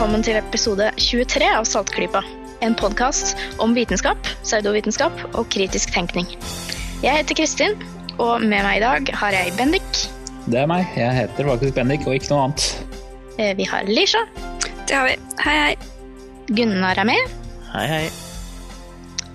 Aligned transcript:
velkommen 0.00 0.22
til 0.24 0.38
episode 0.38 0.86
23 0.96 1.44
av 1.52 1.66
Saltklypa. 1.68 2.22
En 2.64 2.72
podkast 2.72 3.36
om 3.60 3.74
vitenskap, 3.76 4.16
pseudovitenskap 4.40 5.12
og 5.34 5.50
kritisk 5.52 5.92
tenkning. 5.92 6.24
Jeg 7.02 7.18
heter 7.18 7.36
Kristin, 7.36 7.76
og 8.16 8.40
med 8.40 8.64
meg 8.64 8.78
i 8.78 8.80
dag 8.80 9.10
har 9.20 9.36
jeg 9.36 9.52
Bendik. 9.58 10.00
Det 10.46 10.62
er 10.62 10.70
meg. 10.72 10.88
Jeg 10.96 11.12
heter 11.18 11.50
faktisk 11.50 11.76
Bendik, 11.76 12.08
og 12.08 12.16
ikke 12.16 12.32
noe 12.32 12.46
annet. 12.46 12.64
Eh, 13.36 13.52
Vi 13.60 13.68
har 13.68 13.84
Lisha. 13.92 14.24
Det 14.88 14.96
har 14.96 15.04
vi. 15.10 15.18
Hei, 15.44 15.58
hei. 15.66 15.76
Gunnar 16.48 17.04
er 17.04 17.10
med. 17.12 17.36
Hei, 17.74 17.86
hei. 17.92 18.02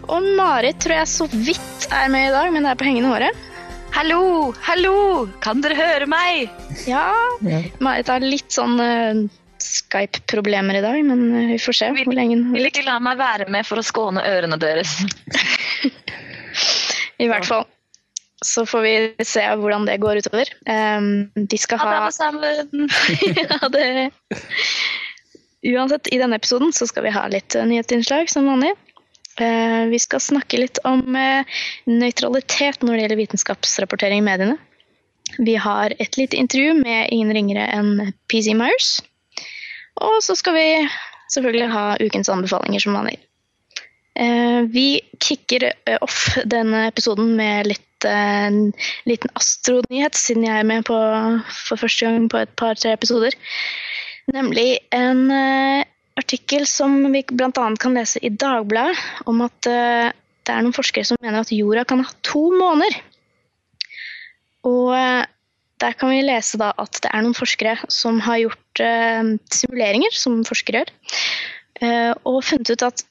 Og 0.09 0.33
Marit 0.33 0.81
tror 0.81 0.97
jeg 1.03 1.13
så 1.13 1.29
vidt 1.29 1.89
er 1.93 2.09
med 2.09 2.31
i 2.31 2.35
dag, 2.39 2.49
men 2.49 2.65
det 2.65 2.73
er 2.73 2.81
på 2.81 2.89
hengende 2.89 3.13
håret. 3.13 3.47
Hallo, 3.93 4.49
hallo! 4.65 5.29
Kan 5.45 5.61
dere 5.61 5.77
høre 5.77 6.09
meg? 6.09 6.49
Ja, 6.89 7.11
Marit 7.77 8.09
har 8.09 8.25
litt 8.25 8.49
sånn 8.49 8.81
Skype-problemer 9.65 10.77
i 10.79 10.83
dag, 10.83 10.99
men 11.07 11.23
eh, 11.35 11.47
vi 11.53 11.59
får 11.61 11.77
se 11.79 11.91
Vil- 11.95 12.07
hvor 12.07 12.17
lenge 12.17 12.37
Vil 12.53 12.69
ikke 12.69 12.85
la 12.85 12.99
meg 13.03 13.17
være 13.19 13.47
med 13.51 13.67
for 13.67 13.81
å 13.81 13.85
skåne 13.85 14.23
ørene 14.25 14.59
deres. 14.61 14.97
I 17.23 17.29
hvert 17.31 17.47
fall. 17.47 17.65
Så 18.45 18.65
får 18.67 18.81
vi 18.83 19.25
se 19.25 19.43
hvordan 19.57 19.87
det 19.87 19.97
går 20.03 20.19
utover. 20.21 20.51
Um, 20.67 21.31
de 21.35 21.57
skal 21.57 21.79
Ha 21.81 21.87
det 21.87 21.95
ha 21.95 22.01
alle 22.03 22.15
sammen. 22.15 22.89
ja, 23.39 23.69
det... 23.73 24.11
Uansett, 25.65 26.11
i 26.13 26.19
denne 26.21 26.37
episoden 26.37 26.73
så 26.75 26.85
skal 26.85 27.07
vi 27.07 27.13
ha 27.15 27.23
litt 27.31 27.55
eh, 27.57 27.65
nyhetsinnslag 27.65 28.29
som 28.29 28.45
vanlig. 28.51 28.75
Uh, 29.39 29.87
vi 29.91 29.99
skal 29.99 30.21
snakke 30.23 30.59
litt 30.61 30.77
om 30.87 31.01
uh, 31.17 31.57
nøytralitet 31.89 32.85
når 32.85 32.93
det 32.93 33.01
gjelder 33.05 33.21
vitenskapsrapportering 33.23 34.21
i 34.21 34.27
mediene. 34.27 34.59
Vi 35.41 35.55
har 35.59 35.95
et 35.97 36.19
lite 36.19 36.37
intervju 36.37 36.77
med 36.83 37.09
ingen 37.11 37.33
ringere 37.33 37.65
enn 37.73 38.13
PC 38.31 38.53
Myers. 38.55 38.99
Og 40.03 40.19
så 40.23 40.35
skal 40.35 40.57
vi 40.57 40.67
selvfølgelig 41.31 41.71
ha 41.71 41.85
ukens 42.03 42.29
anbefalinger 42.31 42.83
som 42.83 42.97
vanlig. 42.97 43.17
Eh, 44.15 44.61
vi 44.71 45.01
kicker 45.19 45.69
eh, 45.71 45.97
off 46.01 46.37
denne 46.47 46.85
episoden 46.87 47.33
med 47.35 47.67
litt 47.67 48.07
eh, 48.07 48.45
en 48.47 48.59
liten 49.07 49.31
astronyhet, 49.35 50.15
siden 50.15 50.47
jeg 50.47 50.61
er 50.61 50.67
med 50.67 50.85
på 50.87 50.99
for 51.51 51.81
første 51.81 52.07
gang 52.07 52.29
på 52.31 52.39
et 52.43 52.53
par-tre 52.59 52.93
episoder. 52.95 53.35
Nemlig 54.31 54.79
en 54.95 55.27
eh, 55.35 55.83
artikkel 56.15 56.63
som 56.69 56.95
vi 57.11 57.25
bl.a. 57.27 57.51
kan 57.51 57.97
lese 57.97 58.21
i 58.23 58.31
Dagbladet, 58.31 58.97
om 59.27 59.43
at 59.45 59.69
eh, 59.69 60.13
det 60.45 60.53
er 60.53 60.63
noen 60.63 60.77
forskere 60.77 61.07
som 61.07 61.19
mener 61.21 61.43
at 61.43 61.53
jorda 61.53 61.83
kan 61.87 62.03
ha 62.05 62.11
to 62.25 62.47
måneder. 62.55 62.99
Og 64.65 64.93
eh, 64.95 65.23
der 65.83 65.97
kan 65.99 66.13
vi 66.13 66.23
lese 66.23 66.57
at 66.63 67.01
det 67.03 67.11
er 67.11 67.25
noen 67.25 67.37
forskere 67.37 67.77
som 67.91 68.21
har 68.23 68.45
gjort 68.45 68.61
eh, 68.83 69.33
simuleringer, 69.53 70.15
som 70.15 70.43
forskere 70.47 70.83
gjør, 70.83 70.93
eh, 71.81 72.11
og 72.27 72.43
funnet 72.45 72.73
ut 72.73 72.85
at 72.87 73.03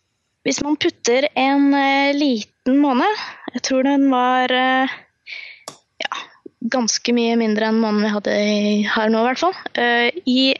hvis 0.44 0.60
man 0.64 0.78
putter 0.80 1.28
en 1.40 1.70
eh, 1.78 2.12
liten 2.16 2.80
måne, 2.82 3.08
jeg 3.54 3.64
tror 3.68 3.84
den 3.86 4.08
var 4.12 4.52
ja, 4.52 6.24
ganske 6.72 7.14
mye 7.16 7.36
mindre 7.40 7.68
enn 7.70 7.80
månen 7.80 8.04
vi 8.04 8.14
hadde 8.16 8.34
i, 8.40 8.80
her 8.88 9.12
nå, 9.12 9.20
i 9.22 9.28
hvert 9.30 9.42
fall, 9.44 9.54
i 10.24 10.54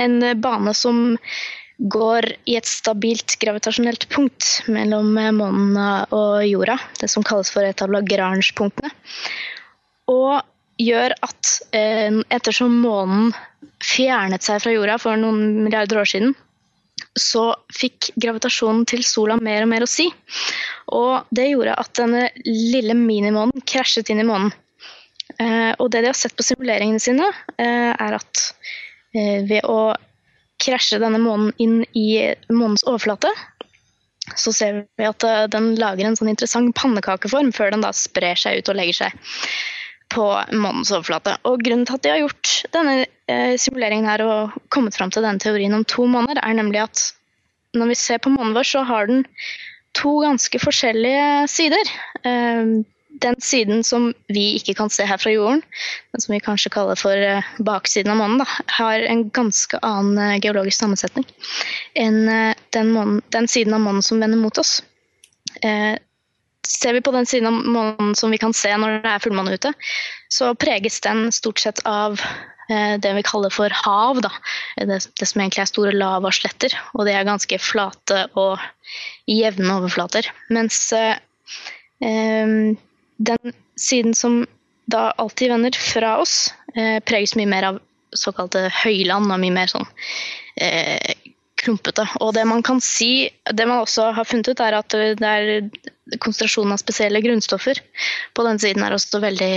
en 0.00 0.16
bane 0.42 0.72
som 0.74 1.18
går 1.90 2.26
i 2.48 2.54
et 2.56 2.70
stabilt 2.70 3.34
gravitasjonelt 3.42 4.06
punkt 4.14 4.62
mellom 4.70 5.10
månen 5.36 5.76
og 6.14 6.46
jorda, 6.46 6.78
det 7.00 7.10
som 7.10 7.26
kalles 7.26 7.50
for 7.52 7.66
et 7.66 7.82
av 7.82 7.92
Lagrange-punktene. 7.92 8.94
Og 10.10 10.38
gjør 10.80 11.14
at 11.22 11.52
eh, 11.76 12.14
ettersom 12.34 12.80
månen 12.82 13.30
fjernet 13.84 14.44
seg 14.44 14.62
fra 14.62 14.72
jorda 14.74 14.98
for 15.02 15.18
noen 15.20 15.62
milliarder 15.64 16.00
år 16.02 16.08
siden, 16.08 16.34
så 17.18 17.52
fikk 17.74 18.10
gravitasjonen 18.20 18.82
til 18.90 19.04
sola 19.06 19.36
mer 19.38 19.64
og 19.64 19.70
mer 19.70 19.84
å 19.86 19.90
si. 19.90 20.08
Og 20.94 21.28
det 21.34 21.50
gjorde 21.52 21.76
at 21.78 21.92
denne 21.98 22.26
lille 22.46 22.96
minimånen 22.98 23.64
krasjet 23.68 24.10
inn 24.10 24.22
i 24.24 24.28
månen. 24.28 24.50
Eh, 25.38 25.72
og 25.78 25.90
det 25.92 26.04
de 26.04 26.10
har 26.10 26.18
sett 26.18 26.34
på 26.36 26.46
simuleringene 26.46 27.02
sine, 27.02 27.30
eh, 27.58 27.92
er 27.94 28.18
at 28.18 28.48
ved 29.14 29.60
å 29.70 29.94
krasje 30.58 30.98
denne 30.98 31.20
månen 31.22 31.52
inn 31.62 31.84
i 31.94 32.34
månens 32.50 32.82
overflate, 32.82 33.30
så 34.34 34.50
ser 34.50 34.80
vi 34.98 35.06
at 35.06 35.22
den 35.52 35.68
lager 35.78 36.08
en 36.08 36.18
sånn 36.18 36.32
interessant 36.32 36.74
pannekakeform 36.74 37.52
før 37.54 37.70
den 37.70 37.84
da 37.84 37.92
sprer 37.94 38.34
seg 38.40 38.58
ut 38.58 38.72
og 38.72 38.78
legger 38.80 39.04
seg 39.04 39.14
på 40.12 40.24
månens 40.52 40.92
overflate. 40.94 41.36
Og 41.48 41.62
grunnen 41.64 41.86
til 41.88 41.98
at 41.98 42.04
de 42.04 42.12
har 42.12 42.22
gjort 42.22 42.54
denne 42.74 42.96
eh, 43.30 43.54
simuleringen 43.60 44.08
her 44.08 44.24
og 44.24 44.56
kommet 44.74 44.96
fram 44.96 45.12
til 45.14 45.24
denne 45.24 45.42
teorien 45.42 45.74
om 45.76 45.86
to 45.88 46.06
måneder, 46.10 46.42
er 46.42 46.58
nemlig 46.58 46.84
at 46.84 47.04
når 47.74 47.90
vi 47.90 47.98
ser 47.98 48.22
på 48.22 48.32
månen 48.34 48.54
vår, 48.54 48.68
så 48.68 48.84
har 48.86 49.08
den 49.10 49.24
to 49.98 50.18
ganske 50.22 50.60
forskjellige 50.62 51.46
sider. 51.50 51.94
Eh, 52.26 52.80
den 53.22 53.36
siden 53.38 53.84
som 53.86 54.08
vi 54.26 54.56
ikke 54.58 54.74
kan 54.74 54.90
se 54.90 55.04
her 55.06 55.20
fra 55.22 55.30
jorden, 55.30 55.60
den 56.12 56.22
som 56.22 56.34
vi 56.34 56.42
kanskje 56.42 56.72
kaller 56.74 56.98
for 56.98 57.14
eh, 57.14 57.52
baksiden 57.62 58.14
av 58.14 58.18
månen, 58.22 58.42
da, 58.42 58.48
har 58.78 59.06
en 59.06 59.28
ganske 59.34 59.78
annen 59.86 60.40
geologisk 60.42 60.82
sammensetning 60.82 61.26
enn 61.94 62.26
den, 62.74 62.90
månen, 62.90 63.22
den 63.34 63.46
siden 63.50 63.76
av 63.76 63.84
månen 63.86 64.02
som 64.02 64.22
vender 64.22 64.40
mot 64.40 64.58
oss. 64.58 64.80
Ser 66.64 66.96
vi 66.96 67.02
på 67.04 67.12
den 67.14 67.26
siden 67.28 67.50
av 67.50 67.60
månen 67.66 68.14
som 68.18 68.32
vi 68.32 68.40
kan 68.40 68.54
se 68.56 68.72
når 68.76 69.02
det 69.04 69.12
er 69.12 69.22
fullmåne 69.24 69.54
ute, 69.58 69.72
så 70.32 70.54
preges 70.58 71.00
den 71.04 71.28
stort 71.34 71.60
sett 71.60 71.82
av 71.88 72.20
eh, 72.70 72.96
det 73.00 73.12
vi 73.18 73.24
kaller 73.26 73.52
for 73.52 73.72
hav. 73.84 74.22
Da. 74.24 74.32
Det, 74.80 75.00
det 75.20 75.28
som 75.28 75.42
egentlig 75.42 75.64
er 75.64 75.70
store 75.70 75.94
lavasletter. 75.96 76.76
Og 76.96 77.04
det 77.08 77.16
er 77.18 77.28
ganske 77.28 77.60
flate 77.60 78.24
og 78.40 78.62
jevne 79.30 79.78
overflater. 79.78 80.30
Mens 80.54 80.80
eh, 80.96 81.20
eh, 82.00 82.74
den 83.16 83.56
siden 83.80 84.14
som 84.16 84.44
da 84.90 85.10
alltid 85.16 85.50
vender 85.50 85.76
fra 85.78 86.18
oss, 86.20 86.54
eh, 86.76 87.00
preges 87.04 87.36
mye 87.36 87.48
mer 87.48 87.68
av 87.72 87.82
såkalte 88.14 88.68
høyland 88.84 89.32
og 89.32 89.40
mye 89.42 89.54
mer 89.54 89.70
sånn 89.70 89.86
eh, 90.60 91.14
klumpete. 91.64 92.06
Og 92.20 92.34
det 92.36 92.44
man 92.48 92.62
kan 92.64 92.80
si, 92.84 93.28
det 93.50 93.66
man 93.68 93.82
også 93.82 94.10
har 94.16 94.28
funnet 94.28 94.52
ut, 94.52 94.62
er 94.62 94.78
at 94.78 94.94
det 94.94 95.28
er 95.28 95.70
konsentrasjonen 96.20 96.74
av 96.74 96.80
spesielle 96.82 97.22
grunnstoffer 97.24 97.80
på 98.36 98.44
den 98.46 98.60
siden 98.60 98.84
er 98.84 98.94
også 98.94 99.22
veldig, 99.24 99.54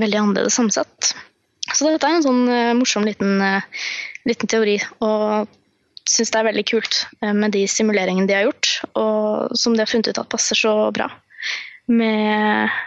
veldig 0.00 0.20
annerledes 0.22 0.56
sammensatt. 0.56 1.12
Så 1.70 1.86
dette 1.86 2.08
er 2.08 2.18
en 2.18 2.24
sånn 2.26 2.44
eh, 2.50 2.74
morsom 2.78 3.06
liten, 3.06 3.40
eh, 3.44 3.88
liten 4.28 4.50
teori, 4.50 4.78
og 5.04 5.50
syns 6.08 6.32
det 6.32 6.40
er 6.40 6.48
veldig 6.48 6.66
kult 6.70 7.02
eh, 7.20 7.34
med 7.36 7.54
de 7.54 7.66
simuleringene 7.70 8.26
de 8.30 8.38
har 8.38 8.48
gjort, 8.48 8.72
og 8.98 9.58
som 9.58 9.76
de 9.76 9.84
har 9.84 9.90
funnet 9.90 10.10
ut 10.10 10.22
at 10.22 10.30
passer 10.32 10.58
så 10.58 10.74
bra 10.96 11.10
med, 11.90 12.80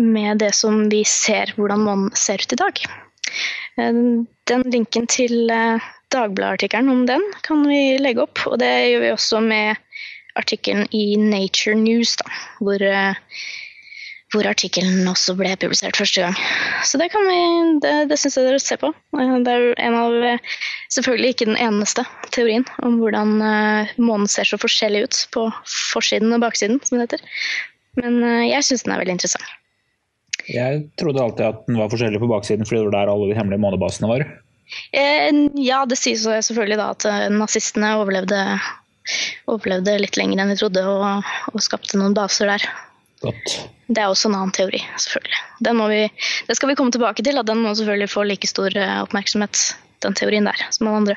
med 0.00 0.40
det 0.40 0.52
som 0.56 0.86
vi 0.92 1.02
ser, 1.08 1.52
hvordan 1.58 1.84
månen 1.84 2.14
ser 2.16 2.42
ut 2.42 2.54
i 2.54 2.60
dag. 2.60 2.84
Den 3.76 4.64
linken 4.68 5.06
til 5.08 5.50
Dagbladet-artikkelen 6.12 6.92
om 6.92 7.06
den 7.08 7.24
kan 7.46 7.64
vi 7.68 7.98
legge 8.00 8.24
opp, 8.26 8.44
og 8.50 8.58
det 8.62 8.70
gjør 8.90 9.04
vi 9.06 9.12
også 9.14 9.40
med 9.44 9.80
artikkelen 10.38 10.86
i 10.96 11.16
Nature 11.20 11.76
News, 11.76 12.16
da, 12.20 12.28
hvor, 12.60 12.82
eh, 12.82 13.16
hvor 14.32 14.48
artikkelen 14.48 15.08
også 15.08 15.34
ble 15.36 15.52
publisert 15.60 15.98
første 15.98 16.24
gang. 16.24 16.36
Så 16.88 17.00
det 17.00 17.10
kan 17.12 17.28
det, 17.84 17.94
det 18.10 18.18
syns 18.20 18.38
jeg 18.38 18.48
dere 18.48 18.60
ser 18.62 18.80
på. 18.80 18.92
Eh, 19.18 19.34
Det 19.44 19.56
er 19.56 19.66
en 19.86 19.98
av, 19.98 20.16
selvfølgelig 20.92 21.34
ikke 21.34 21.50
den 21.52 21.60
eneste 21.60 22.06
teorien 22.32 22.64
om 22.84 23.00
hvordan 23.00 23.34
eh, 23.48 23.96
månen 24.00 24.28
ser 24.28 24.48
så 24.48 24.60
forskjellig 24.60 25.06
ut 25.08 25.24
på 25.36 25.48
forsiden 25.92 26.32
og 26.32 26.44
baksiden, 26.44 26.80
som 26.84 26.98
det 26.98 27.10
heter. 27.10 27.26
Men 28.00 28.22
jeg 28.48 28.64
syns 28.64 28.86
den 28.86 28.94
er 28.94 29.02
veldig 29.02 29.18
interessant. 29.18 29.50
Jeg 30.48 30.86
trodde 30.98 31.22
alltid 31.22 31.44
at 31.44 31.66
den 31.68 31.76
var 31.78 31.90
forskjellig 31.92 32.18
på 32.22 32.30
baksiden, 32.30 32.64
fordi 32.66 32.80
det 32.80 32.88
var 32.88 32.94
der 32.96 33.12
alle 33.12 33.28
de 33.28 33.36
hemmelige 33.36 33.62
månebasene 33.62 34.08
var. 34.10 34.24
Eh, 34.92 35.28
Ja, 35.60 35.82
det 35.86 35.98
sies 36.00 36.24
selvfølgelig 36.24 36.78
da 36.80 36.88
at 36.94 37.06
eh, 37.08 37.26
nazistene 37.32 37.94
overlevde, 38.00 38.40
overlevde 39.50 39.98
litt 40.00 40.18
lenger 40.20 40.42
enn 40.42 40.54
vi 40.54 40.58
trodde, 40.60 40.84
og, 40.88 41.28
og 41.52 41.64
skapte 41.64 42.00
noen 42.00 42.16
baser 42.16 42.50
der. 42.54 42.66
Godt. 43.22 43.54
Det 43.86 44.00
er 44.02 44.10
også 44.10 44.30
en 44.30 44.38
annen 44.38 44.54
teori, 44.56 44.80
selvfølgelig. 44.98 45.42
Den 45.62 45.78
må 45.78 45.86
vi, 45.92 46.00
det 46.48 46.56
skal 46.58 46.72
vi 46.72 46.76
komme 46.78 46.94
tilbake 46.94 47.22
til, 47.22 47.38
at 47.38 47.46
den 47.46 47.62
må 47.62 47.74
selvfølgelig 47.78 48.10
få 48.10 48.26
like 48.26 48.50
stor 48.50 48.74
eh, 48.74 48.98
oppmerksomhet, 49.04 49.62
den 50.02 50.16
teorien 50.18 50.48
der, 50.48 50.58
som 50.74 50.88
alle 50.90 51.04
andre. 51.04 51.16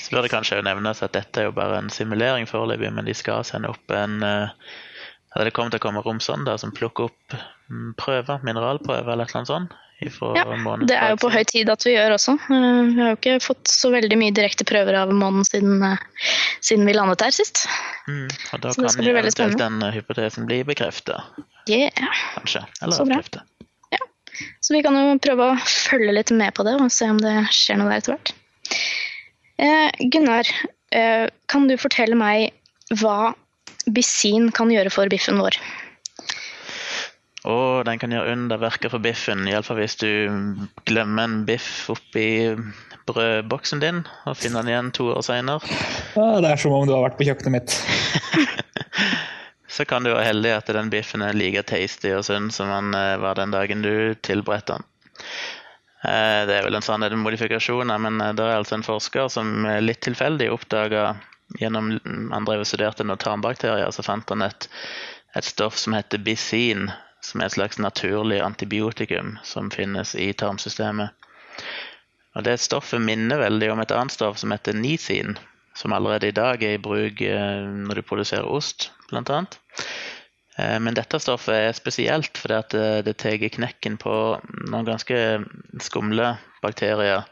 Så 0.00 0.14
bør 0.14 0.24
det 0.24 0.32
kanskje 0.32 0.62
nevnes 0.64 1.02
at 1.04 1.12
dette 1.16 1.42
er 1.42 1.50
jo 1.50 1.56
bare 1.56 1.82
en 1.82 1.92
simulering 1.92 2.48
foreløpig, 2.48 2.92
men 2.96 3.08
de 3.08 3.16
skal 3.16 3.44
sende 3.44 3.72
opp 3.72 3.92
en 3.92 4.20
eller 4.22 4.54
Det 5.44 5.52
kommer 5.56 5.74
til 5.74 5.82
å 5.82 5.86
komme 5.88 6.04
romsonder 6.04 6.56
som 6.60 6.72
plukker 6.72 7.10
opp 7.10 7.36
mm, 7.68 7.90
prøver, 8.00 8.40
mineralprøver 8.46 9.12
eller 9.12 9.26
et 9.26 9.34
eller 9.34 9.42
annet 9.42 9.52
sånt. 9.52 9.82
Ja, 9.96 10.42
Det 10.84 10.92
er 10.92 11.14
jo 11.14 11.16
på 11.22 11.30
høy 11.32 11.42
tid 11.48 11.70
at 11.72 11.84
vi 11.86 11.94
gjør 11.94 12.18
også. 12.18 12.34
Eh, 12.52 12.80
Vi 12.92 13.00
har 13.00 13.14
jo 13.14 13.16
ikke 13.16 13.36
fått 13.40 13.70
så 13.72 13.88
veldig 13.94 14.18
mye 14.20 14.34
direkte 14.36 14.66
prøver 14.68 14.98
av 15.00 15.08
månen 15.08 15.46
siden, 15.48 15.80
eh, 15.82 15.96
siden 16.60 16.84
vi 16.84 16.92
landet 16.92 17.22
der 17.24 17.32
sist. 17.32 17.64
Mm, 18.04 18.28
og 18.52 18.60
da 18.60 18.74
Så 18.74 18.82
det 18.84 18.92
kan 18.92 19.04
veldig 19.06 19.14
eventuelt 19.16 19.58
den 19.58 19.82
eh, 19.82 19.94
hypotesen 19.96 20.46
bli 20.46 20.62
bekrefta, 20.68 21.22
Yeah. 21.66 21.90
kanskje. 22.36 22.66
Eller 22.82 22.92
Så 22.92 23.02
avkrefta. 23.02 23.42
Så 24.60 24.74
vi 24.74 24.82
kan 24.84 24.94
jo 24.98 25.16
prøve 25.22 25.52
å 25.52 25.58
følge 25.64 26.12
litt 26.12 26.30
med 26.30 26.52
på 26.54 26.64
det 26.66 26.74
og 26.76 26.92
se 26.92 27.08
om 27.08 27.18
det 27.18 27.34
skjer 27.54 27.80
noe 27.80 27.88
der 27.88 28.02
etter 28.02 28.16
hvert. 28.16 28.32
Eh, 29.58 30.08
Gunnar, 30.12 30.50
eh, 30.92 31.28
kan 31.48 31.66
du 31.70 31.76
fortelle 31.80 32.18
meg 32.18 32.52
hva 33.00 33.34
bisin 33.94 34.50
kan 34.54 34.70
gjøre 34.72 34.92
for 34.92 35.10
biffen 35.12 35.38
vår? 35.40 35.58
Og 37.46 37.84
den 37.86 38.00
kan 38.02 38.10
gjøre 38.10 38.32
underverker 38.34 38.90
for 38.90 39.02
biffen, 39.02 39.46
iallfall 39.46 39.78
hvis 39.78 39.94
du 40.00 40.10
glemmer 40.88 41.28
en 41.28 41.44
biff 41.46 41.86
oppi 41.92 42.56
brødboksen 43.06 43.82
din 43.84 44.00
og 44.26 44.34
finner 44.40 44.64
den 44.64 44.72
igjen 44.72 44.88
to 44.96 45.12
år 45.14 45.22
seinere. 45.22 45.76
Ja, 46.16 46.40
det 46.42 46.50
er 46.50 46.58
som 46.58 46.74
om 46.74 46.88
du 46.88 46.96
har 46.96 47.04
vært 47.06 47.20
på 47.20 47.28
kjøkkenet 47.28 47.54
mitt. 47.54 47.76
Så 49.76 49.84
kan 49.84 50.02
du 50.02 50.10
være 50.10 50.30
heldig 50.30 50.54
at 50.56 50.72
den 50.72 50.90
biffen 50.90 51.22
er 51.22 51.36
like 51.36 51.62
tasty 51.68 52.10
og 52.16 52.24
sunn 52.26 52.48
som 52.54 52.70
den 52.72 52.96
eh, 52.96 53.18
var 53.20 53.36
den 53.38 53.52
dagen 53.54 53.84
du 53.84 54.16
tilberedte 54.26 54.78
den. 54.78 54.86
Eh, 56.06 56.42
Det 56.48 56.56
er 56.56 56.66
vel 56.66 56.78
en 56.78 56.86
sannhet 56.86 57.12
med 57.12 57.26
modifikasjoner, 57.26 58.00
men 58.00 58.18
eh, 58.24 58.32
det 58.38 58.46
er 58.46 58.56
altså 58.56 58.78
en 58.78 58.86
forsker 58.86 59.28
som 59.30 59.66
litt 59.84 60.00
tilfeldig 60.06 60.48
oppdaga 60.54 61.10
gjennom 61.60 61.92
Han 62.32 62.46
drev 62.46 62.64
og 62.64 62.68
studerte 62.68 63.06
tarmbakterier, 63.22 63.90
så 63.90 64.04
fant 64.06 64.30
han 64.32 64.44
et, 64.46 64.68
et 65.36 65.46
stoff 65.46 65.78
som 65.78 65.96
heter 65.96 66.22
bisin, 66.22 66.90
som 67.24 67.40
er 67.40 67.50
et 67.50 67.56
slags 67.56 67.78
naturlig 67.82 68.40
antibiotikum 68.44 69.36
som 69.44 69.70
finnes 69.70 70.14
i 70.14 70.32
tarmsystemet. 70.32 71.10
Og 72.36 72.44
Det 72.44 72.58
stoffet 72.60 73.00
minner 73.00 73.40
veldig 73.40 73.70
om 73.72 73.80
et 73.80 73.94
annet 73.94 74.12
stoff 74.12 74.38
som 74.38 74.52
heter 74.52 74.76
nisin, 74.76 75.38
som 75.76 75.92
allerede 75.92 76.28
i 76.28 76.36
dag 76.36 76.62
er 76.62 76.76
i 76.76 76.82
bruk 76.82 77.20
eh, 77.24 77.62
når 77.64 78.00
du 78.00 78.02
produserer 78.02 78.48
ost, 78.48 78.90
bl.a. 79.10 79.44
Men 80.56 80.96
dette 80.96 81.18
stoffet 81.20 81.52
er 81.52 81.74
spesielt 81.76 82.38
fordi 82.40 82.62
det, 82.72 82.84
det 83.04 83.12
tar 83.20 83.36
knekken 83.36 83.98
på 84.00 84.12
noen 84.70 84.86
ganske 84.88 85.18
skumle 85.84 86.30
bakterier 86.64 87.26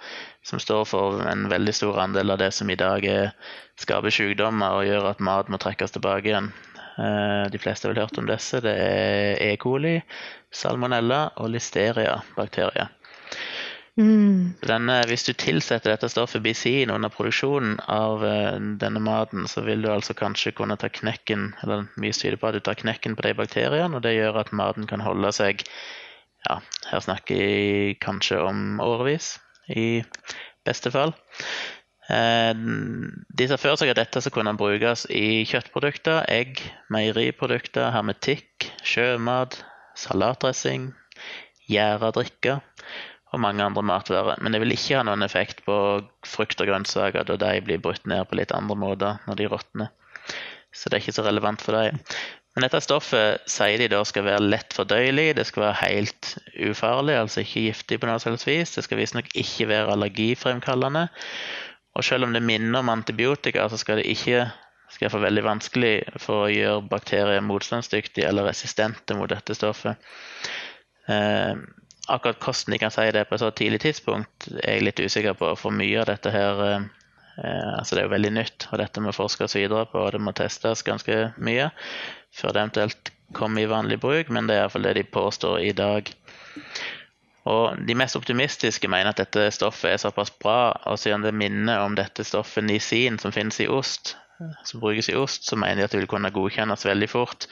som 0.44 0.61
står 0.61 0.85
for 0.88 1.25
en 1.25 1.49
veldig 1.49 1.75
stor 1.75 1.99
andel 2.02 2.35
av 2.35 2.41
det 2.43 2.50
som 2.52 2.70
i 2.70 2.79
dag 2.79 3.05
er, 3.08 3.32
skaper 3.81 4.12
sykdommer 4.12 4.79
og 4.79 4.88
gjør 4.88 5.11
at 5.14 5.23
mat 5.25 5.50
må 5.52 5.61
trekkes 5.61 5.96
tilbake 5.96 6.31
igjen. 6.31 6.52
Eh, 6.99 7.44
De 7.50 7.61
fleste 7.61 7.88
har 7.88 7.94
vel 7.94 8.05
hørt 8.05 8.20
om 8.20 8.29
disse. 8.29 8.61
Det 8.64 8.75
er 8.75 9.41
E. 9.41 9.56
coli, 9.56 9.96
salmonella 10.52 11.31
og 11.41 11.50
listeria-bakterier. 11.55 12.93
Mm. 13.94 14.58
Denne, 14.67 14.94
hvis 15.06 15.23
du 15.23 15.31
tilsetter 15.38 15.93
dette 15.93 16.08
stoffet 16.11 16.43
bisin 16.43 16.91
under 16.91 17.12
produksjonen 17.14 17.76
av 17.88 18.25
eh, 18.26 18.56
denne 18.82 19.00
maten, 19.00 19.46
så 19.49 19.62
vil 19.62 19.87
du 19.87 19.93
altså 19.93 20.17
kanskje 20.19 20.52
kunne 20.58 20.76
ta 20.76 20.91
knekken 20.91 21.52
eller 21.62 21.87
mye 22.02 22.12
tyder 22.12 22.37
på 22.37 22.50
at 22.50 22.58
du 22.58 22.64
tar 22.67 22.81
knekken 22.81 23.14
på 23.14 23.26
de 23.26 23.37
bakteriene, 23.38 23.94
og 23.94 24.02
det 24.02 24.17
gjør 24.17 24.43
at 24.43 24.52
maten 24.52 24.91
kan 24.91 25.05
holde 25.05 25.31
seg 25.32 25.62
ja, 26.44 26.58
her 26.91 27.00
snakker 27.00 27.38
vi 27.38 27.94
kanskje 28.02 28.43
om 28.44 28.82
årevis, 28.85 29.38
i 29.69 30.02
beste 30.66 30.93
fall. 30.94 31.14
Eh, 32.12 32.52
de 32.55 33.49
ser 33.49 33.61
for 33.61 33.81
seg 33.81 33.94
at 33.94 34.00
dette 34.02 34.32
kunne 34.34 34.56
brukes 34.61 35.06
i 35.08 35.44
kjøttprodukter, 35.49 36.25
egg, 36.28 36.61
meieriprodukter, 36.93 37.88
hermetikk, 37.94 38.69
sjømat, 38.84 39.62
salatdressing, 39.99 40.90
gjæra 41.70 42.12
drikker 42.12 42.61
og 43.34 43.43
mange 43.43 43.64
andre 43.64 43.82
matvarer. 43.82 44.38
Men 44.43 44.55
det 44.55 44.61
vil 44.62 44.75
ikke 44.76 45.00
ha 45.00 45.05
noen 45.06 45.25
effekt 45.26 45.64
på 45.67 45.76
frukt 46.28 46.60
og 46.60 46.70
grønnsaker, 46.70 47.26
da 47.26 47.38
de 47.40 47.60
blir 47.67 47.82
brutt 47.82 48.06
ned 48.10 48.28
på 48.28 48.38
litt 48.38 48.55
andre 48.55 48.76
måter 48.78 49.20
når 49.28 49.40
de 49.40 49.50
råtner. 49.50 49.93
Så 50.75 50.90
det 50.90 50.99
er 50.99 51.05
ikke 51.05 51.17
så 51.19 51.26
relevant 51.26 51.62
for 51.62 51.76
dem. 51.76 52.00
Men 52.55 52.67
dette 52.69 52.81
stoffet 52.85 53.49
sier 53.51 53.81
de 53.83 53.89
da 53.91 54.01
skal 54.06 54.29
være 54.29 54.47
lett 54.47 54.77
fordøyelig, 54.77 55.33
det 55.35 55.47
skal 55.49 55.65
være 55.67 55.79
helt 55.81 56.35
ufarlig, 56.71 57.17
altså 57.19 57.43
ikke 57.43 57.65
giftig 57.67 57.99
på 57.99 58.06
noe 58.06 58.23
selvs 58.23 58.47
vis. 58.47 58.77
Det 58.77 58.85
skal 58.87 59.01
visstnok 59.01 59.33
ikke 59.35 59.67
være 59.73 59.91
allergifremkallende. 59.97 61.09
Og 61.99 62.06
selv 62.06 62.29
om 62.29 62.35
det 62.35 62.43
minner 62.47 62.79
om 62.79 62.93
antibiotika, 62.95 63.67
så 63.71 63.79
skal 63.81 63.99
det 63.99 64.06
ikke 64.11 64.47
skal 64.95 65.11
være 65.11 65.27
veldig 65.27 65.45
vanskelig 65.47 65.95
for 66.23 66.45
å 66.45 66.53
gjøre 66.53 66.89
bakterier 66.91 67.43
motstandsdyktige 67.43 68.29
eller 68.29 68.47
resistente 68.47 69.17
mot 69.19 69.31
dette 69.31 69.56
stoffet. 69.59 69.99
Eh, 71.11 71.55
akkurat 72.09 72.39
hvordan 72.39 72.75
de 72.75 72.81
kan 72.83 72.93
si 72.95 73.09
det 73.17 73.25
på 73.29 73.35
et 73.35 73.43
så 73.43 73.51
tidlig 73.51 73.81
tidspunkt, 73.83 74.49
er 74.62 74.79
jeg 74.79 74.87
litt 74.87 75.03
usikker 75.03 75.35
på. 75.41 75.51
For 75.59 75.75
mye 75.75 76.03
av 76.03 76.11
dette 76.12 76.31
her 76.35 76.62
eh, 76.69 76.87
altså 77.36 77.96
Det 77.96 78.02
er 78.02 78.08
jo 78.08 78.14
veldig 78.14 78.32
nytt, 78.36 78.69
og 78.70 78.78
dette 78.78 79.02
må 79.02 79.14
forskes 79.14 79.56
videre 79.58 79.86
på, 79.90 79.98
og 79.98 80.12
det 80.14 80.22
må 80.22 80.34
testes 80.36 80.84
ganske 80.86 81.32
mye 81.42 81.70
før 82.34 82.54
det 82.54 82.62
eventuelt 82.62 83.10
kommer 83.34 83.62
i 83.62 83.70
vanlig 83.70 83.98
bruk, 84.02 84.31
men 84.31 84.46
det 84.46 84.56
er 84.56 84.64
iallfall 84.64 84.86
det 84.86 84.96
de 84.98 85.06
påstår 85.16 85.62
i 85.64 85.72
dag. 85.76 86.10
Og 87.50 87.81
De 87.86 87.96
mest 87.98 88.16
optimistiske 88.16 88.88
mener 88.88 89.12
at 89.12 89.20
dette 89.20 89.48
stoffet 89.52 89.92
er 89.92 90.02
såpass 90.02 90.32
bra, 90.40 90.72
og 90.88 90.98
siden 91.00 91.26
det 91.26 91.34
minner 91.36 91.84
om 91.84 91.96
dette 91.98 92.25
stoffet 92.25 92.64
nisin 92.64 93.19
som 93.20 93.34
finnes 93.34 93.60
i 93.60 93.69
ost, 93.69 94.14
som 94.64 94.81
brukes 94.82 95.10
i 95.10 95.16
ost, 95.19 95.44
så 95.46 95.56
mener 95.56 95.82
de 95.82 95.88
at 95.88 95.94
det 95.94 96.02
vil 96.02 96.10
kunne 96.10 96.32
godkjennes 96.34 96.86
veldig 96.86 97.10
fort. 97.10 97.48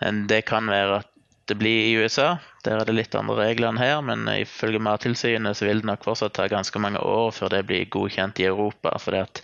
Det 0.00 0.42
kan 0.48 0.68
være 0.68 1.00
at 1.02 1.12
det 1.46 1.54
blir 1.60 1.86
i 1.86 1.96
USA, 2.02 2.36
der 2.66 2.80
er 2.80 2.88
det 2.88 2.96
litt 2.96 3.14
andre 3.14 3.36
regler 3.38 3.70
enn 3.70 3.80
her, 3.80 4.00
men 4.02 4.26
ifølge 4.32 4.82
Mattilsynet 4.82 5.58
så 5.58 5.68
vil 5.68 5.82
det 5.82 5.90
nok 5.90 6.06
fortsatt 6.06 6.34
ta 6.34 6.48
ganske 6.50 6.80
mange 6.82 6.98
år 6.98 7.30
før 7.36 7.52
det 7.54 7.64
blir 7.68 7.88
godkjent 7.94 8.40
i 8.42 8.48
Europa. 8.50 8.96
fordi 8.98 9.22
at 9.22 9.42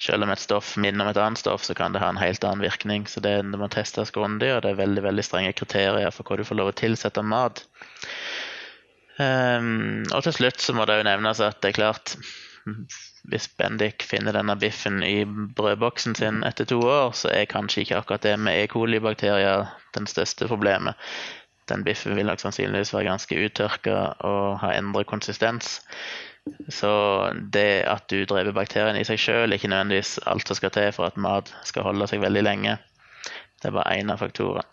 selv 0.00 0.24
om 0.24 0.30
et 0.32 0.40
stoff 0.40 0.76
minner 0.80 1.04
om 1.04 1.10
et 1.10 1.20
annet 1.20 1.42
stoff, 1.42 1.64
så 1.66 1.74
kan 1.76 1.92
det 1.92 2.00
ha 2.00 2.08
en 2.08 2.20
helt 2.22 2.44
annen 2.44 2.64
virkning. 2.64 3.06
Så 3.10 3.20
det, 3.20 3.34
det 3.52 3.60
må 3.60 3.68
testes 3.68 4.14
grundig, 4.14 4.48
og 4.54 4.62
det 4.64 4.72
er 4.72 4.80
veldig 4.80 5.02
veldig 5.04 5.24
strenge 5.26 5.52
kriterier 5.58 6.14
for 6.14 6.24
hva 6.24 6.40
du 6.40 6.46
får 6.48 6.60
lov 6.60 6.72
å 6.72 6.78
tilsette 6.80 7.24
mat. 7.26 7.64
Um, 9.20 10.06
og 10.14 10.22
til 10.24 10.38
slutt 10.38 10.62
så 10.64 10.72
må 10.72 10.86
det 10.88 11.00
jo 11.00 11.08
nevnes 11.10 11.42
at 11.44 11.58
det 11.60 11.74
er 11.74 11.80
klart 11.82 12.14
hvis 13.28 13.48
Bendik 13.58 14.04
finner 14.06 14.32
denne 14.36 14.56
biffen 14.56 15.02
i 15.04 15.24
brødboksen 15.56 16.16
sin 16.16 16.40
etter 16.46 16.68
to 16.68 16.78
år, 16.80 17.12
så 17.16 17.28
er 17.32 17.50
kanskje 17.50 17.84
ikke 17.84 18.00
akkurat 18.00 18.24
det 18.24 18.36
med 18.40 18.62
E. 18.62 18.66
coli-bakterier 18.72 19.68
den 19.96 20.08
største 20.08 20.48
problemet. 20.48 20.96
Den 21.70 21.86
biffen 21.86 22.18
vil 22.18 22.28
nok 22.28 22.42
sannsynligvis 22.42 22.92
være 22.94 23.08
ganske 23.08 23.40
uttørka 23.46 23.96
og 24.26 24.60
ha 24.64 24.74
endret 24.76 25.08
konsistens. 25.10 25.78
Så 26.72 26.90
det 27.54 27.84
at 27.88 28.06
du 28.10 28.24
dreper 28.24 28.56
bakteriene 28.56 29.00
i 29.00 29.06
seg 29.06 29.20
sjøl, 29.20 29.50
er 29.50 29.58
ikke 29.58 29.70
nødvendigvis 29.70 30.18
alt 30.30 30.48
som 30.48 30.58
skal 30.58 30.72
til 30.74 30.90
for 30.96 31.10
at 31.10 31.20
mat 31.20 31.52
skal 31.68 31.86
holde 31.86 32.08
seg 32.10 32.22
veldig 32.24 32.44
lenge. 32.46 32.76
Det 33.60 33.68
er 33.68 33.76
bare 33.76 34.00
én 34.00 34.12
av 34.12 34.22
faktorene. 34.22 34.66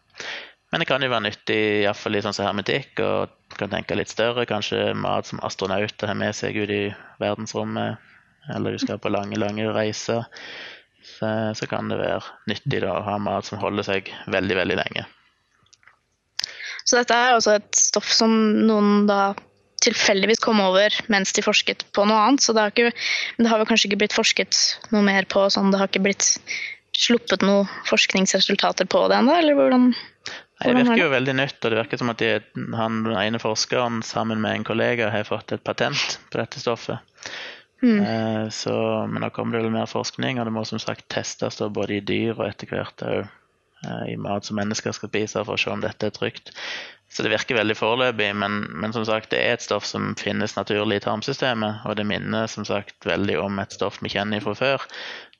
Men 0.72 0.84
det 0.84 0.88
kan 0.90 1.04
jo 1.04 1.12
være 1.12 1.24
nyttig, 1.30 1.60
iallfall 1.84 2.18
i 2.18 2.22
sånn 2.24 2.36
som 2.36 2.48
hermetikk, 2.48 3.00
og 3.00 3.56
kan 3.60 3.72
tenke 3.72 3.96
litt 3.96 4.12
større. 4.12 4.44
Kanskje 4.50 4.92
mat 5.00 5.30
som 5.30 5.40
astronauter 5.48 6.12
har 6.12 6.18
med 6.20 6.36
seg 6.36 6.58
ut 6.60 6.74
i 6.74 6.82
verdensrommet, 7.24 8.02
eller 8.56 8.76
du 8.76 8.82
skal 8.84 9.00
på 9.00 9.12
lange, 9.14 9.40
lange 9.40 9.70
reiser. 9.76 10.28
Så, 11.08 11.30
så 11.56 11.70
kan 11.72 11.88
det 11.88 12.02
være 12.02 12.20
nyttig 12.52 12.82
da, 12.84 12.98
å 12.98 13.06
ha 13.06 13.16
mat 13.22 13.48
som 13.48 13.62
holder 13.62 13.88
seg 13.88 14.12
veldig, 14.28 14.60
veldig 14.60 14.80
lenge. 14.82 15.06
Så 16.88 17.02
dette 17.02 17.16
er 17.16 17.36
altså 17.36 17.58
et 17.58 17.76
stoff 17.76 18.08
som 18.16 18.32
noen 18.64 19.06
da 19.10 19.36
tilfeldigvis 19.84 20.42
kom 20.42 20.60
over 20.64 20.94
mens 21.12 21.34
de 21.36 21.44
forsket 21.46 21.86
på 21.96 22.06
noe 22.08 22.18
annet. 22.18 22.44
Så 22.44 22.56
det 22.56 22.64
har, 22.64 22.74
ikke, 22.74 22.94
det 23.38 23.52
har 23.52 23.66
kanskje 23.68 23.92
ikke 23.92 24.02
blitt 24.06 24.16
forsket 24.16 24.62
noe 24.96 25.04
mer 25.06 25.28
på 25.30 25.46
sånn, 25.54 25.72
det 25.74 25.82
har 25.82 25.92
ikke 25.92 26.06
blitt 26.08 26.30
sluppet 26.98 27.44
noen 27.46 27.68
forskningsresultater 27.86 28.88
på 28.90 29.04
det 29.12 29.20
ennå, 29.20 29.36
eller 29.38 29.58
hvordan? 29.58 29.92
Nei, 29.94 30.72
det 30.72 30.80
virker 30.80 31.04
jo 31.04 31.12
veldig 31.14 31.36
nytt, 31.38 31.60
og 31.62 31.70
det 31.70 31.78
virker 31.84 32.00
som 32.02 32.10
at 32.10 32.24
de, 32.24 32.32
han, 32.74 33.04
den 33.06 33.20
ene 33.20 33.42
forskeren 33.42 34.02
sammen 34.06 34.42
med 34.42 34.58
en 34.58 34.66
kollega 34.66 35.12
har 35.14 35.28
fått 35.28 35.54
et 35.54 35.64
patent 35.68 36.18
på 36.32 36.42
dette 36.42 36.64
stoffet. 36.64 37.04
Mm. 37.86 38.00
Eh, 38.02 38.46
så, 38.50 38.74
men 39.06 39.22
da 39.22 39.30
kommer 39.30 39.62
det 39.62 39.70
mer 39.76 39.86
forskning, 39.92 40.40
og 40.40 40.50
det 40.50 40.56
må 40.56 40.66
som 40.66 40.82
sagt 40.82 41.06
testes 41.14 41.62
både 41.62 42.00
i 42.00 42.02
dyr 42.02 42.34
og 42.40 42.48
etter 42.48 42.72
hvert 42.72 43.06
òg 43.06 43.28
i 44.10 44.16
mat 44.18 44.46
som 44.46 44.58
mennesker 44.58 44.96
skal 44.96 45.12
spise, 45.12 45.44
for 45.46 45.56
å 45.56 45.62
se 45.62 45.74
om 45.74 45.84
dette 45.84 46.10
er 46.10 46.16
trygt. 46.16 46.54
Så 47.14 47.24
det 47.24 47.32
virker 47.32 47.56
veldig 47.56 47.76
foreløpig, 47.80 48.32
men, 48.36 48.66
men, 48.76 48.94
som 48.94 49.06
sagt, 49.08 49.30
det 49.32 49.40
er 49.40 49.56
et 49.56 49.64
stoff 49.64 49.86
som 49.88 50.12
finnes 50.20 50.58
naturlig 50.58 51.00
i 51.00 51.06
tarmsystemet, 51.06 51.86
og 51.88 51.96
det 52.00 52.08
minner 52.10 52.50
som 52.52 52.66
sagt 52.68 53.08
veldig 53.08 53.38
om 53.40 53.62
et 53.64 53.74
stoff 53.78 54.02
vi 54.04 54.12
kjenner 54.12 54.44
fra 54.44 54.56
før. 54.60 54.84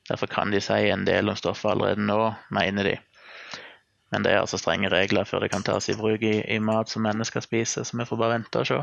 Derfor 0.08 0.30
kan 0.32 0.54
de 0.54 0.62
si 0.64 0.78
en 0.88 1.04
del 1.04 1.28
om 1.28 1.36
stoffet 1.36 1.74
allerede 1.74 2.06
nå, 2.08 2.32
mener 2.56 2.88
de. 2.88 2.94
Men 4.08 4.24
det 4.24 4.32
er 4.32 4.40
altså 4.40 4.56
strenge 4.56 4.88
regler 4.88 5.28
før 5.28 5.44
det 5.44 5.50
kan 5.52 5.66
tas 5.66 5.90
i 5.92 5.96
bruk 5.98 6.22
i, 6.24 6.38
i 6.48 6.56
mat 6.64 6.88
som 6.88 7.04
mennesker 7.04 7.44
spiser, 7.44 7.84
så 7.84 7.98
vi 8.00 8.06
får 8.08 8.20
bare 8.22 8.38
vente 8.38 8.62
og 8.62 8.70
se. 8.70 8.78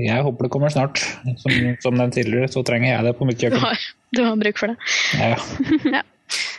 Jeg 0.00 0.24
håper 0.24 0.46
det 0.46 0.52
kommer 0.54 0.72
snart. 0.72 1.02
Som, 1.42 1.52
som 1.84 1.98
den 2.00 2.14
tidligere, 2.14 2.48
så 2.48 2.62
trenger 2.64 2.88
jeg 2.94 3.04
det 3.04 3.12
på 3.18 3.28
mitt 3.28 3.36
Du 3.42 3.44
kjøkken. 3.44 3.60
har, 3.66 3.84
du 4.16 4.22
har 4.24 4.40
bruk 4.40 4.62
for 4.62 4.72
det. 4.72 4.78
Ja. 5.20 6.00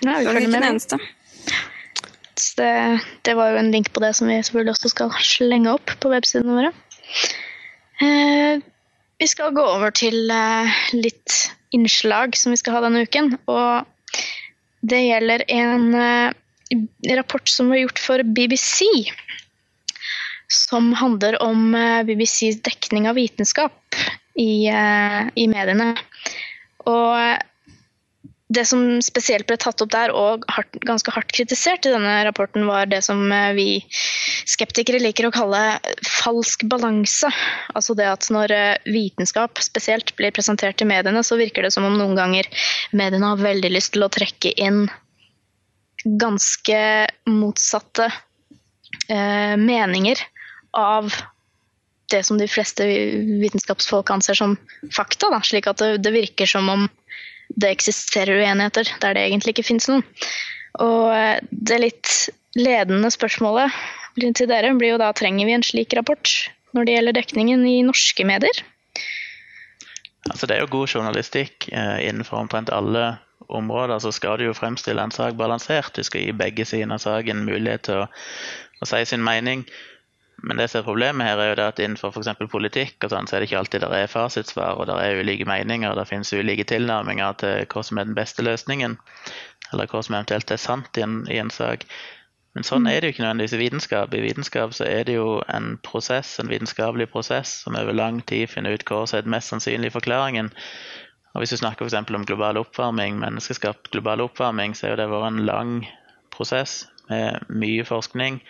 Ja, 0.04 0.18
vi 0.20 0.26
Du 0.28 0.30
er 0.30 0.36
vi 0.38 0.42
ikke 0.44 0.52
med 0.52 0.62
den 0.62 0.62
det. 0.62 0.70
eneste. 0.76 0.98
Så 2.44 2.60
Det, 2.60 3.00
det 3.24 3.34
var 3.40 3.54
jo 3.54 3.62
en 3.62 3.72
link 3.72 3.94
på 3.96 4.04
det 4.04 4.14
som 4.18 4.28
vi 4.28 4.42
selvfølgelig 4.44 4.76
også 4.76 4.92
skal 4.92 5.18
slenge 5.24 5.72
opp 5.72 5.94
på 6.04 6.12
websidene 6.12 6.58
våre. 6.58 6.72
Eh, 8.04 8.64
vi 9.22 9.30
skal 9.32 9.56
gå 9.56 9.64
over 9.64 9.94
til 9.96 10.32
eh, 10.34 10.80
litt 10.98 11.38
innslag 11.74 12.36
som 12.38 12.54
vi 12.54 12.60
skal 12.60 12.78
ha 12.78 12.84
denne 12.86 13.06
uken. 13.08 13.38
Og 13.48 14.18
det 14.84 15.00
gjelder 15.06 15.46
en 15.56 15.88
eh, 15.96 16.34
rapport 17.16 17.48
som 17.50 17.72
var 17.72 17.84
gjort 17.84 18.02
for 18.04 18.26
BBC. 18.36 18.84
Som 20.52 20.92
handler 21.00 21.40
om 21.44 21.72
eh, 21.78 22.04
BBCs 22.10 22.60
dekning 22.66 23.08
av 23.10 23.16
vitenskap 23.20 24.02
i, 24.36 24.68
eh, 24.68 25.22
i 25.40 25.48
mediene. 25.48 25.94
Og 26.84 27.40
det 28.54 28.64
som 28.70 29.02
spesielt 29.04 29.48
ble 29.50 29.58
tatt 29.62 29.82
opp 29.84 29.92
der, 29.94 30.12
og 30.14 30.44
hardt, 30.52 30.78
ganske 30.86 31.12
hardt 31.16 31.32
kritisert 31.34 31.88
i 31.88 31.94
denne 31.94 32.16
rapporten, 32.28 32.68
var 32.70 32.90
det 32.92 33.02
som 33.06 33.22
eh, 33.32 33.52
vi 33.58 33.68
skeptikere 34.50 35.02
liker 35.02 35.28
å 35.28 35.34
kalle 35.34 35.62
falsk 36.06 36.66
balanse. 36.70 37.32
Altså 37.74 37.96
det 37.98 38.10
at 38.10 38.30
når 38.34 38.54
eh, 38.56 38.92
vitenskap 38.94 39.62
spesielt 39.64 40.14
blir 40.20 40.36
presentert 40.36 40.82
i 40.84 40.90
mediene, 40.90 41.24
så 41.26 41.40
virker 41.40 41.66
det 41.66 41.74
som 41.76 41.88
om 41.88 41.98
noen 41.98 42.18
ganger 42.20 42.50
mediene 42.92 43.34
har 43.34 43.42
veldig 43.42 43.74
lyst 43.74 43.96
til 43.96 44.06
å 44.06 44.12
trekke 44.14 44.54
inn 44.62 44.86
ganske 46.04 46.80
motsatte 47.32 48.10
eh, 49.08 49.56
meninger 49.58 50.20
av 50.76 51.14
det 52.12 52.22
som 52.28 52.38
de 52.38 52.48
fleste 52.52 52.86
vitenskapsfolk 52.86 54.12
anser 54.14 54.38
som 54.38 54.58
fakta. 54.94 55.32
Da, 55.34 55.40
slik 55.42 55.70
at 55.72 55.80
det, 55.82 56.04
det 56.04 56.14
virker 56.14 56.50
som 56.50 56.70
om 56.70 56.86
det 57.60 57.74
eksisterer 57.74 58.42
uenigheter 58.42 58.90
der 59.02 59.18
det 59.18 59.28
egentlig 59.28 59.56
ikke 59.56 59.68
finnes 59.72 59.90
noen. 59.92 60.06
Og 60.82 61.12
eh, 61.14 61.40
det 61.52 61.82
litt 61.82 62.14
ledende 62.58 63.12
spørsmålet 63.14 63.74
til 64.18 64.50
dere 64.50 64.74
blir 64.78 64.94
jo 64.94 65.02
da 65.02 65.10
trenger 65.18 65.48
vi 65.48 65.56
en 65.56 65.66
slik 65.66 65.94
rapport 65.98 66.30
når 66.74 66.86
det 66.86 66.96
gjelder 66.96 67.18
dekningen 67.18 67.66
i 67.70 67.82
norske 67.86 68.26
medier? 68.26 68.64
Altså, 70.30 70.48
det 70.48 70.56
er 70.56 70.64
jo 70.64 70.72
god 70.78 70.94
journalistikk 70.96 71.68
eh, 71.74 72.00
innenfor 72.08 72.40
omtrent 72.40 72.72
alle 72.74 73.18
områder. 73.50 74.00
Så 74.00 74.14
skal 74.16 74.40
du 74.40 74.48
jo 74.48 74.56
fremstille 74.56 75.02
en 75.02 75.12
sak 75.12 75.36
balansert. 75.38 75.94
Du 75.96 76.04
skal 76.04 76.24
gi 76.24 76.36
begge 76.38 76.66
sider 76.66 76.94
av 76.94 77.02
saken 77.04 77.44
mulighet 77.46 77.88
til 77.90 78.06
å, 78.06 78.08
å 78.82 78.88
si 78.88 79.04
sin 79.10 79.26
mening. 79.26 79.66
Men 80.44 80.60
det 80.60 80.68
som 80.70 80.82
er 80.82 80.88
problemet 80.88 81.24
her 81.28 81.40
er 81.40 81.50
jo 81.52 81.60
det 81.60 81.68
at 81.72 81.78
innenfor 81.80 82.12
f.eks. 82.12 82.34
politikk 82.52 83.06
og 83.06 83.14
sånn, 83.14 83.30
så 83.30 83.38
er 83.38 83.42
det 83.44 83.48
ikke 83.48 83.62
alltid 83.62 83.86
der 83.86 83.94
er 83.96 84.12
fasitsvar, 84.12 84.76
og 84.76 84.90
der 84.90 85.00
er 85.00 85.22
ulike 85.24 85.48
meninger. 85.48 85.96
Det 85.96 86.10
finnes 86.10 86.34
ulike 86.36 86.66
tilnærminger 86.68 87.38
til 87.40 87.64
hva 87.72 87.84
som 87.88 88.02
er 88.02 88.10
den 88.10 88.18
beste 88.18 88.44
løsningen, 88.44 88.98
eller 89.72 89.88
hva 89.88 90.04
som 90.04 90.18
eventuelt 90.18 90.52
er 90.52 90.60
sant 90.60 91.00
i 91.00 91.06
en, 91.06 91.22
i 91.32 91.40
en 91.40 91.54
sak. 91.54 91.88
Men 92.54 92.68
sånn 92.68 92.86
er 92.90 93.00
det 93.00 93.08
jo 93.08 93.16
ikke 93.16 93.24
nødvendigvis 93.24 93.56
i 93.56 93.62
vitenskap. 93.64 94.14
I 94.14 94.26
vitenskap 94.28 94.76
så 94.78 94.86
er 94.86 95.08
det 95.08 95.16
jo 95.16 95.40
en 95.50 95.78
prosess, 95.86 96.36
en 96.44 96.52
vitenskapelig 96.52 97.08
prosess 97.16 97.56
som 97.64 97.80
over 97.80 97.96
lang 97.96 98.20
tid 98.30 98.52
finner 98.52 98.76
ut 98.76 98.86
hva 98.90 99.06
som 99.08 99.18
er 99.18 99.26
den 99.26 99.34
mest 99.34 99.50
sannsynlige 99.50 99.96
forklaringen. 99.96 100.52
Og 101.34 101.42
Hvis 101.42 101.56
du 101.56 101.58
snakker 101.64 101.88
f.eks. 101.88 102.14
om 102.14 102.28
global 102.30 102.60
oppvarming, 102.62 103.18
menneskeskapt 103.24 103.90
global 103.96 104.22
oppvarming, 104.28 104.76
så 104.78 104.92
er 104.92 105.00
det 105.00 105.10
vært 105.10 105.32
en 105.32 105.46
lang 105.48 105.72
prosess 106.36 106.84
med 107.10 107.42
mye 107.50 107.88
forskning. 107.88 108.44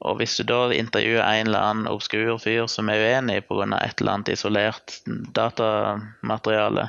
Og 0.00 0.16
hvis 0.20 0.36
du 0.38 0.46
da 0.48 0.70
intervjuer 0.72 1.20
en 1.22 1.50
eller 1.50 1.64
annen 1.70 1.90
obskur 1.90 2.38
fyr 2.40 2.68
som 2.72 2.88
er 2.88 3.02
uenig 3.04 3.42
pga. 3.48 3.66
et 3.76 4.00
eller 4.00 4.12
annet 4.12 4.32
isolert 4.32 5.00
datamateriale, 5.36 6.88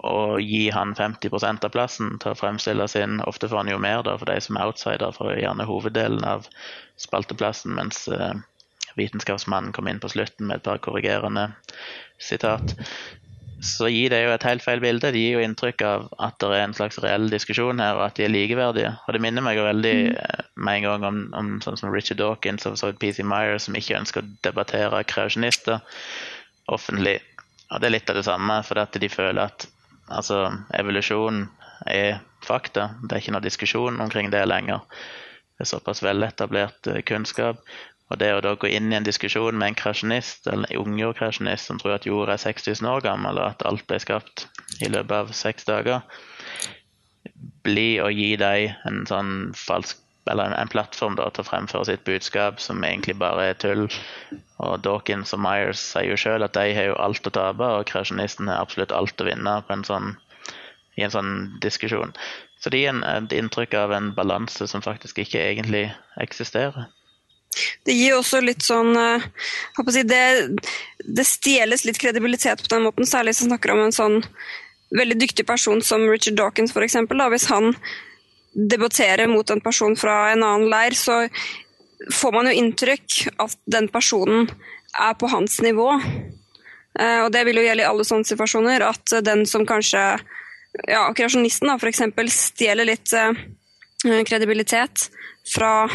og 0.00 0.40
gi 0.40 0.70
han 0.72 0.94
50% 0.96 1.64
av 1.64 1.72
plassen 1.72 2.14
til 2.20 2.32
å 2.32 2.38
fremstille 2.38 2.86
sin 2.88 3.18
Ofte 3.28 3.48
får 3.48 3.62
han 3.62 3.72
jo 3.72 3.80
mer 3.80 4.02
da, 4.06 4.16
for 4.16 4.32
de 4.32 4.38
som 4.40 4.56
er 4.56 4.70
outsider, 4.70 5.12
for 5.12 5.36
gjerne 5.36 5.66
hoveddelen 5.68 6.24
av 6.24 6.48
spalteplassen, 7.00 7.74
mens 7.76 8.06
uh, 8.08 8.32
vitenskapsmannen 8.96 9.74
kom 9.76 9.88
inn 9.88 10.00
på 10.00 10.08
slutten 10.08 10.48
med 10.48 10.60
et 10.60 10.68
par 10.68 10.80
korrigerende 10.84 11.50
sitat 12.20 12.74
så 13.60 13.88
gir 13.92 14.12
det 14.12 14.22
jo 14.22 14.32
et 14.32 14.44
helt 14.46 14.62
feil 14.64 14.80
bilde. 14.80 15.10
Det 15.12 15.20
gir 15.20 15.36
jo 15.36 15.44
inntrykk 15.44 15.82
av 15.84 16.06
at 16.24 16.36
det 16.40 16.48
er 16.56 16.62
en 16.64 16.76
slags 16.76 16.98
reell 17.04 17.28
diskusjon 17.32 17.82
her, 17.82 17.98
og 17.98 18.06
at 18.06 18.16
de 18.16 18.24
er 18.24 18.32
likeverdige. 18.32 18.92
Og 19.04 19.16
det 19.16 19.20
minner 19.20 19.44
meg 19.44 19.58
jo 19.58 19.66
veldig 19.66 19.94
mm. 19.98 20.16
Eh, 20.20 20.46
med 20.60 20.80
en 20.80 20.86
gang 20.86 21.06
om, 21.08 21.20
om 21.36 21.50
sånn 21.64 21.78
som 21.80 21.92
Richard 21.92 22.20
Dawkins 22.20 22.66
og 22.68 22.78
så 22.80 22.92
PC 22.96 23.24
Meyer, 23.26 23.58
som 23.60 23.76
ikke 23.76 23.98
ønsker 24.00 24.24
å 24.24 24.32
debattere 24.46 25.02
kreasjonister 25.08 25.80
offentlig. 26.72 27.18
Og 27.70 27.82
det 27.82 27.90
er 27.90 27.96
litt 27.98 28.12
av 28.12 28.18
det 28.18 28.26
samme, 28.26 28.60
for 28.66 28.80
at 28.82 28.96
de 28.96 29.12
føler 29.12 29.42
at 29.44 29.68
altså, 30.08 30.46
evolusjon 30.76 31.44
er 31.90 32.20
fakta. 32.44 32.94
Det 33.04 33.14
er 33.14 33.24
ikke 33.24 33.36
noe 33.36 33.44
diskusjon 33.44 34.00
omkring 34.02 34.32
det 34.32 34.46
lenger. 34.48 34.84
Det 35.60 35.66
er 35.66 35.72
såpass 35.74 36.00
veletablert 36.00 36.88
eh, 36.88 37.02
kunnskap. 37.04 37.60
Og 38.10 38.18
det 38.18 38.32
å 38.34 38.42
da 38.42 38.56
gå 38.58 38.66
inn 38.74 38.90
i 38.90 38.98
en 38.98 39.06
diskusjon 39.06 39.58
med 39.58 39.70
en 39.70 39.78
krasjonist, 39.78 40.48
eller 40.50 40.66
en 40.66 40.82
ungjord 40.82 41.20
krasjonist, 41.20 41.70
som 41.70 41.78
tror 41.78 41.94
at 41.94 42.08
jorda 42.08 42.34
er 42.34 42.42
6000 42.42 42.90
år 42.90 43.04
gammel, 43.06 43.38
og 43.38 43.52
at 43.52 43.66
alt 43.68 43.86
ble 43.86 44.00
skapt 44.02 44.48
i 44.82 44.90
løpet 44.90 45.14
av 45.14 45.34
seks 45.36 45.68
dager, 45.68 46.02
blir 47.62 48.02
å 48.02 48.10
gi 48.10 48.32
dem 48.40 48.74
en 48.88 49.04
sånn 49.06 49.34
falsk 49.54 50.00
eller 50.30 50.52
en 50.54 50.68
plattform 50.68 51.16
da, 51.18 51.26
til 51.32 51.42
å 51.42 51.48
fremføre 51.48 51.86
sitt 51.88 52.02
budskap, 52.06 52.60
som 52.62 52.84
egentlig 52.84 53.16
bare 53.18 53.48
er 53.50 53.56
tull. 53.58 53.86
Og 54.62 54.82
Dawkins 54.84 55.32
og 55.34 55.40
Myers 55.42 55.80
sier 55.80 56.10
jo 56.12 56.18
sjøl 56.20 56.44
at 56.46 56.54
de 56.54 56.74
har 56.76 56.90
jo 56.90 56.98
alt 57.00 57.26
å 57.26 57.32
tape, 57.34 57.66
og 57.80 57.88
krasjonisten 57.88 58.50
har 58.50 58.60
absolutt 58.60 58.94
alt 58.94 59.22
å 59.22 59.26
vinne 59.26 59.56
en 59.72 59.84
sånn, 59.86 60.12
i 61.00 61.06
en 61.06 61.14
sånn 61.14 61.34
diskusjon. 61.64 62.14
Så 62.60 62.70
det 62.70 62.82
gir 62.82 63.02
et 63.08 63.34
inntrykk 63.34 63.74
av 63.80 63.96
en 63.96 64.12
balanse 64.14 64.68
som 64.68 64.84
faktisk 64.84 65.22
ikke 65.24 65.40
egentlig 65.40 65.86
eksisterer. 66.20 66.90
Det 67.84 67.94
gir 67.96 68.14
også 68.14 68.40
litt 68.44 68.62
sånn 68.62 68.94
uh, 68.94 69.24
si, 69.90 70.02
det, 70.06 70.22
det, 71.02 71.26
stjeles 71.26 71.84
litt 71.84 71.98
kredibilitet 71.98 72.62
på 72.62 72.70
den 72.70 72.86
måten, 72.86 73.08
særlig 73.08 73.34
hvis 73.34 73.44
man 73.44 73.54
snakker 73.54 73.74
om 73.74 73.82
en 73.86 73.96
sånn 73.96 74.20
veldig 74.94 75.18
dyktig 75.20 75.46
person 75.46 75.82
som 75.82 76.06
Richard 76.10 76.38
Dawkins 76.38 76.74
f.eks. 76.74 76.96
Hvis 77.10 77.48
han 77.50 77.74
debatterer 78.54 79.30
mot 79.30 79.50
en 79.50 79.62
person 79.62 79.96
fra 79.98 80.32
en 80.32 80.42
annen 80.42 80.70
leir, 80.70 80.96
så 80.98 81.24
får 82.14 82.34
man 82.34 82.48
jo 82.48 82.56
inntrykk 82.62 83.18
at 83.42 83.58
den 83.70 83.90
personen 83.92 84.48
er 84.98 85.14
på 85.18 85.30
hans 85.30 85.60
nivå. 85.62 85.92
Uh, 86.98 87.20
og 87.26 87.30
det 87.34 87.44
vil 87.46 87.60
jo 87.60 87.66
gjelde 87.66 87.84
i 87.84 87.90
alle 87.90 88.06
sånne 88.06 88.26
situasjoner, 88.26 88.86
at 88.86 89.18
den 89.26 89.44
som 89.46 89.66
kanskje 89.66 90.02
ja, 90.86 91.02
kreasjonisten 91.16 91.70
f.eks. 91.76 92.02
stjeler 92.34 92.86
litt 92.88 93.14
uh, 93.14 93.34
kredibilitet 94.26 95.10
fra 95.50 95.88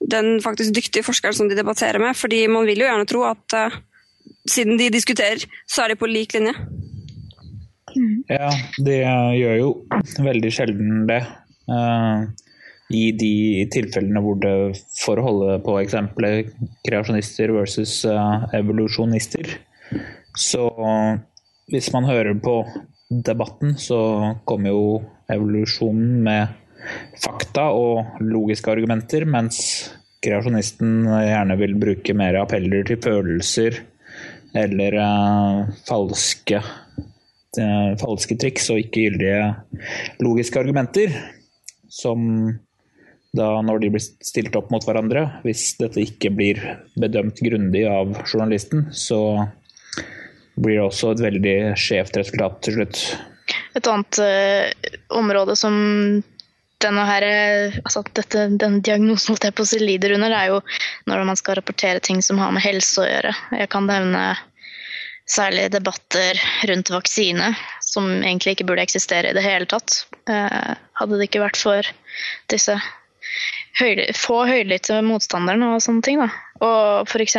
den 0.00 0.40
faktisk 0.44 0.74
dyktige 0.76 1.06
forskeren 1.06 1.36
som 1.36 1.48
de 1.48 1.56
debatterer 1.58 1.98
med. 2.02 2.16
fordi 2.16 2.46
man 2.46 2.66
vil 2.66 2.82
jo 2.82 2.88
gjerne 2.88 3.08
tro 3.08 3.22
at 3.28 3.56
uh, 3.56 3.78
siden 4.48 4.78
de 4.78 4.90
diskuterer, 4.92 5.42
så 5.66 5.84
er 5.84 5.88
de 5.94 6.00
på 6.00 6.10
lik 6.10 6.34
linje. 6.34 6.54
Ja, 8.28 8.50
de 8.84 8.96
gjør 9.38 9.56
jo 9.56 9.70
veldig 10.20 10.52
sjelden 10.52 11.06
det. 11.08 11.22
Uh, 11.70 12.28
I 12.92 13.10
de 13.18 13.66
tilfellene 13.72 14.20
hvor 14.22 14.36
det, 14.42 14.52
for 15.00 15.18
å 15.18 15.26
holde 15.26 15.56
på 15.64 15.78
eksempelet 15.80 16.52
kreasjonister 16.86 17.54
versus 17.56 18.04
uh, 18.06 18.44
evolusjonister, 18.54 19.56
så 20.36 20.68
hvis 21.72 21.88
man 21.94 22.06
hører 22.06 22.36
på 22.38 22.60
debatten, 23.10 23.74
så 23.78 23.98
kommer 24.44 24.74
jo 24.74 24.86
evolusjonen 25.32 26.22
med 26.26 26.54
fakta 27.22 27.68
og 27.74 28.20
logiske 28.22 28.72
argumenter, 28.72 29.26
mens 29.28 29.58
kreasjonisten 30.24 31.06
gjerne 31.06 31.56
vil 31.60 31.76
bruke 31.80 32.16
mer 32.16 32.38
appeller 32.40 32.86
til 32.88 33.00
følelser 33.02 33.80
eller 34.56 34.96
uh, 34.98 35.72
falske, 35.88 36.60
uh, 37.60 37.90
falske 38.00 38.38
triks 38.40 38.70
og 38.72 38.80
ikke 38.82 39.08
gyldige 39.08 39.50
logiske 40.24 40.62
argumenter. 40.62 41.12
Som 41.92 42.20
da, 43.36 43.60
når 43.64 43.80
de 43.82 43.92
blir 43.94 44.02
stilt 44.04 44.56
opp 44.58 44.72
mot 44.72 44.84
hverandre, 44.84 45.26
hvis 45.44 45.74
dette 45.80 46.02
ikke 46.02 46.32
blir 46.34 46.60
bedømt 46.98 47.40
grundig 47.44 47.84
av 47.88 48.16
journalisten, 48.24 48.88
så 48.96 49.20
blir 50.56 50.78
det 50.78 50.86
også 50.86 51.12
et 51.12 51.24
veldig 51.26 51.56
skjevt 51.80 52.16
resultat 52.22 52.62
til 52.64 52.78
slutt. 52.78 53.02
Et 53.76 53.90
annet 53.92 54.22
uh, 54.24 54.94
område 55.20 55.56
som 55.58 55.76
denne, 56.84 57.04
her, 57.08 57.24
altså 57.84 58.02
dette, 58.16 58.48
denne 58.60 58.82
diagnosen 58.84 59.32
holdt 59.32 59.46
jeg 59.48 59.56
på 59.56 59.66
lider 59.80 60.16
under, 60.16 60.34
er 60.34 60.50
jo 60.52 60.60
når 61.08 61.24
man 61.28 61.38
skal 61.38 61.58
rapportere 61.58 62.02
ting 62.04 62.20
som 62.22 62.38
har 62.42 62.52
med 62.54 62.64
helse 62.64 63.00
å 63.02 63.08
gjøre. 63.08 63.32
Jeg 63.62 63.70
kan 63.72 63.88
nevne 63.88 64.26
særlig 65.26 65.70
debatter 65.74 66.38
rundt 66.70 66.92
vaksine, 66.92 67.50
som 67.82 68.06
egentlig 68.20 68.56
ikke 68.56 68.68
burde 68.68 68.84
eksistere 68.86 69.32
i 69.32 69.36
det 69.36 69.42
hele 69.44 69.66
tatt. 69.70 70.04
Eh, 70.30 70.76
hadde 71.00 71.18
det 71.18 71.28
ikke 71.28 71.42
vært 71.42 71.58
for 71.58 71.88
disse 72.52 72.76
høyde, 73.80 74.06
få 74.16 74.44
høylytte 74.48 75.00
motstanderne 75.04 75.74
og 75.74 75.82
sånne 75.84 76.04
ting. 76.06 76.22
Da. 76.22 76.30
Og 76.64 77.10
f.eks. 77.10 77.36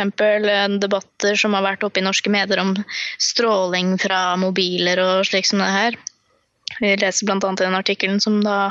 debatter 0.82 1.40
som 1.40 1.56
har 1.56 1.64
vært 1.64 1.86
oppe 1.86 2.02
i 2.02 2.06
norske 2.06 2.30
medier 2.32 2.62
om 2.62 2.76
stråling 3.18 3.96
fra 4.02 4.36
mobiler 4.40 5.00
og 5.02 5.26
slik 5.28 5.48
som 5.48 5.64
det 5.64 5.72
her. 5.72 5.98
Vi 6.80 6.94
leser 7.00 7.26
bl.a. 7.26 7.52
den 7.56 7.74
artikkelen 7.74 8.20
som 8.20 8.40
da 8.44 8.70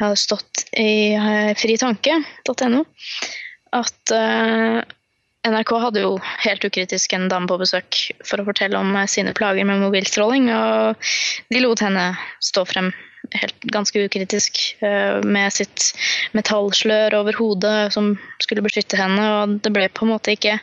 har 0.00 0.14
stått 0.18 0.64
i 0.72 1.14
eh, 1.14 1.50
fritanke.no, 1.58 2.84
at 3.76 4.14
uh, 4.14 4.78
NRK 5.48 5.72
hadde 5.82 6.04
jo 6.04 6.14
helt 6.44 6.64
ukritisk 6.64 7.12
en 7.12 7.28
dame 7.30 7.48
på 7.50 7.58
besøk 7.60 8.00
for 8.26 8.40
å 8.40 8.46
fortelle 8.48 8.80
om 8.80 8.96
sine 9.08 9.34
plager 9.36 9.68
med 9.68 9.82
mobilstråling, 9.84 10.48
og 10.54 11.10
de 11.52 11.62
lot 11.62 11.84
henne 11.84 12.10
stå 12.44 12.64
frem 12.68 12.90
helt 13.36 13.68
ganske 13.74 14.00
ukritisk 14.06 14.60
med 15.26 15.52
sitt 15.52 15.90
metallslør 16.38 17.18
over 17.18 17.36
hodet 17.36 17.92
som 17.92 18.14
skulle 18.40 18.64
beskytte 18.64 18.96
henne, 18.96 19.24
og 19.36 19.58
det 19.64 19.72
ble 19.74 19.88
på 19.92 20.06
en 20.06 20.14
måte 20.14 20.32
ikke 20.36 20.56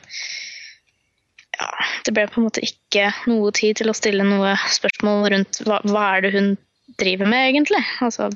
ja, 1.59 1.69
det 2.05 2.13
ble 2.15 2.25
på 2.31 2.41
en 2.41 2.47
måte 2.47 2.63
ikke 2.65 3.09
noe 3.29 3.51
tid 3.55 3.79
til 3.81 3.91
å 3.91 3.97
stille 3.97 4.25
noe 4.27 4.55
spørsmål 4.73 5.29
rundt 5.33 5.61
hva, 5.67 5.79
hva 5.87 6.03
er 6.15 6.25
det 6.25 6.35
hun 6.35 6.51
driver 7.01 7.29
med, 7.29 7.49
egentlig. 7.53 7.81
Altså, 8.03 8.29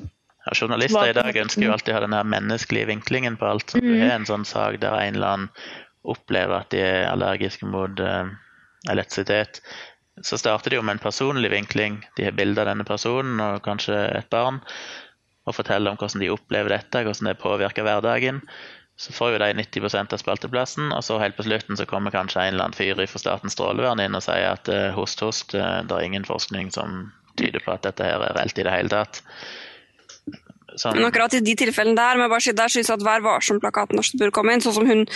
ja, 0.46 0.54
journalister 0.56 1.10
i 1.10 1.16
dag 1.16 1.36
ønsker 1.44 1.66
jo 1.66 1.74
alltid 1.74 1.92
å 1.92 1.98
ha 1.98 2.04
den 2.06 2.16
her 2.16 2.28
menneskelige 2.28 2.88
vinklingen 2.90 3.36
på 3.40 3.48
alt. 3.50 3.68
Så 3.70 3.82
du 3.82 3.92
har 3.92 4.16
en 4.16 4.28
sånn 4.28 4.46
sak 4.48 4.80
der 4.82 4.96
en 4.96 5.18
eller 5.18 5.34
annen 5.34 5.50
opplever 6.08 6.62
at 6.62 6.72
de 6.72 6.80
er 6.80 7.10
allergiske 7.10 7.68
mot 7.68 8.00
uh, 8.00 8.30
elektrisitet. 8.88 9.60
Så 10.24 10.40
starter 10.40 10.72
de 10.72 10.80
jo 10.80 10.84
med 10.84 10.96
en 10.96 11.02
personlig 11.02 11.52
vinkling. 11.52 12.00
De 12.16 12.26
har 12.26 12.36
bilde 12.36 12.60
av 12.62 12.70
denne 12.70 12.86
personen 12.88 13.40
og 13.44 13.60
kanskje 13.64 13.98
et 14.16 14.28
barn. 14.32 14.62
Og 15.48 15.56
forteller 15.56 15.92
om 15.92 16.00
hvordan 16.00 16.24
de 16.24 16.32
opplever 16.32 16.72
dette, 16.72 17.04
hvordan 17.04 17.30
det 17.30 17.40
påvirker 17.40 17.84
hverdagen. 17.84 18.40
Så 19.00 19.14
får 19.16 19.30
jo 19.32 19.38
de 19.40 19.54
90% 19.56 20.12
av 20.12 20.20
spalteplassen, 20.20 20.90
og 20.92 21.00
så 21.06 21.16
helt 21.22 21.38
på 21.38 21.46
slutten 21.46 21.78
så 21.78 21.86
kommer 21.88 22.12
kanskje 22.12 22.42
en 22.42 22.52
eller 22.52 22.66
annen 22.66 22.76
fyr 22.76 22.98
fra 23.08 23.22
Statens 23.22 23.56
strålevern 23.56 24.02
inn 24.04 24.18
og 24.18 24.26
sier 24.26 24.50
at 24.52 24.68
uh, 24.68 24.90
host, 24.92 25.22
host, 25.24 25.54
uh, 25.56 25.80
det 25.80 25.96
er 25.96 26.04
ingen 26.04 26.26
forskning 26.28 26.68
som 26.74 27.06
tyder 27.40 27.64
på 27.64 27.72
at 27.72 27.86
dette 27.86 28.04
her 28.04 28.20
er 28.20 28.36
reelt 28.36 28.60
i 28.60 28.66
det 28.66 28.74
hele 28.74 28.92
tatt. 28.92 29.22
Sånn. 30.78 30.96
Men 30.96 31.08
akkurat 31.08 31.34
i 31.34 31.40
de 31.42 31.54
tilfellene 31.58 31.98
der, 31.98 32.18
men 32.20 32.30
bare 32.30 32.42
si, 32.44 32.52
der 32.56 32.70
synes 32.70 32.90
jeg 32.90 32.98
at 32.98 33.04
Vær 33.06 33.22
varsom-plakaten 33.24 33.98
bør 34.20 34.32
komme 34.34 34.54
inn. 34.54 34.62
sånn 34.62 34.76
som 34.76 34.86
hun, 34.86 35.06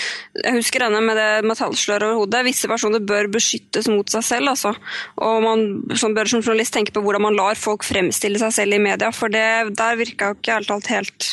Jeg 0.43 0.57
husker 0.57 0.87
henne 0.87 1.01
med 1.05 1.17
det 1.17 1.45
metallsløret 1.47 2.09
over 2.09 2.25
hodet. 2.25 2.45
Visse 2.49 2.71
personer 2.71 3.01
bør 3.01 3.31
beskyttes 3.37 3.89
mot 3.89 4.09
seg 4.11 4.25
selv. 4.25 4.49
altså. 4.55 4.75
Og 5.17 5.43
man 5.45 5.97
som 6.01 6.15
bør 6.15 6.31
som 6.31 6.43
journalist 6.43 6.75
tenke 6.75 6.93
på 6.93 7.03
hvordan 7.05 7.23
man 7.23 7.39
lar 7.39 7.55
folk 7.55 7.85
fremstille 7.85 8.41
seg 8.43 8.53
selv 8.53 8.75
i 8.75 8.83
media. 8.83 9.13
For 9.13 9.29
det, 9.29 9.77
der 9.79 10.01
virka 10.01 10.33
jo 10.33 10.41
ikke 10.41 10.59
helt, 10.59 10.91
helt 10.91 11.31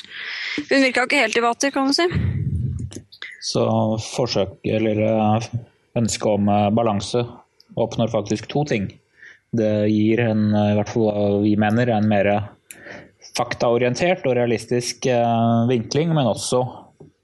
Hun 0.70 0.86
virka 0.86 1.02
jo 1.02 1.10
ikke 1.10 1.24
helt 1.26 1.38
i 1.38 1.46
vater, 1.48 1.72
kan 1.72 1.88
du 1.88 1.94
si. 1.98 2.08
Så 3.42 3.66
forsøk, 4.14 4.60
eller 4.70 5.02
ønske 5.02 5.58
ønsket 5.98 6.28
om 6.30 6.50
eh, 6.50 6.70
balanse, 6.72 7.26
oppnår 7.76 8.12
faktisk 8.14 8.48
to 8.52 8.64
ting. 8.66 8.92
Det 9.52 9.90
gir 9.90 10.22
en, 10.24 10.52
i 10.54 10.76
hvert 10.78 10.90
fall 10.90 11.10
hva 11.10 11.42
vi 11.44 11.56
mener, 11.60 11.90
en 11.90 12.08
mer 12.08 12.30
faktaorientert 13.38 14.26
og 14.28 14.36
realistisk 14.38 15.08
eh, 15.10 15.68
vinkling, 15.70 16.14
men 16.16 16.30
også 16.30 16.64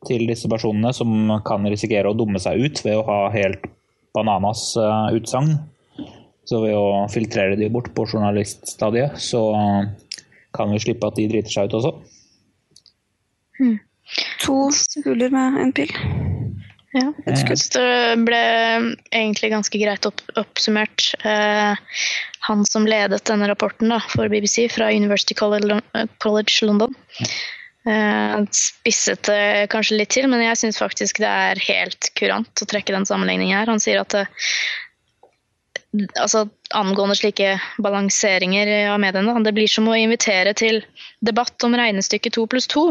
til 0.07 0.27
disse 0.29 0.49
personene 0.51 0.93
som 0.95 1.39
kan 1.47 1.65
risikere 1.67 2.09
å 2.11 2.17
dumme 2.17 2.39
seg 2.39 2.61
ut 2.61 2.83
ved 2.85 2.99
å 2.99 3.05
ha 3.07 3.17
helt 3.33 3.65
bananas 4.15 4.69
uh, 4.79 5.09
utsagn. 5.13 5.57
Så 6.47 6.61
ved 6.63 6.77
å 6.77 7.07
filtrere 7.11 7.57
de 7.59 7.67
bort 7.73 7.89
på 7.97 8.05
journaliststadiet, 8.07 9.17
så 9.19 9.41
kan 10.55 10.71
vi 10.71 10.79
slippe 10.79 11.09
at 11.09 11.17
de 11.19 11.27
driter 11.27 11.51
seg 11.51 11.67
ut 11.67 11.75
også. 11.81 11.91
Hmm. 13.57 13.75
To 14.45 14.69
kuler 15.03 15.33
med 15.33 15.59
en 15.59 15.73
pil. 15.75 15.91
Ja, 16.97 17.11
jeg 17.27 17.41
syns 17.43 17.67
det 17.75 17.89
ble 18.25 18.39
egentlig 19.13 19.51
ganske 19.53 19.79
greit 19.81 20.07
opp, 20.09 20.23
oppsummert. 20.39 21.11
Eh, 21.27 21.77
han 22.47 22.63
som 22.65 22.87
ledet 22.89 23.25
denne 23.29 23.49
rapporten 23.51 23.91
da, 23.93 23.99
for 24.13 24.31
BBC 24.31 24.65
fra 24.73 24.89
University 24.93 25.37
College, 25.37 25.81
College 26.23 26.65
London, 26.65 26.95
eh, 27.85 28.39
spisset 28.55 29.29
det 29.29 29.67
kanskje 29.73 29.99
litt 29.99 30.15
til, 30.15 30.29
men 30.31 30.41
jeg 30.45 30.61
syns 30.63 30.81
faktisk 30.81 31.21
det 31.21 31.29
er 31.29 31.61
helt 31.67 32.09
kurant 32.17 32.63
å 32.63 32.69
trekke 32.69 32.95
den 32.95 33.05
sammenligningen 33.09 33.59
her. 33.59 33.69
Han 33.69 33.83
sier 33.83 34.01
at 34.01 34.15
eh, 34.17 34.31
altså, 36.17 36.47
angående 36.77 37.19
slike 37.19 37.59
balanseringer 37.83 38.73
av 38.93 38.97
mediene, 39.03 39.37
det 39.45 39.53
blir 39.59 39.69
som 39.69 39.91
å 39.91 39.99
invitere 39.99 40.55
til 40.57 40.81
debatt 41.19 41.67
om 41.67 41.77
regnestykket 41.77 42.39
to 42.39 42.47
pluss 42.49 42.69
to. 42.71 42.89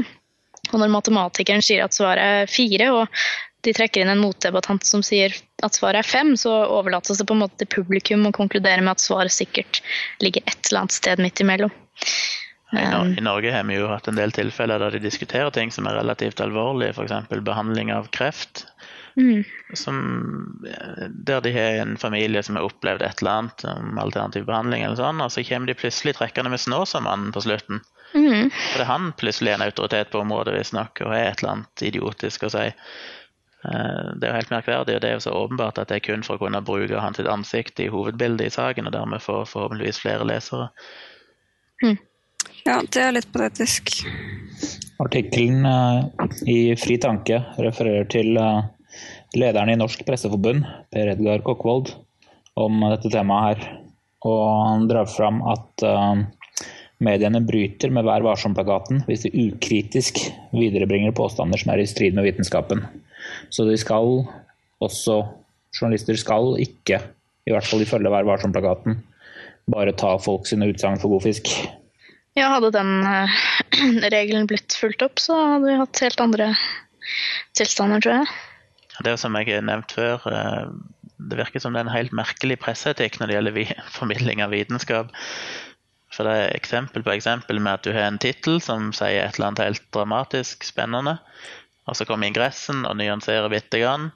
Og 0.73 0.81
når 0.83 0.90
matematikeren 0.90 1.62
sier 1.62 1.85
at 1.85 1.95
svaret 1.95 2.47
er 2.47 2.49
fire, 2.51 2.90
og 2.90 3.21
de 3.67 3.75
trekker 3.75 4.03
inn 4.03 4.13
en 4.13 4.23
motdebattant 4.23 4.87
som 4.87 5.03
sier 5.05 5.35
at 5.67 5.77
svaret 5.77 6.05
er 6.05 6.09
fem, 6.09 6.35
så 6.39 6.53
overlates 6.79 7.19
det 7.19 7.27
på 7.29 7.35
en 7.37 7.43
måte 7.45 7.59
til 7.63 7.71
publikum 7.81 8.27
å 8.29 8.35
konkludere 8.37 8.83
med 8.85 8.95
at 8.95 9.05
svaret 9.05 9.35
sikkert 9.35 9.83
ligger 10.23 10.47
et 10.47 10.71
eller 10.71 10.85
annet 10.85 10.97
sted 10.97 11.23
midt 11.23 11.43
imellom. 11.43 11.73
I, 12.75 12.83
um, 12.83 13.13
Norge 13.23 13.53
har 13.55 13.65
vi 13.69 13.77
jo 13.79 13.89
hatt 13.91 14.09
en 14.11 14.19
del 14.19 14.33
tilfeller 14.35 14.83
der 14.83 14.97
de 14.97 15.03
diskuterer 15.05 15.53
ting 15.55 15.71
som 15.75 15.87
er 15.87 15.99
relativt 16.01 16.43
alvorlige, 16.43 16.97
f.eks. 16.97 17.31
behandling 17.47 17.93
av 17.95 18.11
kreft. 18.15 18.67
Mm. 19.17 19.45
Som, 19.73 20.01
der 21.09 21.41
de 21.41 21.53
har 21.55 21.79
en 21.81 21.95
familie 21.97 22.43
som 22.43 22.59
har 22.59 22.67
opplevd 22.67 23.03
et 23.07 23.23
eller 23.23 23.39
annet 23.39 23.65
om 23.71 24.01
alternativ 24.03 24.45
behandling, 24.51 24.85
eller 24.85 24.99
sånn, 24.99 25.23
og 25.25 25.33
så 25.33 25.45
kommer 25.47 25.71
de 25.71 25.79
plutselig 25.79 26.19
trekkende 26.19 26.53
med 26.53 26.61
Snåsamannen 26.61 27.31
på 27.33 27.47
slutten. 27.47 27.81
Mm. 28.13 28.51
For 28.51 28.81
det 28.81 28.85
er 28.85 28.91
han 28.91 29.13
plutselig 29.19 29.55
en 29.55 29.65
autoritet 29.65 30.13
på 30.13 30.21
området, 30.21 30.59
visstnok, 30.59 31.01
og 31.05 31.15
har 31.15 31.31
et 31.31 31.43
eller 31.43 31.55
annet 31.55 31.87
idiotisk 31.87 32.47
å 32.47 32.53
si. 32.53 32.67
Eh, 33.67 34.11
det 34.17 34.27
er 34.27 34.33
jo 34.33 34.39
helt 34.39 34.53
merkverdig, 34.53 34.97
og 34.97 35.03
det 35.03 35.09
er 35.09 35.17
jo 35.17 35.25
så 35.25 35.35
åpenbart 35.35 35.81
at 35.83 35.91
det 35.91 35.99
er 35.99 36.07
kun 36.07 36.25
for 36.27 36.37
å 36.37 36.45
kunne 36.45 36.63
bruke 36.67 37.03
hans 37.03 37.21
ansikt 37.21 37.81
i 37.83 37.89
hovedbildet 37.93 38.51
i 38.51 38.55
saken, 38.55 38.89
og 38.89 38.95
dermed 38.95 39.25
få 39.25 39.41
forhåpentligvis 39.49 40.03
flere 40.05 40.29
lesere. 40.29 40.69
Mm. 41.83 41.97
Ja, 42.67 42.81
det 42.83 43.03
er 43.03 43.15
litt 43.15 43.31
patetisk. 43.35 44.01
Artikkelen 45.03 45.67
uh, 45.67 46.07
i 46.49 46.75
Fri 46.81 46.97
tanke 47.03 47.43
refererer 47.63 48.09
til 48.11 48.39
uh, 48.41 48.65
lederen 49.37 49.71
i 49.71 49.79
Norsk 49.79 50.03
Presseforbund, 50.07 50.65
Per 50.95 51.13
Edgar 51.13 51.45
Kokkvold, 51.47 51.93
om 52.59 52.87
dette 52.87 53.13
temaet 53.13 53.47
her. 53.47 53.69
Og 54.27 54.41
han 54.67 54.87
drar 54.91 55.11
fram 55.11 55.43
at 55.53 55.87
uh, 55.87 56.23
mediene 57.05 57.43
bryter 57.45 57.93
med 57.93 58.07
Vær 58.09 58.25
varsom-plakaten 58.27 59.05
hvis 59.07 59.27
de 59.27 59.51
ukritisk 59.51 60.23
viderebringer 60.57 61.15
påstander 61.15 61.61
som 61.61 61.75
er 61.75 61.85
i 61.85 61.91
strid 61.91 62.17
med 62.17 62.27
vitenskapen. 62.27 62.87
Så 63.51 63.66
de 63.68 63.77
skal 63.81 64.25
også 64.85 65.22
Journalister 65.77 66.16
skal 66.16 66.55
ikke, 66.62 67.03
i 67.44 67.53
hvert 67.53 67.66
fall 67.68 67.83
ifølge 67.85 68.09
Vær 68.09 68.25
varsom-plakaten, 68.25 69.01
bare 69.68 69.92
ta 69.99 70.14
folk 70.22 70.46
sine 70.49 70.70
utsagn 70.70 71.01
for 71.03 71.12
god 71.12 71.27
fisk. 71.27 71.51
Ja, 72.37 72.51
hadde 72.55 72.72
den 72.72 73.05
uh, 73.05 73.37
regelen 74.14 74.49
blitt 74.49 74.77
fulgt 74.77 75.05
opp, 75.05 75.20
så 75.20 75.37
hadde 75.37 75.68
vi 75.68 75.79
hatt 75.81 76.03
helt 76.05 76.22
andre 76.22 76.51
tilstander, 77.59 78.01
tror 78.01 78.20
jeg. 78.20 78.31
Det 79.05 79.12
er 79.12 79.20
som 79.20 79.37
jeg 79.37 79.51
har 79.53 79.66
nevnt 79.68 79.92
før, 79.92 80.25
uh, 80.33 80.72
det 81.16 81.40
virker 81.40 81.61
som 81.61 81.77
det 81.77 81.83
er 81.83 81.88
en 81.88 81.96
helt 81.96 82.16
merkelig 82.16 82.59
presseetikk 82.62 83.20
når 83.20 83.29
det 83.29 83.38
gjelder 83.38 83.77
formidling 83.99 84.44
av 84.44 84.53
vitenskap. 84.57 85.12
For 86.14 86.29
det 86.29 86.35
er 86.38 86.57
eksempel 86.57 87.05
på 87.05 87.12
eksempel 87.12 87.61
med 87.61 87.77
at 87.77 87.85
du 87.85 87.92
har 87.92 88.07
en 88.09 88.20
tittel 88.22 88.61
som 88.64 88.92
sier 88.96 89.25
et 89.25 89.37
eller 89.37 89.51
annet 89.51 89.64
helt 89.64 89.87
dramatisk 89.92 90.64
spennende. 90.64 91.18
Og 91.87 91.96
så 91.96 92.07
kom 92.07 92.25
ingressen 92.27 92.87
og 92.87 92.96
nyanserer 92.99 93.51
bitte 93.53 93.81
grann. 93.83 94.11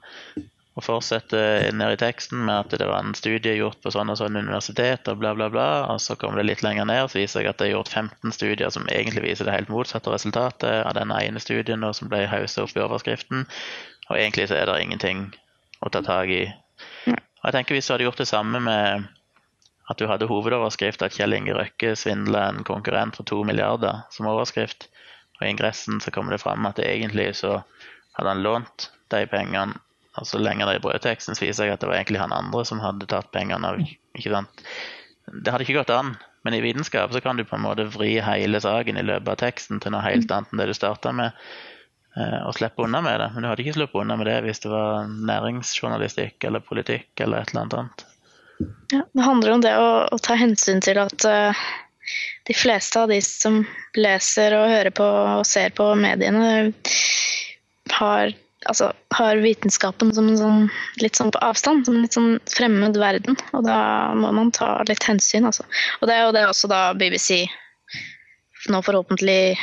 Og 0.79 0.85
fortsetter 0.85 1.67
ned 1.75 1.97
i 1.97 1.99
teksten 1.99 2.45
med 2.47 2.65
at 2.65 2.75
det 2.79 2.87
var 2.87 3.03
en 3.03 3.15
studie 3.15 3.57
gjort 3.57 3.81
på 3.83 3.91
sånn 3.91 4.11
og 4.11 4.19
sånn 4.21 4.39
universitet, 4.39 5.09
og 5.11 5.19
bla, 5.19 5.33
bla, 5.35 5.49
bla. 5.51 5.67
Og 5.91 5.99
så 6.03 6.15
kommer 6.19 6.39
det 6.39 6.47
litt 6.47 6.63
lenger 6.63 6.87
ned, 6.87 7.09
så 7.11 7.19
viser 7.19 7.43
jeg 7.43 7.51
at 7.51 7.59
det 7.59 7.69
er 7.69 7.73
gjort 7.75 7.91
15 7.91 8.35
studier 8.35 8.71
som 8.71 8.87
egentlig 8.91 9.25
viser 9.25 9.47
det 9.47 9.55
helt 9.55 9.71
motsatte 9.71 10.13
resultatet 10.13 10.83
av 10.85 10.95
den 10.95 11.11
ene 11.15 11.43
studien 11.43 11.83
som 11.95 12.11
ble 12.11 12.23
hauset 12.31 12.63
opp 12.63 12.75
i 12.75 12.83
overskriften. 12.83 13.47
Og 14.09 14.19
egentlig 14.19 14.47
så 14.51 14.59
er 14.59 14.71
det 14.71 14.79
ingenting 14.83 15.29
å 15.83 15.91
ta 15.91 16.03
tak 16.05 16.31
i. 16.31 16.45
Og 17.07 17.47
jeg 17.47 17.55
tenker 17.55 17.75
Hvis 17.75 17.87
du 17.89 17.95
hadde 17.95 18.07
gjort 18.07 18.21
det 18.21 18.29
samme 18.29 18.59
med 18.63 19.09
at 19.91 19.99
du 19.99 20.07
hadde 20.07 20.29
hovedoverskrift 20.29 21.03
at 21.03 21.15
Kjell 21.15 21.35
Inge 21.35 21.55
Røkke 21.57 21.95
svindla 21.99 22.45
en 22.47 22.63
konkurrent 22.67 23.17
for 23.17 23.27
to 23.27 23.41
milliarder 23.47 24.05
som 24.13 24.29
overskrift, 24.31 24.87
og 25.41 25.47
i 25.47 25.51
ingressen 25.51 26.01
så 26.01 26.13
kommer 26.13 26.35
det 26.35 26.43
fram 26.43 26.65
at 26.69 26.77
det 26.77 26.85
egentlig 26.85 27.31
så 27.41 27.57
hadde 28.13 28.29
han 28.29 28.43
lånt 28.45 28.91
de 29.09 29.25
pengene. 29.27 29.79
Og 30.19 30.27
så 30.27 30.37
lenger 30.37 30.67
det 30.67 30.77
i 30.77 30.83
brødteksten 30.83 31.37
så 31.37 31.45
viser 31.45 31.65
jeg 31.65 31.77
at 31.77 31.83
det 31.83 31.89
var 31.89 31.97
egentlig 31.97 32.19
han 32.21 32.35
andre 32.35 32.65
som 32.67 32.81
hadde 32.83 33.07
tatt 33.09 33.31
pengene. 33.33 33.73
ikke 34.13 34.33
sant? 34.33 34.63
Det 35.31 35.53
hadde 35.53 35.65
ikke 35.65 35.79
gått 35.79 35.93
an. 35.95 36.13
Men 36.43 36.57
i 36.57 36.61
vitenskap 36.61 37.13
så 37.13 37.21
kan 37.21 37.37
du 37.37 37.45
på 37.45 37.55
en 37.55 37.63
måte 37.63 37.87
vri 37.93 38.15
hele 38.21 38.61
saken 38.61 38.97
i 38.97 39.05
løpet 39.05 39.29
av 39.33 39.39
teksten 39.41 39.81
til 39.81 39.93
noe 39.93 40.03
helt 40.05 40.31
annet 40.33 40.51
enn 40.51 40.61
det 40.61 40.71
du 40.71 40.73
starta 40.75 41.13
med, 41.13 41.37
eh, 42.17 42.39
og 42.41 42.55
slippe 42.57 42.83
unna 42.85 43.01
med 43.05 43.19
det. 43.21 43.29
Men 43.33 43.45
du 43.45 43.49
hadde 43.49 43.65
ikke 43.65 43.77
sluppet 43.77 44.01
unna 44.03 44.17
med 44.19 44.27
det 44.29 44.39
hvis 44.45 44.63
det 44.63 44.73
var 44.73 45.11
næringsjournalistikk 45.31 46.49
eller 46.49 46.65
politikk 46.65 47.23
eller 47.23 47.45
et 47.45 47.53
eller 47.53 47.69
annet. 47.69 48.05
Ja, 48.91 49.05
det 49.05 49.25
handler 49.25 49.55
om 49.55 49.63
det 49.63 49.75
å, 49.77 49.89
å 50.11 50.17
ta 50.21 50.35
hensyn 50.37 50.81
til 50.83 50.99
at 51.01 51.25
uh, 51.29 51.65
de 52.51 52.57
fleste 52.57 52.99
av 52.99 53.07
de 53.07 53.21
som 53.23 53.61
leser 53.95 54.51
og 54.57 54.67
hører 54.67 54.91
på 54.91 55.05
og 55.07 55.45
ser 55.47 55.71
på 55.71 55.85
mediene, 55.95 56.73
har, 57.95 58.33
altså, 58.67 58.89
har 59.15 59.39
vitenskapen 59.39 60.11
som 60.15 60.27
en 60.27 60.39
sånn, 60.39 60.65
litt 60.99 61.15
sånn 61.15 61.31
på 61.31 61.39
avstand, 61.47 61.85
som 61.87 61.95
en 61.95 62.03
litt 62.03 62.17
sånn 62.17 62.33
fremmed 62.51 62.99
verden. 62.99 63.39
Og 63.55 63.63
da 63.69 63.77
må 64.19 64.33
man 64.35 64.51
ta 64.51 64.73
litt 64.89 65.07
hensyn, 65.07 65.47
altså. 65.47 65.63
Og 66.01 66.11
det 66.11 66.17
er 66.17 66.25
jo 66.25 66.35
det 66.35 66.43
også 66.49 66.71
da 66.71 66.81
BBC 66.97 67.45
nå 68.67 68.83
forhåpentlig 68.83 69.55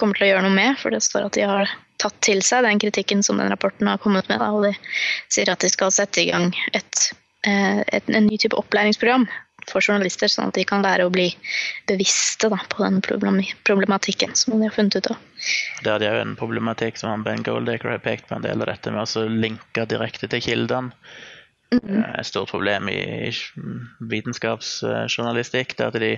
kommer 0.00 0.16
til 0.16 0.30
å 0.30 0.32
gjøre 0.32 0.46
noe 0.46 0.56
med, 0.56 0.80
for 0.80 0.96
det 0.96 1.02
står 1.04 1.28
at 1.28 1.36
de 1.36 1.44
har 1.44 1.76
tatt 2.00 2.16
til 2.24 2.40
seg 2.40 2.64
den 2.64 2.80
kritikken 2.80 3.20
som 3.26 3.36
den 3.36 3.52
rapporten 3.52 3.92
har 3.92 4.00
kommet 4.00 4.32
med. 4.32 4.40
Da, 4.40 4.48
og 4.56 4.64
de 4.64 4.72
sier 5.28 5.52
at 5.52 5.60
de 5.60 5.68
skal 5.68 5.92
sette 5.92 6.24
i 6.24 6.30
gang 6.32 6.48
et, 6.72 7.10
eh, 7.44 7.84
et, 7.84 8.08
en 8.08 8.30
ny 8.32 8.40
type 8.40 8.56
opplæringsprogram 8.56 9.28
for 9.70 9.84
journalister, 9.84 10.30
sånn 10.30 10.50
at 10.50 10.58
de 10.58 10.66
kan 10.68 10.84
lære 10.84 11.06
å 11.06 11.12
bli 11.12 11.28
bevisste 11.88 12.50
da, 12.52 12.60
på 12.72 12.84
den 12.84 13.00
problematikken 13.64 14.36
som 14.38 14.56
de 14.56 14.68
har 14.68 14.76
funnet 14.76 14.98
ut 15.00 15.10
av. 15.14 15.26
Det 15.84 15.96
er 15.96 16.06
jo 16.18 16.22
en 16.26 16.36
problematikk 16.38 17.00
som 17.00 17.12
han 17.12 17.24
Ben 17.26 17.44
Goldaker 17.46 17.94
har 17.94 18.04
pekt 18.04 18.28
på 18.28 18.36
en 18.36 18.46
del 18.46 18.60
av 18.60 18.70
dette 18.72 18.92
med 18.94 19.04
å 19.04 19.26
linke 19.30 19.86
direkte 19.88 20.28
til 20.30 20.44
kildene. 20.44 20.94
Mm. 21.70 22.02
Et 22.18 22.26
stort 22.26 22.50
problem 22.50 22.88
i 22.90 23.30
vitenskapsjournalistikk. 24.10 25.76
det 25.78 25.86
at 25.86 25.98
de, 26.02 26.16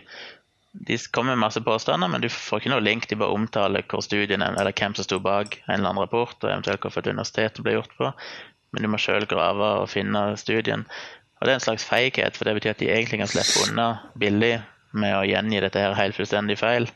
de 0.73 0.99
kommer 1.13 1.37
med 1.37 1.45
masse 1.45 1.61
påstander, 1.61 2.09
men 2.09 2.25
du 2.25 2.31
får 2.33 2.63
ikke 2.63 2.73
noe 2.73 2.85
link. 2.85 3.09
De 3.09 3.19
bare 3.21 3.37
omtaler 3.37 3.85
hvor 3.89 4.05
studien 4.05 4.43
er, 4.43 4.57
eller 4.57 4.73
hvem 4.73 4.97
som 4.97 5.05
sto 5.05 5.21
bak 5.21 5.61
en 5.67 5.77
eller 5.77 5.93
annen 5.93 6.07
rapport, 6.07 6.39
og 6.41 6.49
eventuelt 6.49 6.81
hvilket 6.81 7.13
universitet 7.13 7.59
det 7.59 7.67
ble 7.67 7.77
gjort 7.77 7.99
på. 7.99 8.13
Men 8.73 8.87
du 8.87 8.89
må 8.89 9.01
sjøl 9.01 9.29
grave 9.29 9.75
og 9.83 9.91
finne 9.93 10.31
studien. 10.41 10.87
Og 11.43 11.49
Det 11.49 11.57
er 11.57 11.59
en 11.59 11.65
slags 11.65 11.85
feighet, 11.91 12.37
for 12.39 12.47
det 12.47 12.55
betyr 12.55 12.71
at 12.71 12.79
de 12.79 12.87
egentlig 12.95 13.19
kan 13.19 13.31
slippe 13.33 13.65
unna 13.67 13.87
billig 14.15 14.61
med 14.95 15.17
å 15.17 15.25
gjengi 15.27 15.59
dette 15.65 15.81
her 15.83 15.97
helt 15.99 16.15
fullstendig 16.15 16.55
feil. 16.61 16.87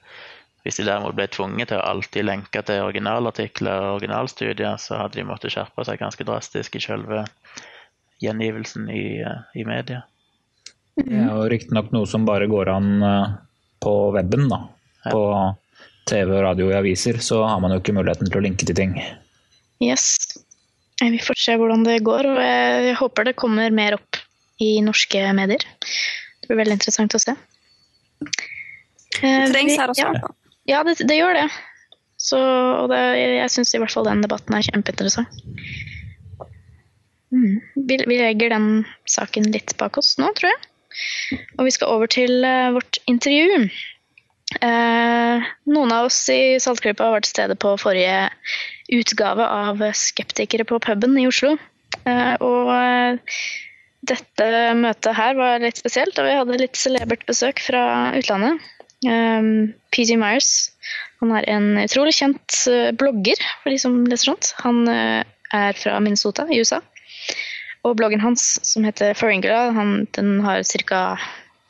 Hvis 0.62 0.78
de 0.78 0.85
derimot 0.87 1.16
ble 1.18 1.26
tvunget 1.35 1.72
til 1.72 1.80
å 1.80 1.87
alltid 1.88 2.28
lenke 2.28 2.62
til 2.66 2.85
originalartikler 2.85 3.88
og 3.88 3.96
originalstudier, 3.96 4.78
så 4.78 5.00
hadde 5.00 5.18
de 5.18 5.24
måttet 5.26 5.50
skjerpe 5.50 5.82
seg 5.88 5.98
ganske 5.98 6.26
drastisk 6.28 6.78
i 6.78 6.82
selve 6.85 7.24
gjengivelsen 8.22 8.87
i, 8.94 9.04
eh, 9.26 9.42
i 9.59 9.66
media. 9.66 10.04
Det 10.94 11.11
er 11.11 11.26
jo 11.26 11.48
riktignok 11.50 11.90
noe 11.94 12.06
som 12.06 12.22
bare 12.28 12.46
går 12.46 12.70
an 12.70 12.90
eh, 13.02 13.35
på 13.82 13.94
weben, 14.14 14.46
da. 14.52 14.61
På 15.11 15.22
TV, 16.06 16.30
og 16.37 16.44
radio 16.46 16.70
og 16.70 16.78
aviser 16.85 17.18
så 17.18 17.42
har 17.50 17.59
man 17.62 17.74
jo 17.74 17.82
ikke 17.82 17.96
muligheten 17.98 18.30
til 18.30 18.38
å 18.38 18.46
linke 18.46 18.66
til 18.68 18.78
ting. 18.78 18.94
Yes. 19.82 20.38
Vi 21.02 21.18
får 21.20 21.42
se 21.42 21.59
hvordan 21.59 21.82
det 21.85 21.98
går, 22.06 22.30
og 22.30 22.40
jeg 22.40 22.94
håper 23.02 23.28
det 23.28 23.37
kommer 23.42 23.74
mer 23.74 23.98
opp 23.98 24.15
i 24.62 24.77
norske 24.85 25.23
medier. 25.37 25.62
Det 26.40 26.51
blir 26.51 26.62
veldig 26.62 26.79
interessant 26.79 27.16
å 27.16 27.23
se. 27.23 27.35
Det 29.16 29.33
trengs 29.53 29.77
her 29.77 29.92
også. 29.92 30.07
Ja, 30.07 30.35
ja 30.71 30.85
det, 30.87 30.99
det 31.09 31.19
gjør 31.19 31.37
det. 31.38 31.49
Så, 32.16 32.38
og 32.38 32.88
det, 32.90 33.01
jeg 33.21 33.53
syns 33.53 33.75
i 33.77 33.81
hvert 33.83 33.92
fall 33.92 34.09
den 34.09 34.25
debatten 34.25 34.57
er 34.57 34.64
kjempeinteressant. 34.66 35.42
Mm. 37.35 37.59
Vi, 37.75 37.99
vi 38.07 38.16
legger 38.21 38.55
den 38.55 38.71
saken 39.11 39.51
litt 39.53 39.75
bak 39.81 39.99
oss 40.01 40.14
nå, 40.21 40.31
tror 40.38 40.53
jeg. 40.53 40.62
Og 41.59 41.66
vi 41.66 41.75
skal 41.75 41.92
over 41.92 42.11
til 42.11 42.40
uh, 42.47 42.73
vårt 42.77 43.01
intervju. 43.11 43.66
Uh, 44.62 45.45
noen 45.69 45.92
av 45.92 46.09
oss 46.09 46.21
i 46.33 46.57
Saltklypa 46.62 47.11
var 47.12 47.25
til 47.25 47.35
stede 47.35 47.59
på 47.61 47.75
forrige 47.83 48.31
utgave 48.95 49.45
av 49.45 49.83
Skeptikere 49.99 50.64
på 50.69 50.81
puben 50.83 51.19
i 51.21 51.27
Oslo. 51.29 51.57
Uh, 52.07 52.35
og 52.45 52.71
eh, 52.75 53.37
dette 54.06 54.46
møtet 54.76 55.16
her 55.16 55.37
var 55.38 55.62
litt 55.62 55.80
spesielt, 55.80 56.18
og 56.18 56.28
vi 56.28 56.37
hadde 56.37 56.61
litt 56.61 56.78
celebert 56.78 57.24
besøk 57.28 57.62
fra 57.64 58.12
utlandet. 58.16 58.61
Um, 59.06 59.74
PG 59.92 60.16
Myers 60.18 60.70
han 61.22 61.32
er 61.32 61.46
en 61.48 61.68
utrolig 61.80 62.14
kjent 62.18 62.59
eh, 62.68 62.90
blogger, 62.96 63.40
for 63.62 63.72
de 63.72 63.78
som 63.80 63.96
leser 64.09 64.32
sånt. 64.32 64.52
Han 64.64 64.85
eh, 64.92 65.22
er 65.56 65.78
fra 65.78 65.96
Minnesota 66.04 66.44
i 66.52 66.61
USA. 66.61 66.82
Og 67.87 67.96
bloggen 67.96 68.20
hans, 68.20 68.56
som 68.66 68.85
heter 68.85 69.16
Foringula, 69.16 69.70
han, 69.76 70.02
den 70.16 70.40
har 70.44 70.64
ca. 70.66 71.02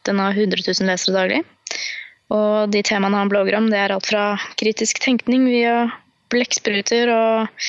100 0.07 0.63
000 0.63 0.87
lesere 0.87 1.17
daglig. 1.17 1.41
Og 2.31 2.71
de 2.71 2.83
temaene 2.87 3.19
han 3.19 3.31
blogger 3.31 3.57
om, 3.59 3.71
det 3.71 3.79
er 3.81 3.95
alt 3.95 4.07
fra 4.07 4.37
kritisk 4.59 5.01
tenkning 5.03 5.49
via 5.51 5.89
blekkspruter 6.31 7.11
og 7.11 7.67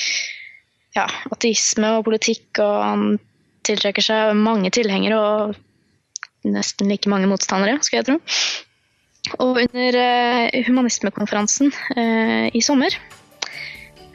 ja, 0.94 1.06
ateisme 1.34 1.96
og 1.98 2.06
politikk, 2.06 2.60
og 2.62 2.76
han 2.82 3.04
tiltrekker 3.66 4.04
seg 4.04 4.36
mange 4.38 4.70
tilhengere 4.74 5.18
og 5.18 5.58
nesten 6.46 6.90
like 6.90 7.10
mange 7.10 7.28
motstandere, 7.30 7.78
skal 7.82 8.00
jeg 8.00 8.08
tro. 8.08 8.18
Og 9.42 9.60
under 9.60 9.98
eh, 10.00 10.64
humanismekonferansen 10.66 11.72
eh, 11.96 12.48
i 12.54 12.62
sommer, 12.64 12.94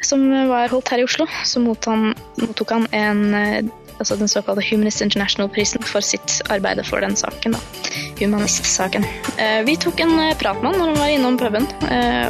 som 0.03 0.25
var 0.49 0.71
holdt 0.71 0.91
her 0.91 1.03
i 1.03 1.05
Oslo, 1.05 1.27
så 1.47 1.61
mottok 1.63 2.73
han 2.73 2.87
en, 2.95 3.21
eh, 3.37 3.59
altså 3.99 4.17
den 4.19 4.31
såkalte 4.31 4.65
Humanist 4.71 5.03
International-prisen 5.05 5.85
for 5.85 6.01
sitt 6.01 6.41
arbeid 6.49 6.81
for 6.87 7.03
den 7.05 7.15
saken. 7.19 7.55
Da. 7.55 7.61
Humanist-saken. 8.19 9.05
Vi 9.67 9.77
tok 9.81 10.01
en 10.03 10.17
prat 10.39 10.59
med 10.61 10.71
han 10.71 10.81
når 10.81 10.91
han 10.93 11.01
var 11.01 11.13
innom 11.13 11.39
puben, 11.39 11.67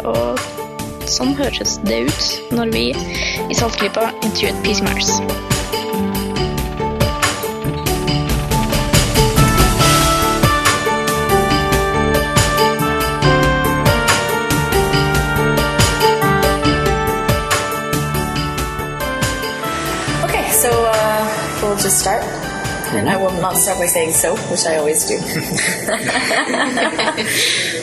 og 0.07 1.09
sånn 1.09 1.35
høres 1.37 1.77
det 1.87 2.05
ut 2.09 2.53
når 2.55 2.75
vi 2.75 2.85
i 2.93 3.57
Saltklypa 3.57 4.11
intervjuet 4.23 4.63
Peace 4.65 4.85
Mars. 4.85 5.52
We'll 21.73 21.81
just 21.81 22.01
start. 22.01 22.21
And 22.93 23.09
I 23.09 23.17
will 23.17 23.33
not 23.41 23.57
start 23.57 23.79
by 23.79 23.87
saying 23.87 24.11
so, 24.11 24.35
which 24.51 24.67
I 24.67 24.77
always 24.77 25.07
do. 25.07 25.17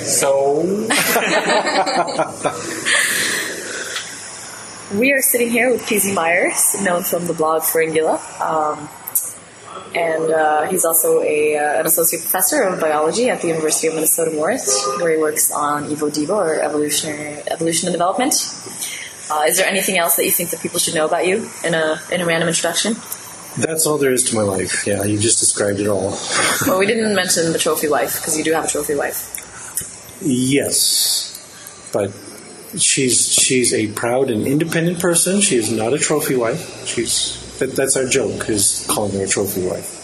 So, 0.06 0.62
we 4.96 5.12
are 5.12 5.20
sitting 5.20 5.50
here 5.50 5.72
with 5.72 5.82
PZ 5.82 6.14
Myers, 6.14 6.80
known 6.84 7.02
from 7.02 7.26
the 7.26 7.34
blog 7.34 7.62
Pharyngula. 7.62 8.20
Um, 8.40 8.88
and 9.96 10.32
uh, 10.32 10.70
he's 10.70 10.84
also 10.84 11.22
a, 11.22 11.56
uh, 11.56 11.80
an 11.80 11.86
associate 11.86 12.20
professor 12.20 12.62
of 12.62 12.78
biology 12.80 13.28
at 13.28 13.40
the 13.40 13.48
University 13.48 13.88
of 13.88 13.94
Minnesota 13.94 14.30
Morris, 14.30 14.86
where 15.00 15.10
he 15.10 15.16
works 15.18 15.50
on 15.50 15.86
Evo 15.86 16.08
Devo, 16.10 16.36
or 16.36 16.60
evolutionary 16.60 17.42
evolution 17.48 17.88
and 17.88 17.94
development. 17.94 18.34
Uh, 19.30 19.46
is 19.48 19.56
there 19.56 19.66
anything 19.66 19.98
else 19.98 20.14
that 20.14 20.24
you 20.24 20.30
think 20.30 20.50
that 20.50 20.60
people 20.60 20.78
should 20.78 20.94
know 20.94 21.06
about 21.06 21.26
you 21.26 21.50
in 21.64 21.74
a 21.74 22.00
in 22.12 22.20
a 22.20 22.26
random 22.26 22.48
introduction? 22.48 22.94
That's 23.58 23.86
all 23.86 23.98
there 23.98 24.12
is 24.12 24.24
to 24.30 24.36
my 24.36 24.42
life. 24.42 24.86
Yeah, 24.86 25.04
you 25.04 25.18
just 25.18 25.38
described 25.40 25.80
it 25.80 25.86
all. 25.86 26.16
Well, 26.66 26.78
we 26.78 26.86
didn't 26.86 27.14
mention 27.14 27.52
the 27.52 27.58
trophy 27.58 27.88
wife 27.88 28.16
because 28.16 28.36
you 28.36 28.44
do 28.44 28.52
have 28.52 28.64
a 28.64 28.68
trophy 28.68 28.94
wife. 28.94 29.36
Yes, 30.22 31.90
but 31.92 32.12
she's 32.78 33.32
she's 33.32 33.72
a 33.72 33.88
proud 33.92 34.30
and 34.30 34.46
independent 34.46 35.00
person. 35.00 35.40
She 35.40 35.56
is 35.56 35.70
not 35.70 35.92
a 35.92 35.98
trophy 35.98 36.36
wife. 36.36 36.86
She's 36.86 37.58
that, 37.58 37.74
that's 37.76 37.96
our 37.96 38.06
joke 38.06 38.48
is 38.48 38.86
calling 38.88 39.12
her 39.12 39.24
a 39.24 39.28
trophy 39.28 39.66
wife. 39.66 39.96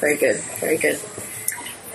Very 0.00 0.16
good, 0.16 0.36
very 0.60 0.78
good. 0.78 1.00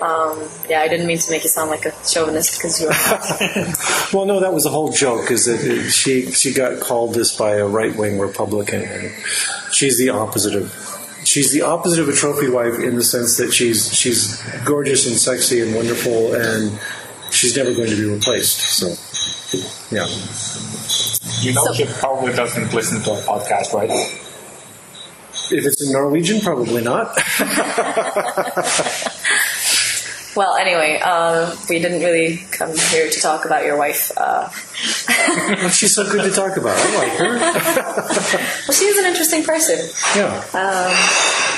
Um, 0.00 0.48
yeah, 0.68 0.80
I 0.80 0.88
didn't 0.88 1.06
mean 1.06 1.18
to 1.18 1.30
make 1.30 1.42
you 1.42 1.48
sound 1.48 1.70
like 1.70 1.84
a 1.84 1.92
chauvinist 2.06 2.58
because 2.58 2.80
you 2.80 2.88
are. 2.88 3.74
Well, 4.12 4.24
no, 4.24 4.40
that 4.40 4.54
was 4.54 4.64
the 4.64 4.70
whole 4.70 4.90
joke. 4.92 5.30
Is 5.30 5.44
that 5.46 5.60
it, 5.62 5.90
she 5.90 6.30
she 6.30 6.54
got 6.54 6.80
called 6.80 7.14
this 7.14 7.36
by 7.36 7.56
a 7.56 7.66
right 7.66 7.94
wing 7.94 8.18
Republican, 8.18 8.82
and 8.82 9.12
she's 9.72 9.98
the 9.98 10.10
opposite 10.10 10.54
of. 10.54 10.84
She's 11.24 11.52
the 11.52 11.62
opposite 11.62 12.00
of 12.00 12.08
a 12.08 12.14
trophy 12.14 12.48
wife 12.48 12.78
in 12.78 12.94
the 12.94 13.02
sense 13.02 13.36
that 13.36 13.52
she's 13.52 13.92
she's 13.92 14.40
gorgeous 14.64 15.06
and 15.06 15.16
sexy 15.16 15.60
and 15.60 15.74
wonderful, 15.74 16.32
and 16.32 16.78
she's 17.30 17.54
never 17.56 17.74
going 17.74 17.90
to 17.90 17.96
be 17.96 18.04
replaced. 18.04 18.56
So, 18.56 18.86
yeah. 19.94 20.06
You 21.42 21.52
know 21.52 21.72
she 21.74 21.84
probably 22.00 22.32
doesn't 22.32 22.72
listen 22.72 23.02
to 23.02 23.10
our 23.10 23.20
podcast, 23.40 23.74
right? 23.74 23.90
If 25.50 25.66
it's 25.66 25.82
in 25.82 25.92
Norwegian, 25.92 26.40
probably 26.40 26.82
not. 26.82 27.14
well, 30.38 30.54
anyway, 30.54 31.00
uh, 31.02 31.52
we 31.68 31.80
didn't 31.80 32.00
really 32.00 32.36
come 32.52 32.70
here 32.92 33.10
to 33.10 33.20
talk 33.20 33.44
about 33.44 33.64
your 33.64 33.76
wife. 33.76 34.12
Uh, 34.16 34.48
she's 35.70 35.96
so 35.96 36.04
good 36.08 36.22
to 36.22 36.30
talk 36.30 36.56
about. 36.56 36.76
I 36.78 36.96
like 36.96 37.12
her. 37.18 37.38
well, 38.68 38.72
she 38.72 38.84
is 38.84 38.98
an 38.98 39.06
interesting 39.06 39.42
person. 39.42 39.78
Yeah. 40.14 40.30
Um, 40.54 40.94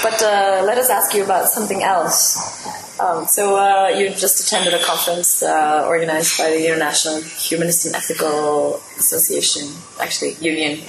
but 0.03 0.23
uh, 0.23 0.65
let 0.65 0.79
us 0.79 0.89
ask 0.89 1.15
you 1.15 1.23
about 1.23 1.51
something 1.51 1.83
else. 1.83 2.99
Um, 2.99 3.27
so 3.27 3.57
uh, 3.57 3.89
you 3.89 4.09
just 4.09 4.41
attended 4.47 4.73
a 4.73 4.83
conference 4.83 5.43
uh, 5.43 5.85
organized 5.87 6.39
by 6.39 6.49
the 6.49 6.67
International 6.67 7.21
Humanist 7.21 7.85
and 7.85 7.95
Ethical 7.95 8.77
Association, 8.97 9.69
actually 10.01 10.37
Union. 10.41 10.81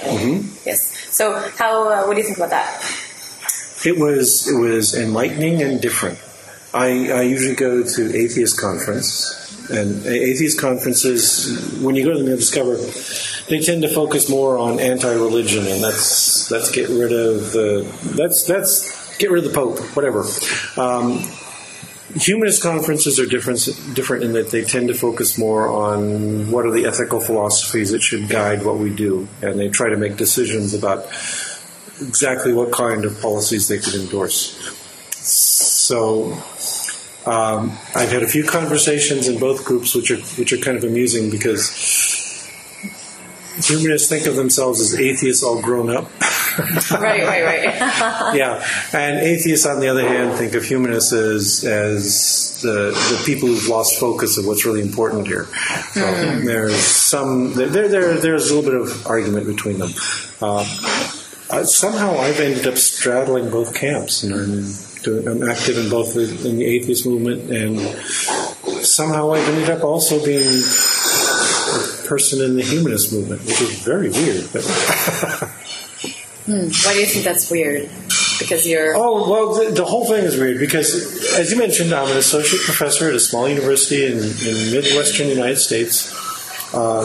Yes. 0.64 0.96
So 1.10 1.38
how? 1.58 1.90
Uh, 1.90 2.04
what 2.06 2.14
do 2.14 2.20
you 2.20 2.26
think 2.26 2.38
about 2.38 2.50
that? 2.50 2.70
It 3.84 3.98
was 3.98 4.48
it 4.48 4.58
was 4.58 4.96
enlightening 4.96 5.60
and 5.60 5.78
different. 5.78 6.18
I, 6.74 7.10
I 7.10 7.22
usually 7.22 7.54
go 7.54 7.82
to 7.82 8.16
atheist 8.16 8.58
conference, 8.58 9.68
and 9.70 10.06
atheist 10.06 10.58
conferences, 10.58 11.78
when 11.80 11.94
you 11.94 12.04
go 12.04 12.12
to 12.12 12.18
them, 12.18 12.26
you'll 12.26 12.36
discover 12.36 12.76
they 13.48 13.60
tend 13.60 13.82
to 13.82 13.88
focus 13.88 14.28
more 14.28 14.58
on 14.58 14.80
anti-religion, 14.80 15.66
and 15.66 15.82
that's 15.82 16.50
let's 16.50 16.70
get 16.70 16.88
rid 16.88 17.12
of 17.12 17.52
the 17.52 17.86
let's 18.16 18.48
let's 18.48 19.16
get 19.18 19.30
rid 19.30 19.44
of 19.44 19.52
the 19.52 19.54
Pope, 19.54 19.78
whatever. 19.96 20.24
Um, 20.76 21.24
humanist 22.14 22.62
conferences 22.62 23.18
are 23.18 23.26
different 23.26 23.60
different 23.94 24.24
in 24.24 24.32
that 24.32 24.50
they 24.50 24.64
tend 24.64 24.88
to 24.88 24.94
focus 24.94 25.38
more 25.38 25.68
on 25.68 26.50
what 26.50 26.66
are 26.66 26.70
the 26.70 26.86
ethical 26.86 27.20
philosophies 27.20 27.90
that 27.90 28.02
should 28.02 28.28
guide 28.28 28.64
what 28.64 28.78
we 28.78 28.94
do, 28.94 29.28
and 29.42 29.58
they 29.58 29.68
try 29.68 29.88
to 29.90 29.96
make 29.96 30.16
decisions 30.16 30.74
about 30.74 31.06
exactly 32.00 32.52
what 32.52 32.72
kind 32.72 33.04
of 33.04 33.20
policies 33.20 33.68
they 33.68 33.78
could 33.78 33.94
endorse. 33.94 34.78
So 35.22 36.32
um, 37.26 37.78
I've 37.94 38.10
had 38.10 38.22
a 38.22 38.28
few 38.28 38.44
conversations 38.44 39.28
in 39.28 39.38
both 39.38 39.64
groups, 39.64 39.94
which 39.94 40.10
are 40.10 40.18
which 40.38 40.52
are 40.52 40.58
kind 40.58 40.76
of 40.76 40.84
amusing 40.84 41.30
because 41.30 41.70
humanists 43.64 44.08
think 44.08 44.26
of 44.26 44.36
themselves 44.36 44.80
as 44.80 44.98
atheists 44.98 45.42
all 45.42 45.60
grown 45.60 45.90
up. 45.90 46.10
right, 46.90 47.22
right, 47.22 47.44
right. 47.44 47.64
yeah, 48.34 48.66
and 48.92 49.20
atheists, 49.20 49.66
on 49.66 49.80
the 49.80 49.88
other 49.88 50.06
hand, 50.06 50.36
think 50.36 50.54
of 50.54 50.64
humanists 50.64 51.12
as 51.12 51.64
as 51.64 52.60
the 52.62 52.90
the 52.90 53.22
people 53.24 53.48
who've 53.48 53.68
lost 53.68 54.00
focus 54.00 54.38
of 54.38 54.46
what's 54.46 54.64
really 54.64 54.82
important 54.82 55.26
here. 55.26 55.46
So 55.92 56.00
there's 56.40 56.76
some 56.76 57.54
there, 57.54 57.88
there 57.88 58.18
there's 58.18 58.50
a 58.50 58.54
little 58.54 58.70
bit 58.70 58.80
of 58.80 59.06
argument 59.06 59.46
between 59.46 59.78
them. 59.78 59.90
Uh, 60.40 60.64
somehow, 61.64 62.16
I've 62.18 62.40
ended 62.40 62.66
up 62.66 62.76
straddling 62.76 63.50
both 63.50 63.74
camps, 63.74 64.22
and 64.22 64.34
I'm 64.34 64.62
doing, 65.02 65.26
I'm 65.28 65.42
active 65.48 65.78
in 65.78 65.90
both 65.90 66.14
the, 66.14 66.24
in 66.48 66.56
the 66.56 66.64
atheist 66.64 67.06
movement, 67.06 67.50
and 67.50 67.78
somehow 68.84 69.32
I've 69.32 69.48
ended 69.48 69.70
up 69.70 69.84
also 69.84 70.24
being 70.24 70.46
a 70.46 72.06
person 72.06 72.42
in 72.44 72.56
the 72.56 72.62
humanist 72.62 73.12
movement, 73.12 73.42
which 73.42 73.60
is 73.60 73.82
very 73.82 74.10
weird. 74.10 74.48
But 74.52 74.64
Why 76.46 76.94
do 76.94 77.00
you 77.00 77.06
think 77.06 77.24
that's 77.24 77.50
weird? 77.50 77.88
Because 78.38 78.66
you're. 78.66 78.94
Oh, 78.96 79.30
well, 79.30 79.54
the, 79.54 79.70
the 79.70 79.84
whole 79.84 80.06
thing 80.06 80.24
is 80.24 80.36
weird 80.36 80.58
because, 80.58 81.38
as 81.38 81.52
you 81.52 81.58
mentioned, 81.58 81.92
I'm 81.92 82.10
an 82.10 82.16
associate 82.16 82.62
professor 82.62 83.08
at 83.08 83.14
a 83.14 83.20
small 83.20 83.48
university 83.48 84.06
in, 84.06 84.18
in 84.18 84.72
Midwestern 84.72 85.28
United 85.28 85.56
States. 85.56 86.12
Uh, 86.74 87.04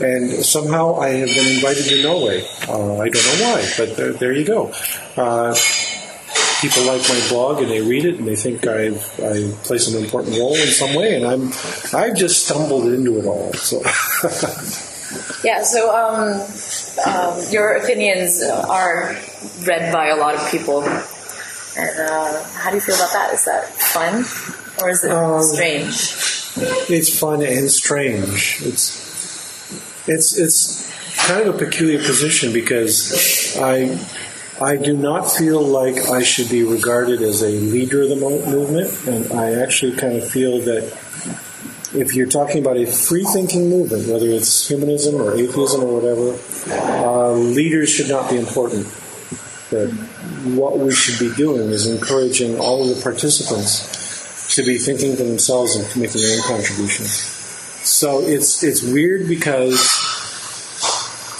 and 0.00 0.44
somehow 0.44 0.98
I 1.00 1.08
have 1.08 1.28
been 1.28 1.56
invited 1.56 1.84
to 1.86 2.02
Norway. 2.02 2.46
Uh, 2.68 2.98
I 2.98 3.08
don't 3.08 3.24
know 3.24 3.44
why, 3.44 3.68
but 3.76 3.96
there, 3.96 4.12
there 4.12 4.32
you 4.32 4.44
go. 4.46 4.72
Uh, 5.16 5.54
people 6.60 6.84
like 6.84 7.02
my 7.08 7.26
blog 7.28 7.60
and 7.62 7.70
they 7.70 7.80
read 7.80 8.04
it 8.04 8.16
and 8.16 8.26
they 8.26 8.36
think 8.36 8.66
I've, 8.66 9.02
I 9.20 9.50
play 9.64 9.78
some 9.78 10.02
important 10.02 10.36
role 10.36 10.54
in 10.56 10.66
some 10.68 10.94
way, 10.94 11.14
and 11.16 11.24
I'm 11.26 11.52
I've 11.94 12.16
just 12.16 12.44
stumbled 12.46 12.86
into 12.86 13.18
it 13.18 13.24
all. 13.26 13.52
So 13.54 13.80
Yeah, 15.44 15.62
so 15.62 15.94
um, 15.94 16.40
um, 17.06 17.42
your 17.50 17.76
opinions 17.76 18.42
are 18.42 19.16
read 19.64 19.92
by 19.92 20.08
a 20.08 20.16
lot 20.16 20.34
of 20.34 20.50
people. 20.50 20.82
And 20.82 22.00
uh, 22.00 22.42
how 22.54 22.70
do 22.70 22.76
you 22.76 22.80
feel 22.82 22.96
about 22.96 23.12
that? 23.12 23.32
Is 23.34 23.44
that 23.44 23.68
fun? 23.72 24.24
Or 24.82 24.90
is 24.90 25.04
it 25.04 25.12
Um, 25.12 25.40
strange? 25.42 26.14
it's 26.90 27.16
fun 27.18 27.42
and 27.42 27.70
strange. 27.70 28.58
It's 28.62 28.98
it's 30.08 30.36
it's 30.36 30.92
kind 31.26 31.46
of 31.48 31.54
a 31.54 31.58
peculiar 31.58 31.98
position 32.02 32.52
because 32.52 33.56
I 33.58 33.96
I 34.60 34.76
do 34.76 34.96
not 34.96 35.30
feel 35.30 35.62
like 35.62 36.08
I 36.08 36.24
should 36.24 36.50
be 36.50 36.64
regarded 36.64 37.22
as 37.22 37.42
a 37.42 37.50
leader 37.50 38.02
of 38.02 38.08
the 38.08 38.16
movement, 38.16 39.06
and 39.06 39.32
I 39.32 39.62
actually 39.62 39.94
kind 39.96 40.16
of 40.16 40.28
feel 40.28 40.58
that 40.62 40.82
if 41.94 42.14
you're 42.14 42.26
talking 42.26 42.60
about 42.60 42.76
a 42.76 42.86
free 42.86 43.22
thinking 43.22 43.70
movement, 43.70 44.08
whether 44.08 44.26
it's 44.26 44.66
humanism 44.66 45.14
or 45.14 45.34
atheism 45.34 45.82
or 45.82 46.00
whatever, 46.00 46.36
uh, 46.74 47.30
leaders 47.30 47.88
should 47.88 48.08
not 48.08 48.28
be 48.28 48.36
important. 48.36 48.84
That 49.70 49.90
what 50.56 50.78
we 50.78 50.92
should 50.92 51.20
be 51.20 51.34
doing 51.36 51.70
is 51.70 51.86
encouraging 51.86 52.58
all 52.58 52.88
of 52.88 52.96
the 52.96 53.02
participants 53.02 54.54
to 54.56 54.64
be 54.64 54.78
thinking 54.78 55.14
for 55.14 55.22
themselves 55.22 55.76
and 55.76 55.84
making 56.00 56.22
their 56.22 56.36
own 56.36 56.42
contributions. 56.42 57.10
So 57.86 58.22
it's 58.22 58.64
it's 58.64 58.82
weird 58.82 59.28
because 59.28 59.78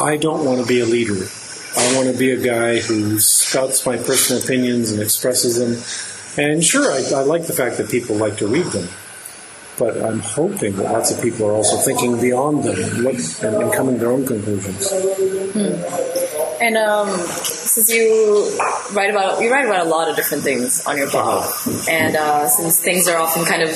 I 0.00 0.16
don't 0.18 0.44
want 0.44 0.60
to 0.60 0.66
be 0.66 0.80
a 0.80 0.86
leader. 0.86 1.26
I 1.78 1.96
want 1.96 2.10
to 2.10 2.18
be 2.18 2.32
a 2.32 2.36
guy 2.36 2.80
who 2.80 3.20
spouts 3.20 3.86
my 3.86 3.96
personal 3.96 4.42
opinions 4.42 4.90
and 4.90 5.00
expresses 5.00 5.56
them. 5.56 6.44
And 6.44 6.64
sure, 6.64 6.90
I, 6.90 6.98
I 7.20 7.22
like 7.22 7.46
the 7.46 7.52
fact 7.52 7.78
that 7.78 7.88
people 7.88 8.16
like 8.16 8.36
to 8.38 8.48
read 8.48 8.66
them. 8.66 8.88
But 9.78 10.02
I'm 10.02 10.18
hoping 10.18 10.74
that 10.76 10.90
lots 10.90 11.12
of 11.12 11.22
people 11.22 11.46
are 11.46 11.52
also 11.52 11.76
thinking 11.76 12.20
beyond 12.20 12.64
them 12.64 13.06
and, 13.06 13.72
coming 13.72 13.94
to 13.94 14.00
their 14.00 14.10
own 14.10 14.26
conclusions. 14.26 14.90
And 16.60 16.76
um, 16.76 17.08
since 17.78 17.90
you 17.90 18.58
write 18.92 19.10
about 19.10 19.40
you 19.40 19.50
write 19.50 19.66
about 19.66 19.86
a 19.86 19.88
lot 19.88 20.08
of 20.08 20.16
different 20.16 20.42
things 20.42 20.84
on 20.86 20.96
your 20.98 21.08
blog, 21.10 21.44
and 21.88 22.16
uh, 22.16 22.48
since 22.48 22.78
things 22.78 23.06
are 23.06 23.18
often 23.18 23.44
kind 23.44 23.62
of 23.62 23.70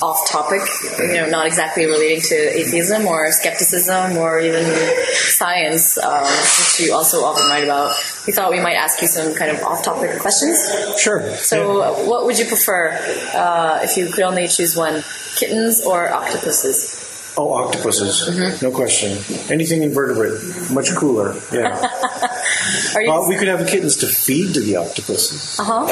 off 0.00 0.28
topic, 0.28 0.60
you 0.98 1.14
know, 1.14 1.28
not 1.28 1.46
exactly 1.46 1.86
relating 1.86 2.20
to 2.20 2.34
atheism 2.34 3.06
or 3.06 3.30
skepticism 3.32 4.16
or 4.16 4.38
even 4.38 4.64
science, 5.12 5.98
um, 5.98 6.22
which 6.22 6.80
you 6.80 6.94
also 6.94 7.24
often 7.24 7.48
write 7.48 7.64
about, 7.64 7.96
we 8.26 8.32
thought 8.32 8.52
we 8.52 8.60
might 8.60 8.76
ask 8.76 9.02
you 9.02 9.08
some 9.08 9.34
kind 9.34 9.50
of 9.50 9.62
off 9.64 9.82
topic 9.82 10.20
questions. 10.20 10.58
Sure. 10.96 11.34
So, 11.36 11.82
uh, 11.82 11.94
what 12.06 12.26
would 12.26 12.38
you 12.38 12.46
prefer 12.46 12.90
uh, 13.34 13.80
if 13.82 13.96
you 13.96 14.06
could 14.06 14.24
only 14.24 14.46
choose 14.46 14.76
one, 14.76 15.02
kittens 15.36 15.84
or 15.84 16.10
octopuses? 16.10 17.07
Oh, 17.36 17.52
octopuses. 17.54 18.62
No 18.62 18.70
question. 18.72 19.16
Anything 19.52 19.82
invertebrate. 19.82 20.40
Much 20.72 20.94
cooler. 20.96 21.34
Yeah. 21.52 21.68
Are 22.94 23.02
you? 23.02 23.08
well, 23.08 23.28
we 23.28 23.36
could 23.36 23.48
have 23.48 23.60
the 23.60 23.66
kittens 23.70 23.96
to 23.98 24.06
feed 24.06 24.54
to 24.54 24.60
the 24.60 24.76
octopuses. 24.76 25.58
uh 25.60 25.64
huh. 25.64 25.86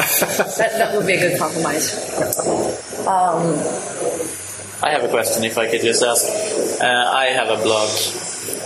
that, 0.57 0.71
that 0.77 0.95
would 0.97 1.07
be 1.07 1.13
a 1.13 1.19
good 1.19 1.39
compromise. 1.39 1.93
Um, 3.07 3.55
I 4.83 4.91
have 4.91 5.03
a 5.03 5.07
question, 5.09 5.43
if 5.43 5.57
I 5.57 5.69
could 5.69 5.81
just 5.81 6.03
ask. 6.03 6.25
Uh, 6.81 6.85
I 6.85 7.25
have 7.27 7.47
a 7.49 7.61
blog, 7.63 7.89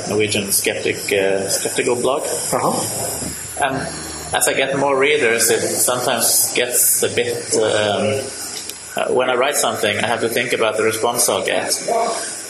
Norwegian 0.10 0.52
Skeptic, 0.52 0.98
uh, 1.14 1.48
Skeptical 1.50 1.96
blog, 1.96 2.24
Uh-huh. 2.24 3.66
and 3.66 3.76
as 4.36 4.48
I 4.48 4.54
get 4.54 4.78
more 4.78 4.98
readers, 4.98 5.50
it 5.52 5.62
sometimes 5.62 6.54
gets 6.56 7.04
a 7.04 7.10
bit. 7.10 7.54
Um, 7.56 8.26
uh, 8.94 9.14
when 9.14 9.30
I 9.30 9.36
write 9.36 9.56
something, 9.56 9.98
I 9.98 10.08
have 10.08 10.20
to 10.22 10.30
think 10.30 10.52
about 10.52 10.76
the 10.78 10.84
response 10.84 11.30
I'll 11.30 11.46
get, 11.46 11.72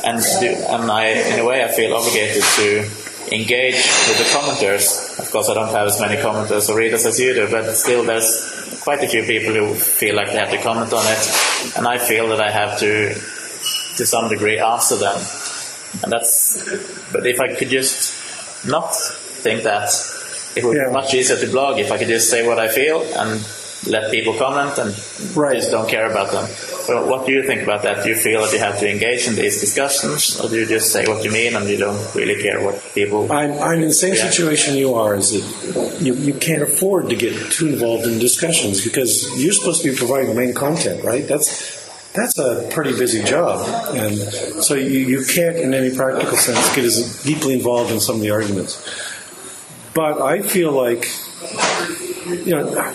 and 0.03 0.21
do, 0.39 0.47
and 0.47 0.91
I, 0.91 1.05
in 1.07 1.39
a 1.39 1.45
way, 1.45 1.63
I 1.63 1.67
feel 1.67 1.93
obligated 1.95 2.43
to 2.43 2.89
engage 3.33 3.75
with 3.75 4.17
the 4.17 4.25
commenters. 4.35 5.19
Of 5.19 5.31
course, 5.31 5.49
I 5.49 5.53
don't 5.53 5.69
have 5.69 5.87
as 5.87 5.99
many 5.99 6.15
commenters 6.21 6.69
or 6.69 6.77
readers 6.77 7.05
as 7.05 7.19
you 7.19 7.33
do, 7.33 7.47
but 7.49 7.71
still, 7.73 8.03
there's 8.03 8.79
quite 8.83 9.03
a 9.03 9.07
few 9.07 9.23
people 9.23 9.53
who 9.53 9.73
feel 9.75 10.15
like 10.15 10.27
they 10.27 10.37
have 10.37 10.51
to 10.51 10.57
comment 10.61 10.91
on 10.93 11.05
it, 11.05 11.77
and 11.77 11.87
I 11.87 11.97
feel 11.97 12.27
that 12.29 12.41
I 12.41 12.51
have 12.51 12.79
to, 12.79 13.13
to 13.97 14.05
some 14.05 14.29
degree, 14.29 14.59
answer 14.59 14.97
them. 14.97 15.17
And 16.03 16.11
that's. 16.11 16.57
But 17.11 17.25
if 17.27 17.39
I 17.39 17.53
could 17.55 17.69
just 17.69 18.13
not 18.65 18.95
think 18.95 19.63
that, 19.63 19.89
it 20.55 20.63
would 20.63 20.77
Yeah. 20.77 20.87
be 20.87 20.93
much 20.93 21.13
easier 21.13 21.37
to 21.37 21.47
blog 21.47 21.79
if 21.79 21.91
I 21.91 21.97
could 21.97 22.07
just 22.07 22.29
say 22.29 22.45
what 22.47 22.59
I 22.59 22.67
feel 22.69 23.01
and 23.15 23.43
let 23.87 24.11
people 24.11 24.33
comment 24.33 24.77
and 24.77 24.93
Right. 25.35 25.57
just 25.57 25.71
don't 25.71 25.89
care 25.89 26.09
about 26.09 26.31
them. 26.31 26.47
So 26.47 27.05
what 27.07 27.25
do 27.25 27.31
you 27.31 27.43
think 27.43 27.61
about 27.63 27.83
that? 27.83 28.03
Do 28.03 28.09
you 28.09 28.15
feel 28.15 28.41
that 28.43 28.51
you 28.53 28.59
have 28.59 28.79
to 28.79 28.89
engage 28.89 29.27
in 29.27 29.35
these 29.35 29.59
discussions, 29.61 30.39
or 30.39 30.49
do 30.49 30.55
you 30.57 30.65
just 30.65 30.91
say 30.91 31.05
what 31.07 31.23
you 31.23 31.31
mean 31.31 31.55
and 31.55 31.67
you 31.69 31.77
don't 31.77 31.99
really 32.15 32.41
care 32.41 32.59
what 32.63 32.81
people? 32.93 33.31
I'm, 33.31 33.53
I'm 33.59 33.81
in 33.81 33.87
the 33.87 33.93
same 33.93 34.15
Yeah. 34.15 34.29
situation 34.29 34.75
you 34.75 34.93
are, 34.95 35.15
is 35.15 35.31
that 35.31 36.01
you, 36.01 36.13
you 36.15 36.33
can't 36.33 36.61
afford 36.63 37.09
to 37.09 37.15
get 37.15 37.33
too 37.51 37.67
involved 37.67 38.05
in 38.07 38.19
discussions 38.19 38.83
because 38.83 39.11
you're 39.41 39.53
supposed 39.53 39.81
to 39.83 39.91
be 39.91 39.95
providing 39.97 40.29
the 40.29 40.35
main 40.35 40.53
content, 40.53 41.03
right? 41.03 41.27
That's 41.27 41.79
that's 42.13 42.37
a 42.37 42.67
pretty 42.71 42.91
busy 42.97 43.23
job, 43.23 43.65
and 43.95 44.17
so 44.61 44.73
you, 44.75 44.99
you 45.13 45.23
can't, 45.25 45.55
in 45.55 45.73
any 45.73 45.95
practical 45.95 46.35
sense, 46.35 46.75
get 46.75 46.83
as 46.83 47.23
deeply 47.23 47.53
involved 47.53 47.89
in 47.89 48.01
some 48.01 48.15
of 48.17 48.21
the 48.21 48.31
arguments. 48.31 48.83
But 49.93 50.21
I 50.21 50.41
feel 50.41 50.73
like, 50.73 51.07
you 52.45 52.51
know, 52.55 52.93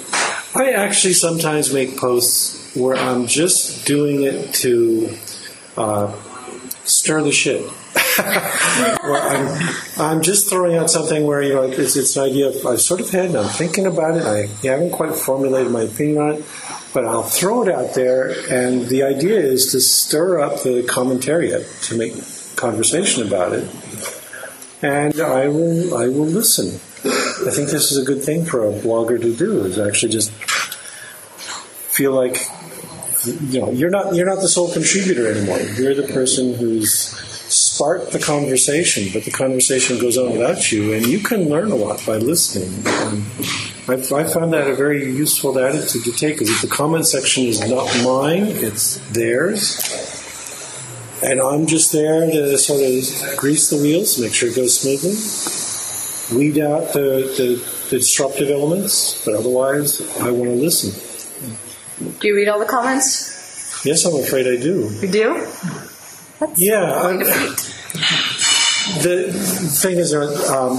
I 0.57 0.71
actually 0.71 1.13
sometimes 1.13 1.73
make 1.73 1.99
posts 1.99 2.75
where 2.75 2.97
I'm 2.97 3.27
just 3.27 3.87
doing 3.87 4.23
it 4.23 4.55
to 4.55 5.15
uh, 5.77 6.15
stir 6.85 7.23
the 7.23 7.33
shit. 7.33 7.63
where 9.03 9.21
I'm, 9.21 9.75
I'm 9.99 10.23
just 10.23 10.49
throwing 10.49 10.77
out 10.77 10.91
something 10.91 11.27
where 11.27 11.43
you 11.43 11.55
know 11.55 11.65
it's, 11.65 11.97
it's 11.97 12.17
an 12.17 12.25
idea 12.25 12.49
I've 12.67 12.81
sort 12.81 13.01
of 13.01 13.11
had 13.11 13.27
and 13.27 13.37
I'm 13.37 13.49
thinking 13.51 13.85
about 13.85 14.17
it. 14.17 14.23
I 14.23 14.47
haven't 14.67 14.93
quite 14.93 15.15
formulated 15.15 15.71
my 15.71 15.83
opinion 15.83 16.19
on 16.19 16.35
it, 16.37 16.45
but 16.95 17.05
I'll 17.05 17.23
throw 17.23 17.63
it 17.63 17.69
out 17.69 17.95
there. 17.95 18.31
And 18.51 18.87
the 18.87 19.03
idea 19.03 19.39
is 19.39 19.73
to 19.73 19.81
stir 19.81 20.41
up 20.41 20.63
the 20.63 20.83
commentariat 20.85 21.87
to 21.89 21.99
make 21.99 22.15
conversation 22.57 23.27
about 23.27 23.53
it. 23.53 23.69
And 24.81 25.21
I 25.21 25.49
will 25.49 25.95
I 25.95 26.09
will 26.09 26.27
listen. 26.27 26.81
I 27.47 27.51
think 27.51 27.71
this 27.71 27.93
is 27.93 27.99
a 27.99 28.05
good 28.05 28.23
thing 28.23 28.45
for 28.45 28.67
a 28.67 28.73
blogger 28.73 29.21
to 29.21 29.35
do 29.35 29.65
is 29.65 29.79
actually 29.79 30.13
just 30.13 30.33
feel 31.97 32.13
like 32.13 32.39
you 33.49 33.61
know 33.61 33.71
you're 33.71 33.91
not 33.91 34.15
you're 34.15 34.27
not 34.27 34.41
the 34.41 34.49
sole 34.49 34.73
contributor 34.73 35.31
anymore. 35.31 35.59
You're 35.79 35.95
the 35.95 36.13
person 36.13 36.55
who's 36.55 36.93
sparked 37.49 38.11
the 38.13 38.19
conversation, 38.19 39.09
but 39.13 39.25
the 39.25 39.31
conversation 39.31 39.99
goes 39.99 40.19
on 40.19 40.33
without 40.33 40.73
you, 40.73 40.93
and 40.93 41.07
you 41.07 41.21
can 41.21 41.49
learn 41.49 41.71
a 41.71 41.77
lot 41.77 42.05
by 42.05 42.17
listening. 42.17 42.85
I've, 43.89 44.13
I 44.13 44.25
found 44.25 44.53
that 44.53 44.69
a 44.69 44.75
very 44.75 45.05
useful 45.05 45.57
attitude 45.59 46.05
to 46.05 46.13
take. 46.13 46.35
Because 46.35 46.51
if 46.51 46.63
the 46.63 46.69
comment 46.69 47.07
section 47.07 47.45
is 47.45 47.61
not 47.61 47.87
mine, 48.05 48.47
it's 48.47 48.97
theirs, 49.11 49.79
and 51.23 51.41
I'm 51.41 51.67
just 51.67 51.93
there 51.93 52.29
to 52.29 52.59
sort 52.59 52.83
of 52.83 53.39
grease 53.39 53.71
the 53.71 53.77
wheels, 53.77 54.19
make 54.19 54.35
sure 54.35 54.49
it 54.49 54.57
goes 54.57 54.79
smoothly, 54.81 55.15
weed 56.33 56.59
out 56.59 56.93
the, 56.93 57.33
the, 57.37 57.91
the 57.91 57.99
disruptive 57.99 58.51
elements, 58.51 59.25
but 59.25 59.35
otherwise, 59.35 60.01
I 60.19 60.31
want 60.31 60.51
to 60.51 60.57
listen. 60.57 60.93
do 62.21 62.29
you 62.29 62.37
read 62.37 62.49
all 62.49 62.59
the 62.59 62.67
comments? 62.67 63.85
Yes, 63.85 64.05
I'm 64.05 64.17
afraid 64.17 64.47
I 64.47 64.61
do. 64.61 64.91
You 65.01 65.09
do? 65.09 65.47
Yeah, 66.57 67.01
I'm, 67.01 67.21
the 69.03 69.33
thing 69.33 69.99
is, 69.99 70.15
uh, 70.15 70.27
um, 70.53 70.79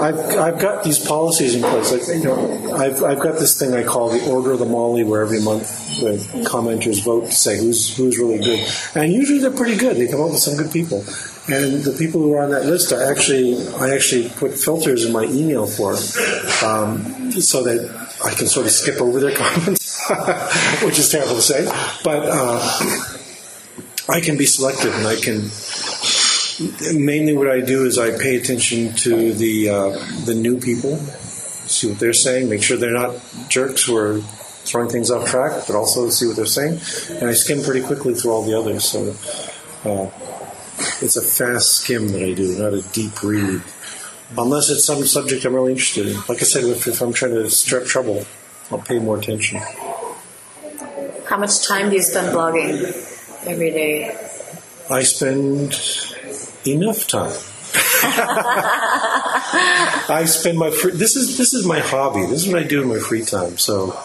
I've, 0.00 0.18
I've 0.38 0.58
got 0.58 0.84
these 0.84 0.98
policies 0.98 1.54
in 1.54 1.62
place. 1.62 1.92
Like, 1.92 2.06
you 2.16 2.24
know, 2.24 2.74
I've, 2.74 3.02
I've 3.02 3.20
got 3.20 3.38
this 3.38 3.58
thing 3.58 3.74
I 3.74 3.84
call 3.84 4.10
the 4.10 4.24
Order 4.30 4.52
of 4.52 4.58
the 4.58 4.66
Molly, 4.66 5.04
where 5.04 5.22
every 5.22 5.40
month 5.40 6.00
the 6.00 6.16
commenters 6.48 7.04
vote 7.04 7.26
to 7.26 7.32
say 7.32 7.58
who's 7.58 7.94
who's 7.96 8.18
really 8.18 8.38
good, 8.38 8.66
and 8.94 9.12
usually 9.12 9.38
they're 9.38 9.50
pretty 9.50 9.76
good. 9.76 9.96
They 9.96 10.08
come 10.08 10.20
up 10.20 10.30
with 10.30 10.40
some 10.40 10.56
good 10.56 10.72
people, 10.72 11.04
and 11.48 11.82
the 11.82 11.94
people 11.98 12.20
who 12.20 12.34
are 12.34 12.42
on 12.42 12.50
that 12.50 12.66
list, 12.66 12.92
I 12.92 13.10
actually 13.10 13.66
I 13.76 13.90
actually 13.90 14.28
put 14.30 14.52
filters 14.54 15.04
in 15.04 15.12
my 15.12 15.24
email 15.24 15.66
for, 15.66 15.92
um, 16.64 17.32
so 17.32 17.62
that 17.64 18.08
I 18.24 18.30
can 18.34 18.46
sort 18.46 18.66
of 18.66 18.72
skip 18.72 19.00
over 19.00 19.20
their 19.20 19.34
comments, 19.36 20.00
which 20.82 20.98
is 20.98 21.08
terrible 21.10 21.36
to 21.36 21.42
say, 21.42 21.64
but. 22.04 22.22
Uh, 22.28 23.18
I 24.08 24.20
can 24.20 24.36
be 24.36 24.46
selective, 24.46 24.92
and 24.94 25.06
I 25.06 25.14
can 25.14 25.48
mainly 26.94 27.36
what 27.36 27.48
I 27.50 27.60
do 27.60 27.86
is 27.86 27.98
I 27.98 28.16
pay 28.18 28.36
attention 28.36 28.94
to 28.96 29.32
the 29.32 29.68
uh, 29.68 29.88
the 30.24 30.34
new 30.34 30.58
people, 30.58 30.96
see 30.96 31.88
what 31.88 31.98
they're 31.98 32.12
saying, 32.12 32.48
make 32.48 32.62
sure 32.62 32.76
they're 32.76 32.92
not 32.92 33.14
jerks 33.48 33.84
who 33.84 33.96
are 33.96 34.20
throwing 34.64 34.88
things 34.88 35.10
off 35.10 35.28
track, 35.28 35.64
but 35.66 35.76
also 35.76 36.08
see 36.10 36.26
what 36.26 36.36
they're 36.36 36.46
saying, 36.46 36.80
and 37.20 37.30
I 37.30 37.32
skim 37.32 37.62
pretty 37.62 37.82
quickly 37.82 38.14
through 38.14 38.32
all 38.32 38.42
the 38.42 38.58
others. 38.58 38.84
So 38.84 39.14
uh, 39.84 40.10
it's 41.00 41.16
a 41.16 41.22
fast 41.22 41.78
skim 41.78 42.08
that 42.08 42.22
I 42.22 42.32
do, 42.32 42.58
not 42.58 42.74
a 42.74 42.82
deep 42.92 43.22
read, 43.22 43.62
unless 44.36 44.70
it's 44.70 44.84
some 44.84 45.04
subject 45.04 45.44
I'm 45.44 45.54
really 45.54 45.72
interested 45.72 46.06
in. 46.08 46.16
Like 46.28 46.40
I 46.40 46.44
said, 46.44 46.64
if, 46.64 46.86
if 46.86 47.00
I'm 47.00 47.12
trying 47.12 47.34
to 47.34 47.48
stir 47.50 47.82
up 47.82 47.86
trouble, 47.86 48.24
I'll 48.70 48.78
pay 48.78 48.98
more 48.98 49.18
attention. 49.18 49.60
How 51.26 51.38
much 51.38 51.66
time 51.66 51.90
do 51.90 51.96
you 51.96 52.02
spend 52.02 52.34
blogging 52.34 53.46
every 53.46 53.70
day? 53.70 54.16
I 54.90 55.02
spend 55.02 55.80
enough 56.66 57.06
time. 57.06 57.32
I 60.14 60.24
spend 60.26 60.58
my 60.58 60.70
free. 60.70 60.92
This 60.92 61.16
is 61.16 61.38
this 61.38 61.54
is 61.54 61.64
my 61.66 61.78
hobby. 61.78 62.26
This 62.26 62.44
is 62.44 62.52
what 62.52 62.62
I 62.62 62.66
do 62.66 62.82
in 62.82 62.88
my 62.88 62.98
free 62.98 63.24
time. 63.24 63.56
So 63.56 63.98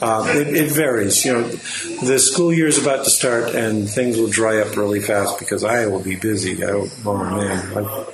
um, 0.00 0.28
it, 0.28 0.48
it 0.48 0.72
varies. 0.72 1.24
You 1.24 1.32
know, 1.32 1.42
the 1.42 2.18
school 2.18 2.52
year 2.52 2.66
is 2.66 2.78
about 2.78 3.04
to 3.04 3.10
start, 3.10 3.54
and 3.54 3.88
things 3.88 4.18
will 4.18 4.30
dry 4.30 4.60
up 4.60 4.76
really 4.76 5.00
fast 5.00 5.38
because 5.38 5.64
I 5.64 5.86
will 5.86 6.02
be 6.02 6.16
busy. 6.16 6.64
I 6.64 6.70
oh 6.70 7.16
man, 7.16 7.76
I, 7.76 8.06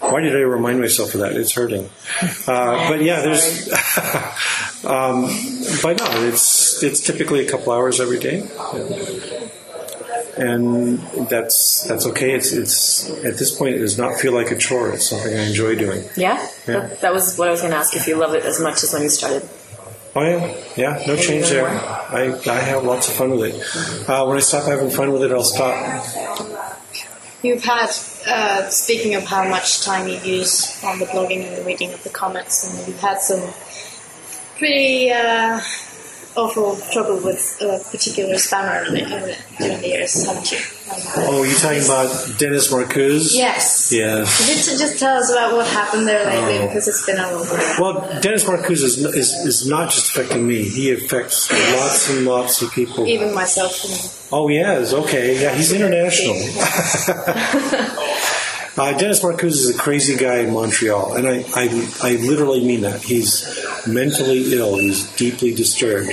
why 0.00 0.20
did 0.20 0.34
I 0.34 0.40
remind 0.40 0.80
myself 0.80 1.14
of 1.14 1.20
that? 1.20 1.36
It's 1.36 1.52
hurting. 1.52 1.88
Uh, 2.46 2.88
but 2.88 3.02
yeah, 3.02 3.20
there's. 3.20 3.68
um, 4.84 5.28
but 5.82 5.98
no, 5.98 6.26
it's 6.26 6.82
it's 6.82 7.00
typically 7.00 7.46
a 7.46 7.50
couple 7.50 7.72
hours 7.72 8.00
every 8.00 8.18
day. 8.18 8.48
And 10.36 11.00
that's 11.28 11.82
that's 11.82 12.06
okay. 12.06 12.32
It's 12.32 12.52
it's 12.52 13.10
at 13.24 13.38
this 13.38 13.56
point 13.56 13.74
it 13.74 13.80
does 13.80 13.98
not 13.98 14.20
feel 14.20 14.32
like 14.32 14.52
a 14.52 14.56
chore. 14.56 14.92
It's 14.92 15.10
something 15.10 15.34
I 15.34 15.42
enjoy 15.42 15.74
doing. 15.74 16.04
Yeah, 16.16 16.48
Yeah. 16.66 16.80
That, 16.80 17.00
that 17.00 17.12
was 17.12 17.36
what 17.36 17.48
I 17.48 17.50
was 17.50 17.60
going 17.60 17.72
to 17.72 17.78
ask 17.78 17.96
if 17.96 18.06
you 18.06 18.16
love 18.16 18.34
it 18.34 18.44
as 18.44 18.60
much 18.60 18.84
as 18.84 18.92
when 18.92 19.02
you 19.02 19.08
started. 19.08 19.48
Oh 20.18 20.22
yeah, 20.22 20.52
yeah, 20.76 21.04
no 21.06 21.14
change 21.14 21.48
there. 21.48 21.68
I, 21.68 22.36
I 22.44 22.58
have 22.58 22.82
lots 22.82 23.08
of 23.08 23.14
fun 23.14 23.30
with 23.38 23.54
it. 23.54 24.08
Uh, 24.08 24.26
when 24.26 24.36
I 24.36 24.40
stop 24.40 24.64
having 24.64 24.90
fun 24.90 25.12
with 25.12 25.22
it, 25.22 25.30
I'll 25.30 25.44
stop. 25.44 25.76
You've 27.40 27.62
had, 27.62 27.90
uh, 28.26 28.68
speaking 28.68 29.14
of 29.14 29.22
how 29.22 29.48
much 29.48 29.84
time 29.84 30.08
you 30.08 30.18
use 30.18 30.82
on 30.82 30.98
the 30.98 31.04
blogging 31.06 31.46
and 31.46 31.56
the 31.58 31.62
reading 31.62 31.92
of 31.92 32.02
the 32.02 32.10
comments, 32.10 32.66
and 32.66 32.88
you've 32.88 33.00
had 33.00 33.20
some 33.20 33.48
pretty 34.56 35.12
uh, 35.12 35.60
awful 36.34 36.76
trouble 36.90 37.20
with 37.22 37.56
a 37.60 37.78
particular 37.92 38.34
spammer 38.34 38.86
during 39.58 39.80
the 39.80 39.88
years, 39.88 40.26
haven't 40.26 40.50
you? 40.50 40.58
Oh, 41.16 41.42
you're 41.42 41.58
talking 41.58 41.82
about 41.84 42.38
Dennis 42.38 42.72
Markuze? 42.72 43.34
Yes. 43.34 43.90
Yes. 43.92 44.38
Could 44.38 44.56
you 44.72 44.78
just 44.78 44.98
tell 44.98 45.16
us 45.16 45.30
about 45.30 45.54
what 45.54 45.66
happened 45.66 46.06
there 46.06 46.24
lately, 46.24 46.58
Oh. 46.58 46.66
because 46.68 46.88
it's 46.88 47.04
been 47.06 47.18
a 47.18 47.30
long 47.32 47.46
time. 47.46 47.80
Well, 47.80 48.20
Dennis 48.20 48.44
Markuze 48.44 48.82
is, 48.84 48.98
is, 49.04 49.32
is 49.46 49.66
not 49.68 49.90
just 49.90 50.10
affecting 50.10 50.46
me. 50.46 50.62
He 50.62 50.92
affects 50.92 51.50
lots 51.76 52.08
and 52.10 52.24
lots 52.26 52.62
of 52.62 52.70
people. 52.72 53.06
Even 53.06 53.34
myself. 53.34 53.84
And 53.84 54.12
Oh, 54.32 54.48
yes. 54.48 54.92
Okay. 54.92 55.40
Yeah, 55.40 55.54
he's 55.54 55.72
international. 55.72 56.36
Uh, 58.78 58.96
Dennis 58.96 59.24
Markuze 59.24 59.54
is 59.54 59.74
a 59.74 59.76
crazy 59.76 60.14
guy 60.16 60.36
in 60.38 60.52
Montreal, 60.52 61.14
and 61.14 61.26
I, 61.26 61.44
I, 61.56 61.90
I 62.00 62.10
literally 62.24 62.64
mean 62.64 62.82
that. 62.82 63.02
He's 63.02 63.44
mentally 63.88 64.54
ill. 64.54 64.78
He's 64.78 65.10
deeply 65.16 65.52
disturbed. 65.52 66.08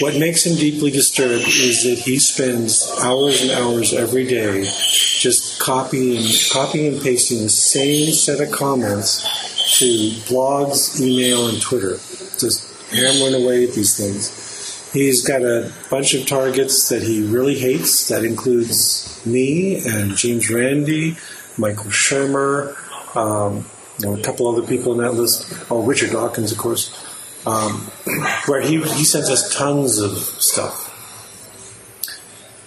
What 0.00 0.16
makes 0.16 0.44
him 0.44 0.56
deeply 0.56 0.90
disturbed 0.90 1.46
is 1.46 1.84
that 1.84 1.98
he 1.98 2.18
spends 2.18 2.90
hours 3.02 3.40
and 3.40 3.50
hours 3.50 3.94
every 3.94 4.26
day 4.26 4.64
just 4.64 5.58
copying, 5.58 6.22
copying 6.50 6.94
and 6.94 7.02
pasting 7.02 7.42
the 7.42 7.48
same 7.48 8.12
set 8.12 8.40
of 8.40 8.50
comments 8.50 9.78
to 9.78 9.86
blogs, 10.28 11.00
email, 11.00 11.48
and 11.48 11.60
Twitter. 11.62 11.96
Just 12.38 12.90
hammering 12.90 13.42
away 13.42 13.66
at 13.66 13.74
these 13.74 13.96
things. 13.96 14.92
He's 14.92 15.26
got 15.26 15.42
a 15.42 15.72
bunch 15.90 16.14
of 16.14 16.26
targets 16.26 16.88
that 16.90 17.02
he 17.02 17.26
really 17.26 17.58
hates. 17.58 18.08
That 18.08 18.24
includes 18.24 19.24
me 19.24 19.76
and 19.86 20.16
James 20.16 20.50
Randi, 20.50 21.16
Michael 21.56 21.90
Shermer, 21.90 22.76
um, 23.16 23.64
a 24.04 24.22
couple 24.22 24.46
other 24.46 24.66
people 24.66 24.92
in 24.92 24.98
that 24.98 25.14
list. 25.14 25.52
Oh, 25.70 25.82
Richard 25.82 26.10
Dawkins, 26.10 26.52
of 26.52 26.58
course. 26.58 27.05
Um, 27.46 27.90
where 28.46 28.60
he, 28.60 28.82
he 28.82 29.04
sends 29.04 29.30
us 29.30 29.54
tons 29.54 29.98
of 29.98 30.18
stuff. 30.18 30.82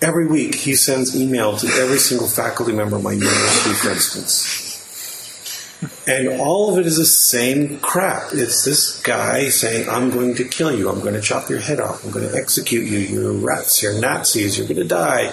Every 0.01 0.27
week, 0.27 0.55
he 0.55 0.75
sends 0.75 1.15
email 1.15 1.57
to 1.57 1.67
every 1.67 1.97
single 1.97 2.27
faculty 2.27 2.71
member 2.71 2.95
of 2.95 3.03
my 3.03 3.11
university, 3.11 3.73
for 3.75 3.89
instance. 3.89 4.69
And 6.07 6.41
all 6.41 6.73
of 6.73 6.79
it 6.79 6.85
is 6.85 6.97
the 6.97 7.05
same 7.05 7.79
crap. 7.79 8.33
It's 8.33 8.65
this 8.65 9.01
guy 9.01 9.47
saying, 9.47 9.87
I'm 9.87 10.09
going 10.09 10.35
to 10.35 10.43
kill 10.43 10.75
you. 10.77 10.89
I'm 10.89 10.99
going 10.99 11.13
to 11.13 11.21
chop 11.21 11.49
your 11.49 11.59
head 11.59 11.79
off. 11.79 12.03
I'm 12.03 12.11
going 12.11 12.29
to 12.29 12.35
execute 12.35 12.87
you. 12.87 12.99
You're 12.99 13.31
rats. 13.31 13.81
You're 13.81 13.99
Nazis. 13.99 14.57
You're 14.57 14.67
going 14.67 14.79
to 14.79 14.87
die. 14.87 15.27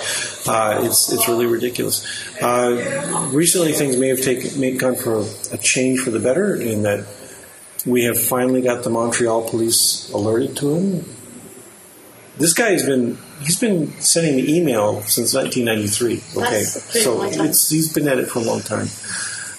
Uh, 0.47 0.83
it's, 0.85 1.13
it's 1.13 1.27
really 1.27 1.47
ridiculous. 1.47 2.07
Uh, 2.41 3.29
recently, 3.33 3.73
things 3.73 3.97
may 3.97 4.09
have 4.09 4.21
taken, 4.21 4.61
may 4.61 4.73
have 4.73 4.81
gone 4.81 4.95
for 4.95 5.25
a 5.53 5.59
change 5.59 6.01
for 6.01 6.11
the 6.11 6.21
better 6.21 6.55
in 6.55 6.83
that 6.83 7.07
we 7.87 8.05
have 8.05 8.21
finally 8.21 8.61
got 8.61 8.83
the 8.83 8.91
Montreal 8.91 9.49
police 9.49 10.11
alerted 10.13 10.57
to 10.59 10.75
him. 10.75 11.05
This 12.37 12.53
guy 12.53 12.73
has 12.73 12.85
been 12.85 13.17
he's 13.41 13.59
been 13.59 13.91
sending 14.01 14.37
me 14.37 14.57
email 14.59 15.01
since 15.03 15.33
1993. 15.33 16.43
Okay, 16.43 16.51
That's 16.51 16.77
a 16.77 16.81
pretty 16.91 17.01
so 17.01 17.23
it's 17.45 17.71
he's 17.71 17.93
been 17.93 18.09
at 18.09 18.19
it 18.19 18.29
for 18.29 18.41
a 18.41 18.43
long 18.43 18.61
time, 18.61 18.89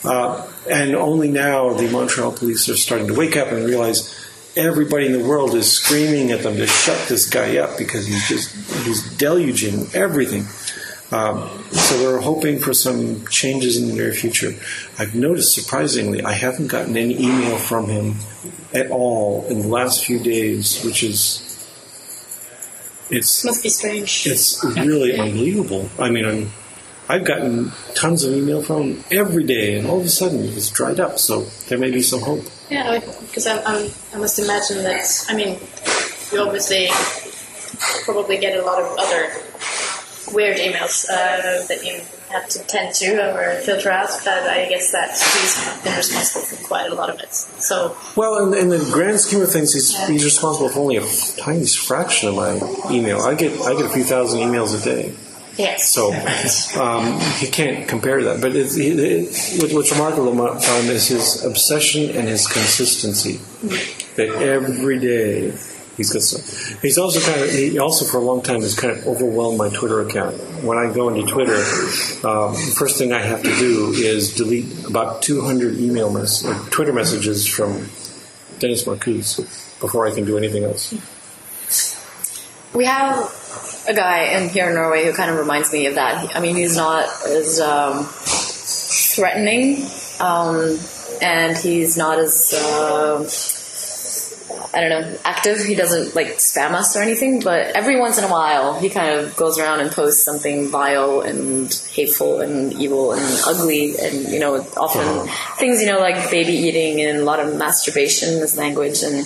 uh, 0.04 0.48
and 0.70 0.96
only 0.96 1.32
now 1.32 1.74
the 1.74 1.90
Montreal 1.90 2.34
police 2.34 2.70
are 2.70 2.76
starting 2.76 3.08
to 3.08 3.16
wake 3.16 3.36
up 3.36 3.48
and 3.52 3.66
realize 3.66 4.14
everybody 4.56 5.06
in 5.06 5.14
the 5.14 5.24
world 5.24 5.56
is 5.56 5.72
screaming 5.72 6.32
at 6.32 6.44
them 6.44 6.58
to 6.58 6.68
shut 6.68 7.08
this 7.08 7.30
guy 7.30 7.58
up 7.58 7.78
because 7.78 8.06
he's 8.06 8.28
just 8.28 8.54
he's 8.86 9.02
deluging 9.18 9.94
everything. 9.96 10.46
Um, 11.12 11.48
so 11.72 12.04
we're 12.04 12.20
hoping 12.20 12.60
for 12.60 12.74
some 12.74 13.26
changes 13.28 13.82
in 13.82 13.88
the 13.88 13.94
near 13.94 14.14
future. 14.14 14.54
I've 15.00 15.16
noticed, 15.16 15.54
surprisingly, 15.54 16.22
I 16.22 16.34
haven't 16.34 16.68
gotten 16.68 16.98
any 16.98 17.18
email 17.18 17.58
from 17.58 17.88
him 17.88 18.16
at 18.74 18.92
all 18.92 19.46
in 19.48 19.62
the 19.62 19.68
last 19.68 20.04
few 20.06 20.20
days, 20.20 20.84
which 20.84 21.04
is 21.04 21.44
it's 23.10 23.46
must 23.46 23.64
be 23.64 23.70
strange. 23.70 24.28
it's 24.28 24.62
really 24.64 25.18
unbelievable. 25.18 25.90
I 25.98 26.10
mean, 26.10 26.26
I'm, 26.26 26.52
I've 27.08 27.24
gotten 27.24 27.72
tons 27.96 28.26
of 28.26 28.34
email 28.34 28.62
from 28.62 28.96
him 28.96 29.04
every 29.10 29.46
day, 29.46 29.78
and 29.78 29.88
all 29.88 30.00
of 30.00 30.06
a 30.06 30.10
sudden 30.10 30.44
it's 30.44 30.70
dried 30.70 31.00
up. 31.00 31.20
So 31.20 31.44
there 31.70 31.78
may 31.78 31.90
be 31.90 32.02
some 32.02 32.22
hope. 32.22 32.44
Yeah, 32.70 33.00
because 33.22 33.48
I'm, 33.48 33.60
I'm, 33.66 33.90
I 34.14 34.18
must 34.18 34.40
imagine 34.40 34.84
that, 34.84 35.26
I 35.30 35.36
mean, 35.36 35.58
you 36.34 36.42
obviously 36.42 36.90
probably 38.04 38.38
get 38.38 38.60
a 38.60 38.66
lot 38.66 38.82
of 38.82 38.98
other 38.98 39.32
weird 40.34 40.58
emails 40.58 41.06
uh, 41.10 41.66
that 41.68 41.84
you 41.86 42.02
have 42.30 42.48
to 42.50 42.60
tend 42.68 42.94
to 42.96 43.08
or 43.34 43.56
filter 43.62 43.90
out, 43.90 44.10
but 44.26 44.44
I 44.44 44.68
guess 44.68 44.92
that 44.92 45.12
he's 45.12 45.84
been 45.84 45.96
responsible 45.96 46.42
for 46.46 46.68
quite 46.68 46.92
a 46.92 46.94
lot 46.96 47.10
of 47.10 47.20
it. 47.22 47.34
So, 47.34 47.96
Well, 48.18 48.52
in, 48.54 48.60
in 48.60 48.70
the 48.70 48.80
grand 48.92 49.20
scheme 49.20 49.42
of 49.42 49.50
things, 49.52 49.74
he's, 49.74 49.98
he's 50.08 50.26
responsible 50.26 50.68
for 50.70 50.80
only 50.82 50.98
a 50.98 51.06
tiny 51.40 51.66
fraction 51.66 52.30
of 52.30 52.36
my 52.36 52.56
email. 52.92 53.22
I 53.22 53.34
get 53.36 53.54
I 53.62 53.74
get 53.76 53.86
a 53.86 53.90
few 53.90 54.04
thousand 54.04 54.40
emails 54.42 54.80
a 54.80 54.84
day. 54.84 55.14
yes. 55.58 55.90
So 55.90 56.12
um, 56.82 57.18
he 57.40 57.48
can't 57.48 57.88
compare 57.88 58.22
that. 58.24 58.42
But 58.42 58.56
it, 58.58 58.68
it, 58.76 59.62
what- 59.62 59.72
what's 59.74 59.92
remarkable 59.92 60.34
about 60.34 60.62
him 60.64 60.90
is 60.92 61.08
his 61.08 61.46
obsession 61.46 62.10
and 62.10 62.28
his 62.28 62.46
consistency. 62.46 63.40
That 64.18 64.30
every 64.42 65.00
day 65.00 65.54
he's 65.98 66.14
got. 66.14 66.82
He's 66.82 66.98
also 66.98 67.20
kind 67.20 67.42
of 67.42 67.50
he 67.50 67.78
also 67.80 68.06
for 68.06 68.18
a 68.18 68.22
long 68.22 68.42
time 68.42 68.62
has 68.62 68.76
kind 68.76 68.98
of 68.98 69.06
overwhelmed 69.08 69.58
my 69.58 69.70
Twitter 69.70 70.02
account. 70.02 70.38
When 70.64 70.78
I 70.78 70.94
go 70.94 71.10
into 71.10 71.30
Twitter, 71.30 71.58
um, 72.26 72.54
the 72.54 72.76
first 72.78 72.98
thing 72.98 73.12
I 73.12 73.22
have 73.22 73.44
to 73.44 73.56
do 73.58 73.92
is 73.92 74.36
delete 74.36 74.86
about 74.86 75.22
200 75.24 75.78
email 75.80 76.12
mess, 76.12 76.44
Twitter 76.70 76.94
messages 76.94 77.46
from 77.48 77.90
Dennis 78.60 78.86
Markuze 78.86 79.38
before 79.80 80.08
I 80.08 80.14
can 80.14 80.26
do 80.26 80.38
anything 80.38 80.64
else. 80.64 80.94
We 82.74 82.86
have 82.86 83.86
a 83.88 83.94
guy 83.94 84.38
in 84.38 84.50
here 84.50 84.70
in 84.70 84.76
Norway 84.76 85.06
who 85.06 85.14
kind 85.14 85.32
of 85.32 85.38
reminds 85.38 85.72
me 85.74 85.88
of 85.88 85.96
that. 85.96 86.36
I 86.36 86.40
mean, 86.40 86.56
he's 86.56 86.76
not 86.76 87.06
as 87.26 87.60
um, 87.60 88.06
threatening, 88.06 89.88
um, 90.20 90.78
and 91.22 91.58
he's 91.58 91.98
not 91.98 92.20
as 92.20 92.54
uh, 92.54 93.24
I 94.74 94.82
don't 94.82 94.90
know 94.90 95.18
active. 95.24 95.60
He 95.64 95.76
doesn't 95.76 96.16
like 96.16 96.38
spam 96.38 96.72
us 96.74 96.96
or 96.96 97.02
anything, 97.02 97.40
but 97.42 97.76
every 97.76 98.00
once 98.00 98.18
in 98.18 98.24
a 98.24 98.28
while 98.30 98.80
he 98.80 98.90
kind 98.90 99.20
of 99.20 99.36
goes 99.36 99.58
around 99.58 99.80
and 99.80 99.92
posts 99.92 100.24
something 100.24 100.70
vile 100.70 101.22
and 101.22 101.72
hateful 101.92 102.42
and 102.42 102.74
evil 102.74 103.14
and 103.14 103.24
ugly, 103.46 103.98
and 103.98 104.28
you 104.30 104.40
know 104.40 104.56
often 104.78 105.28
things 105.58 105.82
you 105.82 105.88
know 105.88 106.00
like 106.00 106.30
baby 106.30 106.54
eating 106.54 107.02
and 107.02 107.20
a 107.20 107.24
lot 107.24 107.40
of 107.40 107.56
masturbation 107.56 108.30
as 108.42 108.58
language 108.58 109.04
and. 109.04 109.26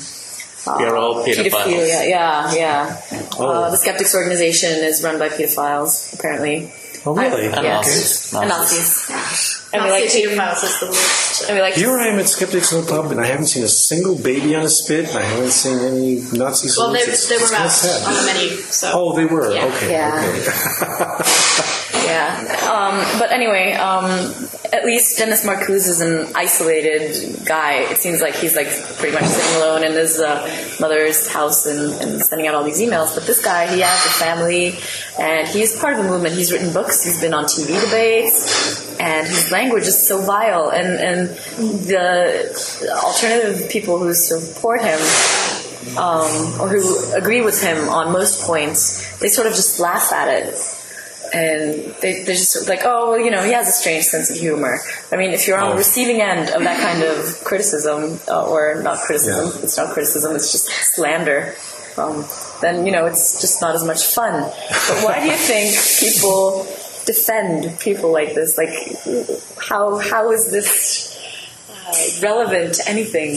Uh, 0.68 0.78
They're 0.78 0.96
all 0.96 1.26
pedophiles. 1.26 1.50
pedophilia. 1.50 2.08
Yeah, 2.08 2.54
yeah. 2.54 3.02
Uh, 3.40 3.72
the 3.72 3.78
Skeptics 3.78 4.14
organization 4.14 4.70
is 4.70 5.04
run 5.04 5.18
by 5.18 5.30
pedophiles, 5.30 6.14
apparently. 6.14 6.72
Oh, 7.04 7.16
really? 7.16 7.48
And 7.48 7.64
Yeah. 7.64 7.78
Nazis. 7.78 8.32
And 8.36 8.48
Nazis. 8.48 9.61
Nazis. 9.74 9.74
And 9.74 9.84
we 9.84 9.92
like 9.92 10.04
Nazi 10.04 10.22
to, 10.22 10.30
pedophiles 10.30 10.64
is 10.64 10.80
the 10.80 10.86
word. 10.88 11.50
and 11.50 11.58
we 11.58 11.62
like 11.62 11.74
to 11.76 11.80
Here 11.80 12.00
I 12.00 12.08
am 12.08 12.20
at 12.20 12.28
Skeptics 12.28 12.72
in 12.72 12.82
the 12.82 12.88
Pub, 12.88 13.12
and 13.12 13.20
I 13.20 13.26
haven't 13.26 13.48
seen 13.48 13.64
a 13.64 13.68
single 13.68 14.16
baby 14.16 14.56
on 14.56 14.64
a 14.64 14.70
spit, 14.70 15.10
and 15.10 15.18
I 15.18 15.24
haven't 15.24 15.52
seen 15.52 15.80
any 15.80 16.16
Nazi 16.34 16.70
Well, 16.78 16.92
they, 16.92 17.06
they 17.06 17.12
were 17.12 17.16
It's 17.16 17.54
out 17.54 18.08
on 18.08 18.14
the 18.14 18.34
menu, 18.34 18.58
so. 18.58 18.92
Oh, 18.94 19.16
they 19.16 19.26
were. 19.26 19.54
Yeah. 19.54 19.66
Okay. 19.66 19.92
Yeah. 19.92 21.20
okay. 21.20 21.78
Yeah. 22.12 22.36
Um, 22.68 23.20
but 23.20 23.32
anyway, 23.32 23.74
um, 23.74 24.06
at 24.74 24.86
least 24.86 25.18
Dennis 25.18 25.46
Markuze 25.46 25.88
is 25.88 26.02
an 26.02 26.36
isolated 26.36 27.46
guy. 27.46 27.84
It 27.90 27.98
seems 27.98 28.22
like 28.22 28.36
he's 28.36 28.56
like 28.56 28.68
pretty 28.98 29.14
much 29.14 29.24
sitting 29.26 29.62
alone 29.62 29.84
in 29.86 29.94
his 29.94 30.20
uh, 30.20 30.46
mother's 30.82 31.28
house 31.30 31.66
and, 31.66 31.94
and 32.02 32.22
sending 32.22 32.48
out 32.48 32.56
all 32.56 32.66
these 32.66 32.82
emails. 32.82 33.16
But 33.16 33.26
this 33.26 33.44
guy, 33.44 33.74
he 33.74 33.80
has 33.80 34.06
a 34.06 34.10
family 34.10 34.78
and 35.18 35.48
he's 35.48 35.80
part 35.80 35.98
of 35.98 36.04
the 36.04 36.10
movement. 36.10 36.36
He's 36.36 36.52
written 36.52 36.74
books. 36.74 37.04
He's 37.04 37.22
been 37.22 37.34
on 37.34 37.46
TV 37.46 37.80
debates. 37.82 39.00
And 39.00 39.26
his 39.26 39.52
language 39.52 39.88
is 39.88 40.08
so 40.08 40.22
vile, 40.22 40.70
and, 40.70 41.00
and 41.00 41.30
the 41.88 42.92
alternative 43.04 43.68
people 43.72 43.98
who 43.98 44.14
support 44.14 44.82
him 44.82 45.00
um, 45.98 46.62
or 46.62 46.70
who 46.70 47.12
agree 47.16 47.42
with 47.42 47.64
him 47.64 47.90
on 47.90 48.12
most 48.12 48.44
points, 48.44 49.18
they 49.18 49.28
sort 49.28 49.48
of 49.48 49.54
just 49.54 49.80
laugh 49.80 50.14
at 50.14 50.28
it. 50.28 50.54
And 51.34 51.96
they, 52.02 52.24
they're 52.24 52.36
just 52.36 52.68
like, 52.68 52.82
oh, 52.84 53.12
well, 53.12 53.20
you 53.20 53.32
know, 53.32 53.42
he 53.44 53.54
has 53.54 53.68
a 53.70 53.72
strange 53.72 54.04
sense 54.04 54.30
of 54.30 54.36
humor. 54.38 54.80
I 55.12 55.16
mean, 55.16 55.32
if 55.32 55.48
you're 55.48 55.58
on 55.58 55.70
the 55.70 55.76
Oh. 55.76 55.78
receiving 55.78 56.22
end 56.22 56.50
of 56.50 56.64
that 56.64 56.82
kind 56.82 57.04
of 57.04 57.42
criticism, 57.46 58.20
uh, 58.28 58.46
or 58.50 58.82
not 58.84 59.00
criticism, 59.00 59.46
Yeah. 59.48 59.64
it's 59.64 59.78
not 59.78 59.94
criticism, 59.94 60.36
it's 60.36 60.52
just 60.52 60.68
slander, 60.94 61.56
um, 61.98 62.26
then, 62.62 62.86
you 62.86 62.92
know, 62.92 63.06
it's 63.06 63.40
just 63.40 63.62
not 63.62 63.76
as 63.76 63.84
much 63.86 64.04
fun. 64.04 64.44
But 64.44 65.04
why 65.06 65.20
do 65.22 65.28
you 65.28 65.38
think 65.38 65.74
people 66.00 66.68
defend 67.06 67.80
people 67.80 68.12
like 68.12 68.34
this? 68.36 68.58
Like, 68.58 68.74
how 69.70 69.98
how 70.00 70.32
is 70.32 70.52
this 70.52 71.18
uh, 71.88 72.28
relevant 72.28 72.74
to 72.76 72.90
anything? 72.90 73.32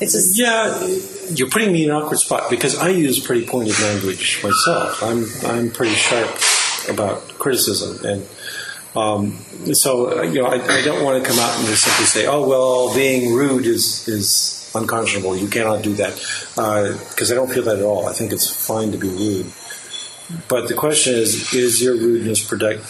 It's 0.00 0.12
just 0.12 0.36
Yeah, 0.38 0.76
you're 1.30 1.48
putting 1.48 1.72
me 1.72 1.84
in 1.84 1.90
an 1.90 1.96
awkward 1.96 2.18
spot 2.18 2.50
because 2.50 2.76
I 2.76 2.88
use 2.88 3.20
pretty 3.20 3.46
pointed 3.46 3.78
language 3.80 4.40
myself. 4.42 5.02
I'm 5.02 5.26
I'm 5.46 5.70
pretty 5.70 5.94
sharp 5.94 6.30
about 6.88 7.28
criticism, 7.38 8.04
and 8.04 8.26
um, 8.96 9.32
so 9.74 10.18
uh, 10.18 10.22
you 10.22 10.42
know 10.42 10.46
I, 10.46 10.56
I 10.78 10.82
don't 10.82 11.04
want 11.04 11.22
to 11.22 11.28
come 11.28 11.38
out 11.38 11.58
and 11.58 11.66
just 11.66 11.84
simply 11.84 12.06
say, 12.06 12.26
"Oh 12.26 12.46
well, 12.48 12.94
being 12.94 13.32
rude 13.34 13.66
is 13.66 14.08
is 14.08 14.70
unconscionable. 14.74 15.36
You 15.36 15.48
cannot 15.48 15.82
do 15.82 15.94
that," 15.94 16.14
because 17.10 17.32
I 17.32 17.34
don't 17.34 17.50
feel 17.50 17.64
that 17.64 17.78
at 17.78 17.84
all. 17.84 18.08
I 18.08 18.12
think 18.12 18.32
it's 18.32 18.48
fine 18.48 18.92
to 18.92 18.98
be 18.98 19.08
rude, 19.08 19.46
but 20.48 20.68
the 20.68 20.74
question 20.74 21.14
is: 21.14 21.52
Is 21.54 21.82
your 21.82 21.94
rudeness 21.94 22.46
product, 22.46 22.84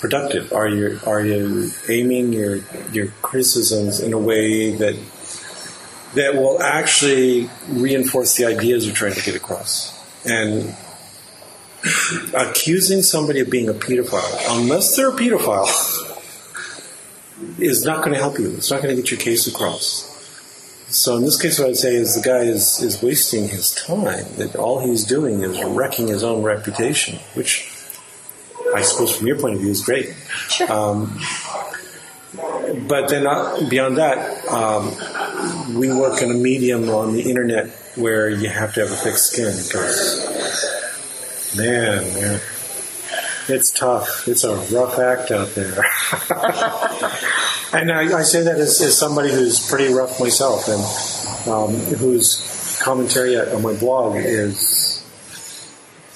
productive? 0.00 0.52
Are 0.52 0.68
you 0.68 1.00
are 1.06 1.20
you 1.20 1.70
aiming 1.88 2.32
your 2.32 2.60
your 2.92 3.08
criticisms 3.22 4.00
in 4.00 4.12
a 4.12 4.18
way 4.18 4.72
that 4.76 4.96
that 6.14 6.34
will 6.34 6.60
actually 6.62 7.48
reinforce 7.68 8.36
the 8.36 8.44
ideas 8.44 8.86
you're 8.86 8.94
trying 8.94 9.14
to 9.14 9.22
get 9.22 9.36
across. 9.36 9.96
And 10.24 10.74
accusing 12.34 13.02
somebody 13.02 13.40
of 13.40 13.50
being 13.50 13.68
a 13.68 13.74
pedophile, 13.74 14.58
unless 14.58 14.96
they're 14.96 15.10
a 15.10 15.12
pedophile, 15.12 15.68
is 17.58 17.84
not 17.84 17.98
going 17.98 18.12
to 18.12 18.18
help 18.18 18.38
you. 18.38 18.50
It's 18.54 18.70
not 18.70 18.82
going 18.82 18.94
to 18.94 19.02
get 19.02 19.10
your 19.10 19.20
case 19.20 19.46
across. 19.46 20.08
So 20.88 21.16
in 21.16 21.24
this 21.24 21.40
case, 21.40 21.58
what 21.58 21.68
I'd 21.68 21.76
say 21.76 21.94
is 21.94 22.16
the 22.16 22.22
guy 22.22 22.40
is, 22.40 22.82
is 22.82 23.00
wasting 23.00 23.48
his 23.48 23.72
time. 23.72 24.24
That 24.36 24.56
all 24.56 24.80
he's 24.84 25.04
doing 25.04 25.42
is 25.42 25.62
wrecking 25.64 26.08
his 26.08 26.24
own 26.24 26.42
reputation, 26.42 27.18
which 27.34 27.70
I 28.74 28.82
suppose 28.82 29.16
from 29.16 29.26
your 29.26 29.38
point 29.38 29.54
of 29.54 29.60
view 29.60 29.70
is 29.70 29.84
great. 29.84 30.14
Sure. 30.48 30.70
Um, 30.70 31.20
but 32.88 33.08
then 33.08 33.26
uh, 33.26 33.68
beyond 33.68 33.98
that, 33.98 34.46
um, 34.48 35.78
we 35.78 35.92
work 35.92 36.22
in 36.22 36.30
a 36.30 36.34
medium 36.34 36.88
on 36.88 37.12
the 37.12 37.22
internet 37.22 37.68
where 37.96 38.28
you 38.28 38.48
have 38.48 38.74
to 38.74 38.80
have 38.80 38.90
a 38.90 38.96
thick 38.96 39.16
skin 39.16 39.52
because, 39.66 40.26
man, 41.56 42.14
man, 42.14 42.40
it's 43.48 43.70
tough. 43.70 44.28
It's 44.28 44.44
a 44.44 44.54
rough 44.74 44.98
act 44.98 45.30
out 45.30 45.48
there. 45.54 45.72
and 47.72 47.90
I, 47.90 48.18
I 48.18 48.22
say 48.22 48.42
that 48.42 48.58
as, 48.58 48.80
as 48.80 48.96
somebody 48.96 49.30
who's 49.30 49.68
pretty 49.68 49.92
rough 49.92 50.20
myself 50.20 50.68
and 50.68 51.50
um, 51.52 51.74
whose 51.96 52.80
commentary 52.82 53.36
on 53.38 53.62
my 53.62 53.74
blog 53.74 54.16
is 54.16 55.04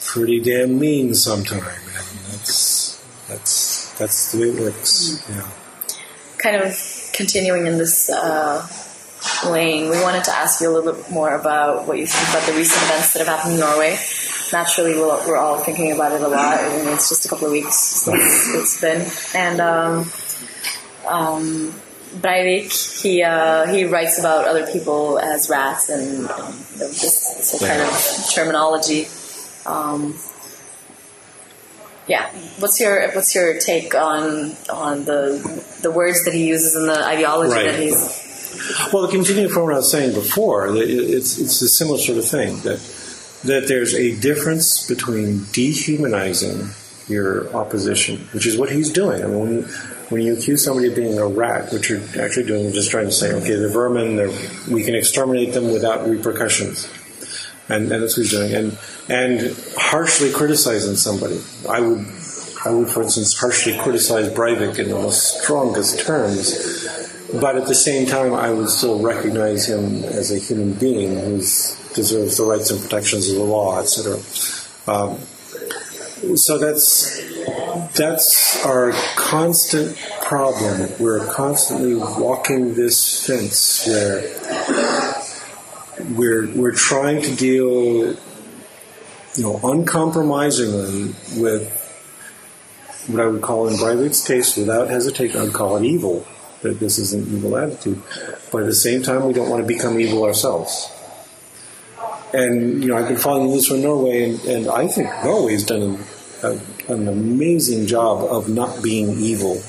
pretty 0.05 0.41
damn 0.41 0.79
mean 0.79 1.15
sometimes. 1.15 1.67
And 1.67 2.19
that's 2.27 3.05
that's 3.29 3.93
that's 3.99 4.33
the 4.33 4.41
way 4.41 4.49
it 4.49 4.61
works. 4.61 5.25
Yeah. 5.29 5.49
kind 6.39 6.57
of 6.57 7.11
continuing 7.13 7.67
in 7.67 7.79
this 7.79 8.11
uh, 8.11 8.67
lane, 9.49 9.91
we 9.91 10.01
wanted 10.03 10.25
to 10.25 10.31
ask 10.31 10.61
you 10.61 10.71
a 10.71 10.73
little 10.73 10.93
bit 10.93 11.11
more 11.11 11.35
about 11.35 11.87
what 11.87 11.99
you 11.99 12.07
think 12.07 12.29
about 12.29 12.47
the 12.47 12.53
recent 12.53 12.83
events 12.85 13.13
that 13.13 13.21
have 13.21 13.29
happened 13.29 13.55
in 13.55 13.61
Norway. 13.61 13.97
Naturally, 14.55 14.95
we're, 14.95 15.27
we're 15.27 15.37
all 15.37 15.59
thinking 15.59 15.91
about 15.91 16.13
it 16.13 16.23
a 16.23 16.29
lot. 16.29 16.61
I 16.61 16.69
mean, 16.77 16.87
it's 16.95 17.09
just 17.09 17.27
a 17.27 17.29
couple 17.29 17.47
of 17.47 17.53
weeks 17.53 17.75
since 17.75 18.55
it's 18.55 18.81
been. 18.81 19.05
And 19.35 19.61
um, 19.61 19.99
um, 21.09 21.75
Breivik, 22.23 23.03
he 23.03 23.25
uh, 23.25 23.67
he 23.67 23.83
writes 23.85 24.21
about 24.21 24.47
other 24.47 24.65
people 24.71 25.19
as 25.19 25.51
rats 25.51 25.89
and, 25.91 26.23
know, 26.23 26.47
this, 26.77 27.51
this 27.51 27.59
kind 27.59 27.83
of 27.83 28.33
terminology. 28.33 29.09
Um, 29.67 30.15
yeah, 32.07 32.31
what's 32.61 32.81
your 32.81 33.11
what's 33.11 33.35
your 33.35 33.59
take 33.59 33.93
on 33.97 34.55
on 34.73 35.05
the 35.05 35.65
the 35.83 35.91
words 35.91 36.25
that 36.27 36.33
he 36.35 36.47
uses 36.47 36.77
and 36.77 36.89
the 36.89 37.05
ideology 37.05 37.53
Right. 37.53 37.67
that 37.73 37.81
he's 37.81 38.91
Well, 38.93 39.09
continuing 39.09 39.51
from 39.51 39.65
what 39.65 39.73
I 39.73 39.79
was 39.79 39.91
saying 39.91 40.15
before, 40.15 40.69
it's 40.77 41.41
it's 41.41 41.61
a 41.61 41.69
similar 41.69 41.99
sort 41.99 42.19
of 42.19 42.29
thing 42.29 42.61
that 42.61 42.79
that 43.45 43.69
there's 43.69 43.95
a 43.95 44.19
difference 44.21 44.87
between 44.87 45.45
dehumanizing 45.53 46.71
your 47.09 47.55
opposition, 47.55 48.19
which 48.33 48.47
is 48.47 48.57
what 48.57 48.71
he's 48.71 48.91
doing. 48.91 49.23
I 49.23 49.27
mean, 49.27 49.41
when 49.41 49.53
you, 49.53 49.63
when 50.09 50.23
you 50.23 50.37
accuse 50.37 50.65
somebody 50.65 50.89
of 50.89 50.97
being 50.97 51.19
a 51.19 51.27
rat, 51.27 51.73
what 51.73 51.89
you're 51.89 52.01
actually 52.19 52.47
doing 52.47 52.65
is 52.65 52.75
just 52.75 52.91
trying 52.91 53.07
to 53.07 53.13
say, 53.13 53.33
okay, 53.35 53.57
they're 53.57 53.69
vermin, 53.69 54.17
we 54.71 54.83
can 54.85 54.95
exterminate 54.95 55.53
them 55.53 55.73
without 55.73 56.09
repercussions. 56.09 56.91
And, 57.69 57.93
and 57.93 58.03
that's 58.03 58.17
what 58.17 58.23
he's 58.23 58.31
doing. 58.31 58.55
And, 58.55 58.79
and 59.09 59.57
harshly 59.77 60.33
criticizing 60.33 60.97
somebody. 60.97 61.41
I 61.69 61.81
would, 61.81 62.07
I 62.65 62.71
would, 62.71 62.89
for 62.89 63.03
instance, 63.03 63.39
harshly 63.39 63.77
criticize 63.79 64.29
Breivik 64.29 64.79
in 64.79 64.89
the 64.89 64.95
most 64.95 65.43
strongest 65.43 66.01
terms. 66.01 66.89
But 67.41 67.57
at 67.57 67.67
the 67.67 67.75
same 67.75 68.07
time, 68.07 68.33
I 68.33 68.51
would 68.51 68.69
still 68.69 69.01
recognize 69.01 69.67
him 69.67 70.05
as 70.05 70.31
a 70.31 70.39
human 70.39 70.73
being 70.75 71.19
who 71.19 71.41
deserves 71.95 72.37
the 72.37 72.45
rights 72.45 72.71
and 72.71 72.81
protections 72.81 73.29
of 73.31 73.37
the 73.37 73.45
law, 73.45 73.81
etc. 73.81 74.17
Um, 74.87 75.19
so 76.37 76.59
that's 76.59 77.21
that's 77.95 78.65
our 78.65 78.93
constant 79.17 79.97
problem. 80.23 80.91
We're 80.99 81.27
constantly 81.27 81.95
walking 81.95 82.75
this 82.75 83.27
fence 83.27 83.87
where 83.87 84.23
we're 86.17 86.51
we're 86.55 86.73
trying 86.73 87.23
to 87.23 87.35
deal, 87.35 88.15
you 89.35 89.43
know, 89.43 89.61
uncompromisingly 89.63 91.15
with 91.41 91.81
what 93.07 93.21
I 93.21 93.27
would 93.27 93.43
call, 93.43 93.69
in 93.69 93.75
Breivik's 93.75 94.27
case, 94.27 94.57
without 94.57 94.89
hesitation, 94.89 95.41
I'd 95.41 95.53
call 95.53 95.77
it 95.77 95.85
evil. 95.85 96.27
That 96.63 96.81
this 96.81 96.99
is 96.99 97.13
an 97.13 97.23
evil 97.25 97.59
attitude, 97.59 98.01
but 98.51 98.63
at 98.63 98.67
the 98.67 98.75
same 98.75 99.03
time, 99.03 99.27
we 99.27 99.35
don't 99.35 99.51
want 99.51 99.63
to 99.63 99.69
become 99.69 100.01
evil 100.01 100.25
ourselves. 100.25 100.91
And 102.35 102.83
you 102.83 102.89
know, 102.89 102.97
I've 102.97 103.07
been 103.07 103.17
following 103.17 103.53
this 103.53 103.69
from 103.69 103.83
Norway, 103.83 104.31
and, 104.31 104.41
and 104.45 104.69
I 104.69 104.89
think 104.89 105.09
Norway's 105.23 105.65
done 105.65 105.83
an, 105.83 106.05
a, 106.43 106.93
an 106.93 107.07
amazing 107.07 107.87
job 107.87 108.25
of 108.25 108.49
not 108.49 108.83
being 108.83 109.21
evil 109.21 109.63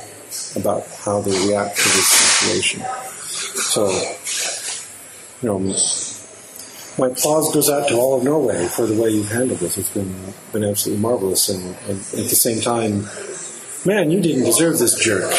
about 0.55 0.83
how 1.05 1.21
they 1.21 1.47
react 1.47 1.77
to 1.77 1.83
this 1.83 2.07
situation. 2.07 2.81
So, 3.61 3.87
you 5.43 5.47
know, 5.47 5.59
my 6.97 7.07
applause 7.13 7.53
goes 7.53 7.69
out 7.69 7.87
to 7.89 7.97
all 7.97 8.17
of 8.17 8.23
Norway 8.23 8.67
for 8.67 8.87
the 8.87 8.99
way 8.99 9.11
you've 9.11 9.31
handled 9.31 9.59
this. 9.59 9.77
It's 9.77 9.93
been 9.93 10.15
been 10.51 10.63
absolutely 10.63 11.03
marvelous, 11.03 11.49
and, 11.49 11.63
and 11.87 11.99
at 11.99 12.29
the 12.29 12.35
same 12.35 12.61
time, 12.61 13.05
man, 13.85 14.09
you 14.09 14.21
didn't 14.21 14.43
deserve 14.43 14.79
this 14.79 14.95
jerk. 15.03 15.21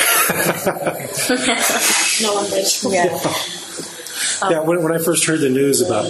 no 2.22 2.35
one 2.35 2.49
did. 2.51 2.68
Yeah. 2.85 4.51
yeah, 4.51 4.61
when, 4.61 4.81
when 4.85 4.93
I 4.93 4.99
first 4.99 5.24
heard 5.24 5.41
the 5.41 5.51
news 5.51 5.81
about 5.81 6.07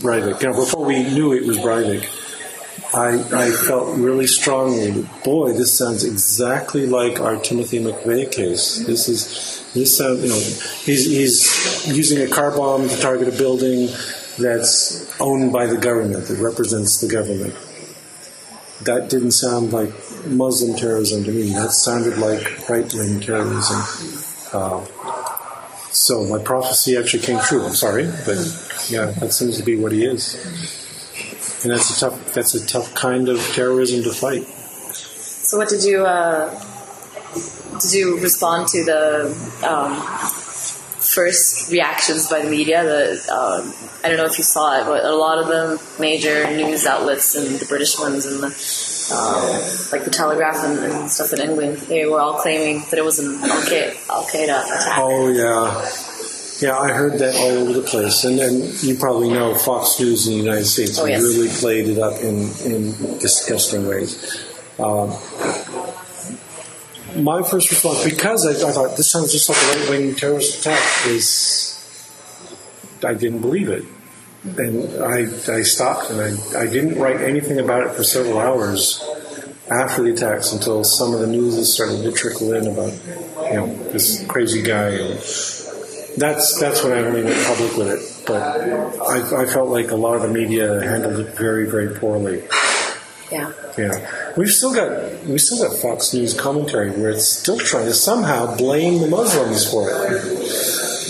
Breivik, 0.00 0.42
you 0.42 0.48
know, 0.48 0.54
before 0.54 0.84
we 0.84 1.02
knew 1.02 1.32
it 1.32 1.44
was 1.46 1.58
Breivik, 1.58 2.04
I, 2.94 3.46
I 3.46 3.50
felt 3.50 3.96
really 3.98 4.26
strongly 4.26 5.06
boy, 5.24 5.52
this 5.52 5.76
sounds 5.76 6.04
exactly 6.04 6.86
like 6.86 7.20
our 7.20 7.36
Timothy 7.36 7.80
McVeigh 7.80 8.30
case. 8.30 8.78
This 8.86 9.08
is, 9.08 9.70
this 9.74 9.98
sound, 9.98 10.20
you 10.20 10.28
know, 10.28 10.38
he's, 10.38 11.06
he's 11.06 11.86
using 11.96 12.22
a 12.22 12.28
car 12.28 12.52
bomb 12.56 12.88
to 12.88 12.96
target 13.00 13.28
a 13.28 13.36
building 13.36 13.88
that's 14.38 15.20
owned 15.20 15.52
by 15.52 15.66
the 15.66 15.76
government, 15.76 16.26
that 16.28 16.38
represents 16.38 17.00
the 17.00 17.08
government. 17.08 17.54
That 18.84 19.08
didn't 19.08 19.32
sound 19.32 19.72
like 19.72 19.90
Muslim 20.26 20.76
terrorism 20.76 21.24
to 21.24 21.32
me. 21.32 21.52
That 21.54 21.72
sounded 21.72 22.18
like 22.18 22.68
right 22.68 22.92
wing 22.94 23.20
terrorism. 23.20 23.82
Uh, 24.52 24.84
so 25.96 26.24
my 26.24 26.38
prophecy 26.38 26.96
actually 26.96 27.22
came 27.22 27.40
true. 27.40 27.64
I'm 27.64 27.74
sorry, 27.74 28.04
but 28.26 28.36
yeah, 28.88 29.06
that 29.20 29.32
seems 29.32 29.56
to 29.56 29.64
be 29.64 29.76
what 29.76 29.92
he 29.92 30.04
is. 30.04 30.34
And 31.62 31.72
that's 31.72 31.96
a 31.96 32.00
tough 32.00 32.34
that's 32.34 32.54
a 32.54 32.66
tough 32.66 32.94
kind 32.94 33.28
of 33.28 33.40
terrorism 33.54 34.02
to 34.02 34.12
fight. 34.12 34.44
So, 34.44 35.58
what 35.58 35.68
did 35.68 35.82
you 35.84 36.04
uh, 36.04 36.50
did 37.80 37.92
you 37.92 38.20
respond 38.20 38.68
to 38.68 38.84
the 38.84 39.26
um, 39.66 40.45
first 41.16 41.72
reactions 41.72 42.28
by 42.28 42.38
the 42.44 42.50
media? 42.50 42.84
The 42.84 43.00
um, 43.32 43.72
I 44.04 44.08
don't 44.08 44.18
know 44.18 44.26
if 44.32 44.36
you 44.38 44.44
saw 44.44 44.78
it, 44.80 44.84
but 44.84 45.04
a 45.04 45.16
lot 45.16 45.38
of 45.38 45.46
the 45.48 45.82
major 45.98 46.46
news 46.60 46.86
outlets 46.86 47.34
and 47.34 47.58
the 47.58 47.66
British 47.66 47.98
ones 47.98 48.26
and 48.26 48.36
the 48.44 48.50
um, 49.16 49.92
like 49.92 50.04
the 50.04 50.10
Telegraph 50.10 50.62
and, 50.64 50.78
and 50.78 51.10
stuff 51.10 51.32
in 51.32 51.40
England, 51.40 51.78
they 51.88 52.04
were 52.06 52.20
all 52.20 52.34
claiming 52.34 52.82
that 52.90 52.98
it 52.98 53.04
was 53.04 53.18
an 53.18 53.34
Al 53.42 54.24
Qaeda 54.24 54.56
attack. 54.64 54.98
Oh 54.98 55.28
yeah. 55.32 55.88
Yeah, 56.58 56.78
I 56.78 56.88
heard 56.92 57.18
that 57.18 57.34
all 57.36 57.50
over 57.60 57.72
the 57.74 57.82
place, 57.82 58.24
and 58.24 58.38
you 58.82 58.96
probably 58.96 59.28
know 59.28 59.54
Fox 59.54 60.00
News 60.00 60.26
in 60.26 60.32
the 60.32 60.38
United 60.38 60.64
States 60.64 60.98
Oh, 60.98 61.04
yes. 61.04 61.20
really 61.22 61.50
played 61.50 61.86
it 61.86 61.98
up 61.98 62.18
in, 62.22 62.48
in 62.64 62.92
disgusting 63.18 63.86
ways. 63.86 64.16
Um, 64.78 65.10
my 67.22 67.42
first 67.42 67.70
response, 67.70 68.04
because 68.04 68.46
I, 68.46 68.68
I 68.68 68.72
thought 68.72 68.96
this 68.96 69.10
sounds 69.10 69.32
just 69.32 69.48
like 69.48 69.58
a 69.58 69.80
right 69.80 69.90
wing 69.90 70.14
terrorist 70.14 70.60
attack, 70.60 71.06
is 71.06 71.72
I 73.04 73.14
didn't 73.14 73.40
believe 73.40 73.68
it. 73.68 73.84
And 74.58 75.02
I, 75.02 75.26
I 75.52 75.62
stopped 75.62 76.10
and 76.10 76.20
I, 76.20 76.60
I 76.60 76.66
didn't 76.66 77.00
write 77.00 77.20
anything 77.20 77.58
about 77.58 77.86
it 77.86 77.94
for 77.94 78.04
several 78.04 78.38
hours 78.38 79.02
after 79.68 80.04
the 80.04 80.12
attacks 80.12 80.52
until 80.52 80.84
some 80.84 81.12
of 81.12 81.20
the 81.20 81.26
news 81.26 81.72
started 81.72 82.02
to 82.04 82.12
trickle 82.12 82.52
in 82.52 82.68
about, 82.68 82.92
you 83.50 83.54
know, 83.54 83.74
this 83.90 84.24
crazy 84.28 84.62
guy. 84.62 84.90
And 84.90 85.18
that's, 86.16 86.60
that's 86.60 86.84
when 86.84 86.92
I 86.92 87.00
really 87.00 87.24
went 87.24 87.44
public 87.44 87.76
with 87.76 87.88
it. 87.88 88.26
But 88.26 88.42
I, 89.02 89.42
I 89.42 89.46
felt 89.46 89.68
like 89.68 89.90
a 89.90 89.96
lot 89.96 90.14
of 90.14 90.22
the 90.22 90.28
media 90.28 90.80
handled 90.80 91.18
it 91.18 91.36
very, 91.36 91.68
very 91.68 91.98
poorly. 91.98 92.42
Yeah. 93.32 93.52
Yeah, 93.76 94.32
we've 94.36 94.50
still 94.50 94.72
got 94.72 95.24
we 95.26 95.36
still 95.38 95.68
got 95.68 95.76
Fox 95.78 96.14
News 96.14 96.32
commentary 96.32 96.90
where 96.92 97.10
it's 97.10 97.26
still 97.28 97.58
trying 97.58 97.86
to 97.86 97.92
somehow 97.94 98.56
blame 98.56 99.00
the 99.00 99.08
Muslims 99.08 99.70
for 99.70 99.90
it. 99.90 100.22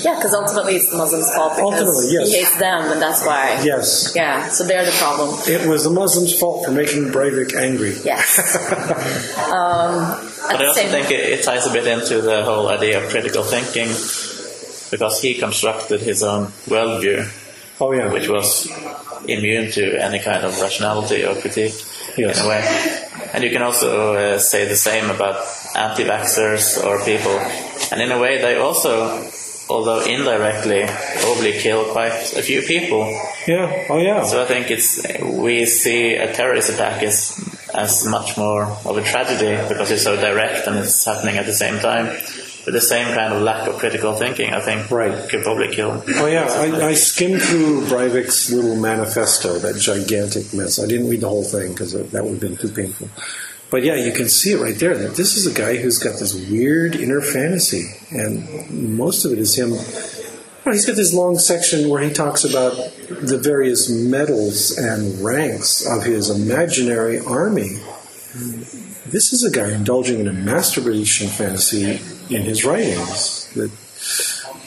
Yeah, 0.04 0.14
because 0.16 0.34
ultimately 0.34 0.76
it's 0.76 0.90
the 0.90 0.96
Muslims' 0.96 1.30
fault 1.34 1.56
because 1.56 1.72
Ultimately, 1.72 2.06
yes. 2.12 2.28
he 2.28 2.36
hates 2.38 2.58
them, 2.58 2.92
and 2.92 3.02
that's 3.02 3.24
why. 3.24 3.60
Yes, 3.64 4.12
Yeah, 4.14 4.48
so 4.48 4.64
they're 4.64 4.84
the 4.84 4.92
problem. 4.92 5.36
it 5.48 5.68
was 5.68 5.84
the 5.84 5.90
Muslims' 5.90 6.38
fault 6.38 6.64
for 6.64 6.70
making 6.70 7.06
Breivik 7.12 7.54
angry. 7.54 7.94
Yes. 8.04 8.38
um, 9.52 10.30
But 10.48 10.62
I 10.62 10.66
also 10.66 10.80
same- 10.82 10.90
think 10.90 11.10
it, 11.10 11.20
it 11.40 11.44
ties 11.44 11.66
a 11.66 11.72
bit 11.72 11.86
into 11.86 12.20
the 12.20 12.44
whole 12.44 12.68
idea 12.68 13.02
of 13.02 13.10
critical 13.10 13.42
thinking 13.42 13.88
because 14.90 15.20
he 15.20 15.34
constructed 15.34 16.00
his 16.00 16.22
own 16.22 16.46
worldview, 16.68 17.28
Oh 17.80 17.92
yeah, 17.92 18.10
which 18.12 18.28
was 18.28 18.68
immune 19.26 19.70
to 19.72 19.96
any 20.02 20.18
kind 20.20 20.44
of 20.44 20.58
rationality 20.60 21.24
or 21.24 21.34
critique 21.40 21.74
Yes. 22.16 22.40
in 22.40 22.46
a 22.46 22.48
way. 22.48 23.02
And 23.32 23.44
you 23.44 23.50
can 23.50 23.62
also 23.62 24.14
uh, 24.14 24.38
say 24.38 24.66
the 24.66 24.76
same 24.76 25.10
about 25.10 25.36
anti-vaxxers 25.76 26.82
or 26.82 27.04
people. 27.04 27.32
And 27.92 28.00
in 28.00 28.10
a 28.10 28.18
way, 28.18 28.40
they 28.40 28.56
also, 28.56 29.22
although 29.68 30.00
indirectly, 30.04 30.86
probably 31.20 31.52
kill 31.52 31.84
quite 31.92 32.32
a 32.34 32.42
few 32.42 32.62
people. 32.62 33.04
yeah, 33.46 33.86
oh 33.90 33.98
yeah. 33.98 34.24
So 34.24 34.42
I 34.42 34.46
think 34.46 34.70
it's 34.70 35.04
we 35.22 35.66
see 35.66 36.14
a 36.14 36.32
terrorist 36.32 36.70
attack 36.70 37.02
as 37.02 37.38
as 37.74 38.06
much 38.06 38.38
more 38.38 38.64
of 38.64 38.96
a 38.96 39.02
tragedy 39.02 39.56
because 39.68 39.90
it's 39.90 40.04
so 40.04 40.16
direct 40.16 40.66
and 40.66 40.78
it's 40.78 41.04
happening 41.04 41.36
at 41.36 41.44
the 41.44 41.52
same 41.52 41.78
time. 41.80 42.16
But 42.66 42.74
the 42.74 42.80
same 42.80 43.06
kind 43.14 43.32
of 43.32 43.42
lack 43.42 43.68
of 43.68 43.76
critical 43.76 44.12
thinking, 44.14 44.52
I 44.52 44.60
think, 44.60 44.90
Right. 44.90 45.28
could 45.30 45.44
probably 45.44 45.68
kill. 45.68 46.02
Oh 46.16 46.26
yeah, 46.26 46.46
I, 46.50 46.88
I 46.88 46.94
skimmed 46.94 47.40
through 47.40 47.82
Breivik's 47.82 48.50
little 48.52 48.74
manifesto, 48.74 49.58
that 49.60 49.76
gigantic 49.76 50.52
mess. 50.52 50.80
I 50.82 50.86
didn't 50.86 51.08
read 51.08 51.20
the 51.20 51.28
whole 51.28 51.44
thing 51.44 51.72
because 51.72 51.92
that 51.92 52.24
would 52.24 52.32
have 52.32 52.40
been 52.40 52.56
too 52.56 52.68
painful. 52.68 53.08
But 53.70 53.84
yeah, 53.84 53.94
you 53.94 54.10
can 54.12 54.28
see 54.28 54.50
it 54.52 54.60
right 54.60 54.76
there 54.76 54.96
that 54.98 55.14
this 55.14 55.36
is 55.36 55.46
a 55.46 55.54
guy 55.56 55.76
who's 55.76 55.98
got 55.98 56.18
this 56.18 56.34
weird 56.34 56.96
inner 56.96 57.20
fantasy, 57.20 57.84
and 58.10 58.68
most 58.98 59.24
of 59.24 59.32
it 59.32 59.38
is 59.38 59.56
him. 59.56 59.70
Well, 59.70 60.72
he's 60.74 60.86
got 60.86 60.96
this 60.96 61.14
long 61.14 61.38
section 61.38 61.88
where 61.88 62.02
he 62.02 62.12
talks 62.12 62.42
about 62.44 62.72
the 63.08 63.38
various 63.40 63.88
medals 63.88 64.76
and 64.76 65.24
ranks 65.24 65.86
of 65.86 66.02
his 66.02 66.30
imaginary 66.30 67.20
army. 67.20 67.78
This 69.06 69.32
is 69.32 69.44
a 69.44 69.50
guy 69.52 69.72
indulging 69.72 70.18
in 70.18 70.26
a 70.26 70.32
masturbation 70.32 71.28
fantasy 71.28 72.00
in 72.30 72.42
his 72.42 72.64
writings. 72.64 73.52
That 73.54 73.70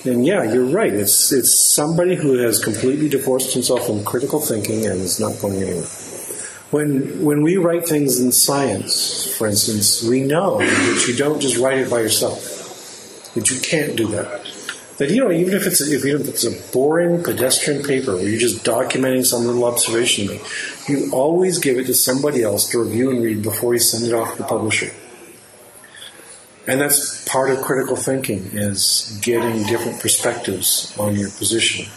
and 0.06 0.26
yeah, 0.26 0.44
you're 0.44 0.66
right. 0.66 0.94
It's 0.94 1.32
it's 1.32 1.54
somebody 1.54 2.16
who 2.16 2.38
has 2.38 2.64
completely 2.64 3.10
divorced 3.10 3.54
himself 3.54 3.86
from 3.86 4.04
critical 4.04 4.40
thinking 4.40 4.86
and 4.86 5.02
is 5.02 5.20
not 5.20 5.40
going 5.42 5.62
anywhere. 5.62 5.88
When 6.72 7.24
when 7.24 7.42
we 7.42 7.58
write 7.58 7.88
things 7.88 8.20
in 8.20 8.32
science, 8.32 9.36
for 9.38 9.48
instance, 9.48 10.04
we 10.04 10.22
know 10.22 10.60
that 10.60 11.06
you 11.08 11.16
don't 11.16 11.42
just 11.42 11.58
write 11.58 11.80
it 11.80 11.90
by 11.90 12.00
yourself. 12.00 13.34
That 13.34 13.50
you 13.50 13.60
can't 13.60 13.96
do 13.96 14.08
that. 14.08 14.46
That 15.00 15.10
you 15.10 15.24
know, 15.24 15.32
even 15.32 15.54
if 15.54 15.68
it's 15.68 15.82
if 15.82 16.06
even 16.06 16.22
if 16.22 16.28
it's 16.30 16.46
a 16.46 16.72
boring 16.72 17.24
pedestrian 17.24 17.84
paper 17.84 18.16
where 18.16 18.28
you're 18.28 18.40
just 18.40 18.64
documenting 18.64 19.26
some 19.26 19.46
little 19.46 19.66
observation, 19.66 20.40
you 20.88 21.10
always 21.12 21.58
give 21.60 21.78
it 21.78 21.88
to 21.88 21.94
somebody 21.94 22.44
else 22.44 22.70
to 22.70 22.82
review 22.82 23.10
and 23.12 23.24
read 23.24 23.42
before 23.42 23.74
you 23.74 23.80
send 23.80 24.06
it 24.06 24.14
off 24.14 24.32
to 24.38 24.44
the 24.44 24.48
publisher. 24.48 24.92
And 26.70 26.80
that's 26.80 27.28
part 27.28 27.50
of 27.50 27.62
critical 27.62 27.96
thinking 27.96 28.52
is 28.54 29.20
getting 29.24 29.64
different 29.64 30.00
perspectives 30.00 30.96
on 31.00 31.16
your 31.16 31.30
position. 31.32 31.88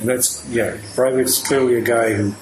And 0.00 0.08
that's 0.10 0.46
yeah, 0.50 0.76
Breivik's 0.94 1.42
clearly 1.42 1.76
a 1.76 1.80
guy 1.80 2.12
who 2.12 2.34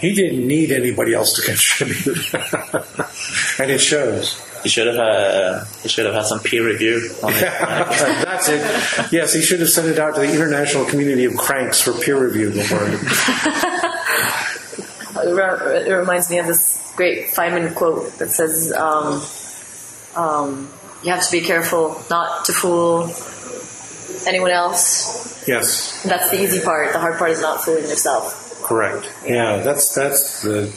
he 0.00 0.12
didn't 0.12 0.44
need 0.44 0.72
anybody 0.72 1.14
else 1.14 1.34
to 1.34 1.42
contribute, 1.42 2.34
and 3.60 3.70
it 3.70 3.80
shows. 3.80 4.48
He 4.64 4.68
should 4.68 4.88
have 4.88 4.96
uh, 4.96 5.64
he 5.82 5.88
should 5.88 6.06
have 6.06 6.14
had 6.14 6.26
some 6.26 6.40
peer 6.40 6.66
review 6.66 7.14
on 7.22 7.32
it. 7.32 7.40
that's 7.40 8.48
it. 8.48 9.12
Yes, 9.12 9.32
he 9.32 9.42
should 9.42 9.60
have 9.60 9.70
sent 9.70 9.86
it 9.86 10.00
out 10.00 10.16
to 10.16 10.20
the 10.22 10.32
international 10.32 10.84
community 10.86 11.24
of 11.26 11.36
cranks 11.36 11.80
for 11.80 11.92
peer 11.92 12.18
review 12.20 12.50
before. 12.50 12.82
It 15.24 15.86
it 15.86 15.92
reminds 15.92 16.30
me 16.30 16.38
of 16.38 16.46
this 16.46 16.92
great 16.96 17.28
Feynman 17.28 17.74
quote 17.76 18.18
that 18.18 18.30
says, 18.30 18.72
um, 18.72 19.22
um, 20.16 20.68
"You 21.02 21.12
have 21.12 21.24
to 21.24 21.30
be 21.32 21.40
careful 21.40 22.00
not 22.10 22.44
to 22.46 22.52
fool 22.52 23.10
anyone 24.26 24.50
else." 24.50 25.46
Yes, 25.48 26.02
That's 26.04 26.30
the 26.30 26.40
easy 26.40 26.60
part. 26.64 26.92
The 26.92 26.98
hard 27.00 27.18
part 27.18 27.30
is 27.32 27.40
not 27.40 27.64
fooling 27.64 27.84
yourself. 27.88 28.62
correct. 28.62 29.10
Yeah, 29.26 29.56
that's 29.58 29.92
that's 29.94 30.42
the 30.42 30.70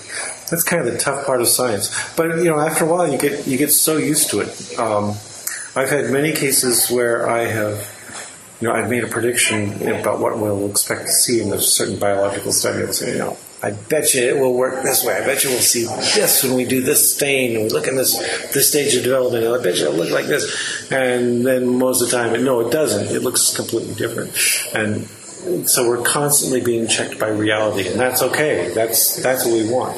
that's 0.49 0.63
kind 0.63 0.85
of 0.87 0.91
the 0.91 0.97
tough 0.99 1.25
part 1.25 1.41
of 1.41 1.47
science. 1.47 1.93
But 2.15 2.37
you 2.37 2.45
know, 2.45 2.59
after 2.59 2.85
a 2.85 2.87
while, 2.87 3.07
you 3.11 3.17
get 3.17 3.45
you 3.47 3.57
get 3.57 3.71
so 3.71 3.97
used 3.97 4.29
to 4.31 4.39
it. 4.41 4.79
Um, 4.79 5.11
I've 5.75 5.89
had 5.89 6.09
many 6.11 6.31
cases 6.33 6.89
where 6.89 7.29
I 7.29 7.45
have. 7.45 7.91
You 8.61 8.69
know, 8.69 8.73
I've 8.73 8.89
made 8.89 9.03
a 9.03 9.07
prediction 9.07 9.73
about 9.89 10.19
what 10.19 10.39
we'll 10.39 10.69
expect 10.71 11.01
to 11.01 11.11
see 11.11 11.41
in 11.41 11.51
a 11.51 11.59
certain 11.59 11.99
biological 11.99 12.53
study. 12.53 12.83
I'll 12.85 12.93
say, 12.93 13.11
you 13.11 13.17
know, 13.19 13.37
I 13.63 13.71
bet 13.71 14.13
you 14.13 14.21
it 14.21 14.37
will 14.39 14.53
work 14.53 14.83
this 14.83 15.03
way. 15.03 15.15
I 15.15 15.25
bet 15.25 15.43
you 15.43 15.49
we'll 15.49 15.59
see 15.59 15.85
this 15.85 16.43
when 16.43 16.55
we 16.55 16.65
do 16.65 16.81
this 16.81 17.15
stain 17.15 17.55
and 17.55 17.63
we 17.63 17.69
look 17.69 17.87
at 17.87 17.95
this 17.95 18.17
this 18.53 18.69
stage 18.69 18.95
of 18.95 19.03
development. 19.03 19.45
And 19.45 19.55
I 19.55 19.63
bet 19.63 19.77
you 19.77 19.87
it'll 19.87 19.95
look 19.95 20.11
like 20.11 20.27
this. 20.27 20.91
And 20.91 21.45
then 21.45 21.77
most 21.77 22.01
of 22.01 22.11
the 22.11 22.17
time, 22.17 22.43
no, 22.43 22.59
it 22.59 22.71
doesn't. 22.71 23.15
It 23.15 23.21
looks 23.21 23.55
completely 23.55 23.95
different. 23.95 24.35
And 24.75 25.07
so 25.65 25.87
we're 25.87 26.01
constantly 26.01 26.61
being 26.61 26.87
checked 26.87 27.19
by 27.19 27.27
reality, 27.27 27.87
and 27.87 27.99
that's 27.99 28.23
okay. 28.23 28.73
That's 28.73 29.21
that's 29.21 29.45
what 29.45 29.53
we 29.53 29.71
want. 29.71 29.97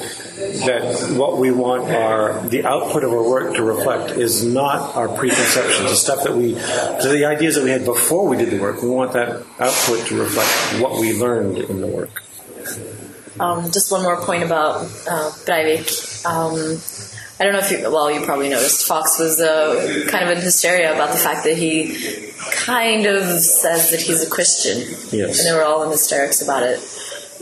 That 0.65 1.15
what 1.17 1.37
we 1.37 1.51
want 1.51 1.89
are 1.89 2.45
the 2.47 2.65
output 2.65 3.03
of 3.03 3.11
our 3.11 3.23
work 3.23 3.55
to 3.55 3.63
reflect 3.63 4.11
is 4.11 4.43
not 4.43 4.95
our 4.95 5.07
preconceptions, 5.07 5.89
the 5.89 5.95
stuff 5.95 6.23
that 6.25 6.35
we, 6.35 6.53
the 6.53 7.25
ideas 7.25 7.55
that 7.55 7.63
we 7.63 7.69
had 7.69 7.85
before 7.85 8.27
we 8.27 8.37
did 8.37 8.49
the 8.49 8.59
work. 8.59 8.81
We 8.81 8.89
want 8.89 9.13
that 9.13 9.43
output 9.59 10.05
to 10.07 10.19
reflect 10.19 10.81
what 10.81 10.99
we 10.99 11.19
learned 11.19 11.57
in 11.57 11.81
the 11.81 11.87
work. 11.87 12.23
Um, 13.39 13.71
just 13.71 13.91
one 13.91 14.03
more 14.03 14.19
point 14.21 14.43
about 14.43 14.81
uh, 15.07 15.31
Breivik. 15.45 16.25
Um, 16.25 16.79
I 17.39 17.43
don't 17.43 17.53
know 17.53 17.59
if 17.59 17.71
you, 17.71 17.91
well, 17.91 18.09
you 18.11 18.25
probably 18.25 18.49
noticed 18.49 18.87
Fox 18.87 19.19
was 19.19 19.39
uh, 19.39 20.05
kind 20.09 20.27
of 20.29 20.37
in 20.37 20.43
hysteria 20.43 20.93
about 20.93 21.11
the 21.11 21.17
fact 21.19 21.43
that 21.43 21.55
he 21.55 22.31
kind 22.51 23.05
of 23.05 23.23
says 23.39 23.91
that 23.91 24.01
he's 24.01 24.25
a 24.25 24.29
Christian. 24.29 24.79
Yes. 25.11 25.39
And 25.39 25.47
they 25.47 25.53
were 25.53 25.63
all 25.63 25.83
in 25.83 25.91
hysterics 25.91 26.41
about 26.41 26.63
it. 26.63 26.79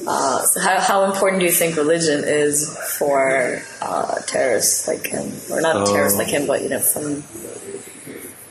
Uh, 0.06 0.41
so 0.41 0.60
how, 0.60 0.82
how 0.82 1.04
important 1.06 1.39
do 1.39 1.46
you 1.46 1.52
think 1.52 1.78
religion 1.78 2.24
is 2.26 2.78
for 3.00 3.62
uh, 3.82 4.20
terrorists 4.28 4.88
like 4.88 5.08
him? 5.08 5.32
Or 5.50 5.62
not 5.62 5.76
Oh. 5.88 5.93
terrorists 5.93 6.18
like 6.20 6.28
him, 6.28 6.46
but, 6.46 6.62
you 6.62 6.70
know, 6.70 6.80
from. 6.82 7.24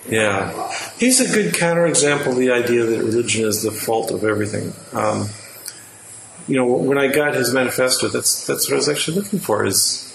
Yeah, 0.08 0.70
he's 0.98 1.20
a 1.20 1.32
good 1.32 1.54
counterexample 1.54 2.26
of 2.28 2.36
the 2.36 2.50
idea 2.52 2.84
that 2.84 2.98
religion 2.98 3.46
is 3.46 3.62
the 3.62 3.70
fault 3.70 4.10
of 4.10 4.22
everything. 4.24 4.72
Um, 4.92 5.28
you 6.46 6.56
know, 6.56 6.66
when 6.66 6.98
I 6.98 7.08
got 7.08 7.34
his 7.34 7.52
manifesto, 7.52 8.08
that's 8.08 8.46
that's 8.46 8.68
what 8.68 8.74
I 8.74 8.76
was 8.76 8.88
actually 8.88 9.18
looking 9.18 9.38
for. 9.38 9.64
Is 9.64 10.10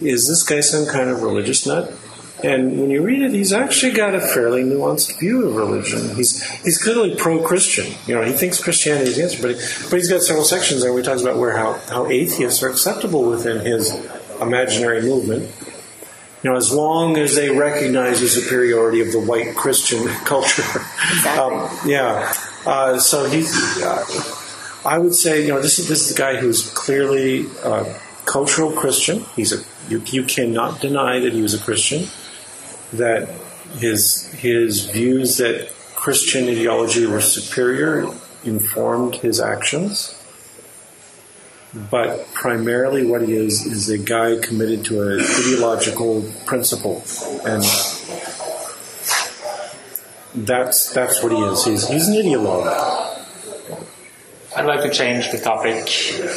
is 0.00 0.28
this 0.28 0.42
guy 0.42 0.60
some 0.60 0.86
kind 0.86 1.10
of 1.10 1.22
religious 1.22 1.66
nut? 1.66 1.92
And 2.44 2.78
when 2.78 2.90
you 2.90 3.02
read 3.02 3.22
it, 3.22 3.32
he's 3.32 3.52
actually 3.52 3.92
got 3.92 4.14
a 4.14 4.20
fairly 4.20 4.62
nuanced 4.62 5.18
view 5.18 5.48
of 5.48 5.56
religion. 5.56 6.14
He's 6.14 6.42
he's 6.62 6.78
clearly 6.78 7.16
pro-Christian. 7.16 7.94
You 8.06 8.14
know, 8.14 8.22
he 8.22 8.32
thinks 8.32 8.62
Christianity 8.62 9.10
is 9.10 9.16
the 9.16 9.22
answer, 9.22 9.42
but 9.42 9.50
he, 9.52 9.90
but 9.90 9.96
he's 9.96 10.10
got 10.10 10.20
several 10.20 10.44
sections 10.44 10.82
there 10.82 10.92
where 10.92 11.02
he 11.02 11.06
talks 11.06 11.22
about 11.22 11.38
where 11.38 11.56
how, 11.56 11.74
how 11.88 12.06
atheists 12.08 12.62
are 12.62 12.68
acceptable 12.68 13.28
within 13.28 13.64
his 13.64 13.94
imaginary 14.40 15.02
movement. 15.02 15.50
You 16.42 16.50
know, 16.50 16.56
as 16.56 16.72
long 16.72 17.16
as 17.16 17.34
they 17.34 17.48
recognize 17.50 18.20
the 18.20 18.28
superiority 18.28 19.00
of 19.00 19.12
the 19.12 19.20
white 19.20 19.56
Christian 19.56 20.06
culture. 20.24 20.62
Um, 21.26 21.70
yeah. 21.86 22.32
Uh, 22.66 22.98
so 22.98 23.28
he's. 23.28 23.82
Uh, 23.82 24.04
I 24.86 24.98
would 24.98 25.14
say, 25.14 25.42
you 25.42 25.48
know, 25.48 25.60
this 25.60 25.78
is 25.78 25.88
this 25.88 26.02
is 26.02 26.14
the 26.14 26.18
guy 26.18 26.36
who's 26.36 26.70
clearly 26.70 27.46
uh, 27.62 27.84
cultural 28.24 28.72
Christian. 28.72 29.24
He's 29.34 29.52
a 29.52 29.64
you, 29.88 30.00
you 30.06 30.24
cannot 30.24 30.80
deny 30.80 31.18
that 31.20 31.32
he 31.32 31.42
was 31.42 31.54
a 31.54 31.58
Christian. 31.58 32.06
That 32.92 33.28
his 33.78 34.30
his 34.32 34.86
views 34.86 35.38
that 35.38 35.72
Christian 35.94 36.48
ideology 36.48 37.04
were 37.06 37.20
superior 37.20 38.08
informed 38.44 39.16
his 39.16 39.40
actions. 39.40 40.12
But 41.90 42.32
primarily, 42.32 43.04
what 43.04 43.22
he 43.22 43.34
is 43.34 43.66
is 43.66 43.90
a 43.90 43.98
guy 43.98 44.38
committed 44.40 44.84
to 44.86 45.02
an 45.02 45.20
ideological 45.20 46.24
principle, 46.46 47.02
and 47.44 47.62
that's 50.46 50.92
that's 50.92 51.22
what 51.22 51.32
he 51.32 51.38
is. 51.38 51.64
He's 51.64 51.88
he's 51.88 52.08
an 52.08 52.14
ideologue. 52.14 53.15
I'd 54.56 54.64
like 54.66 54.82
to 54.82 54.90
change 54.90 55.30
the 55.30 55.38
topic 55.38 55.84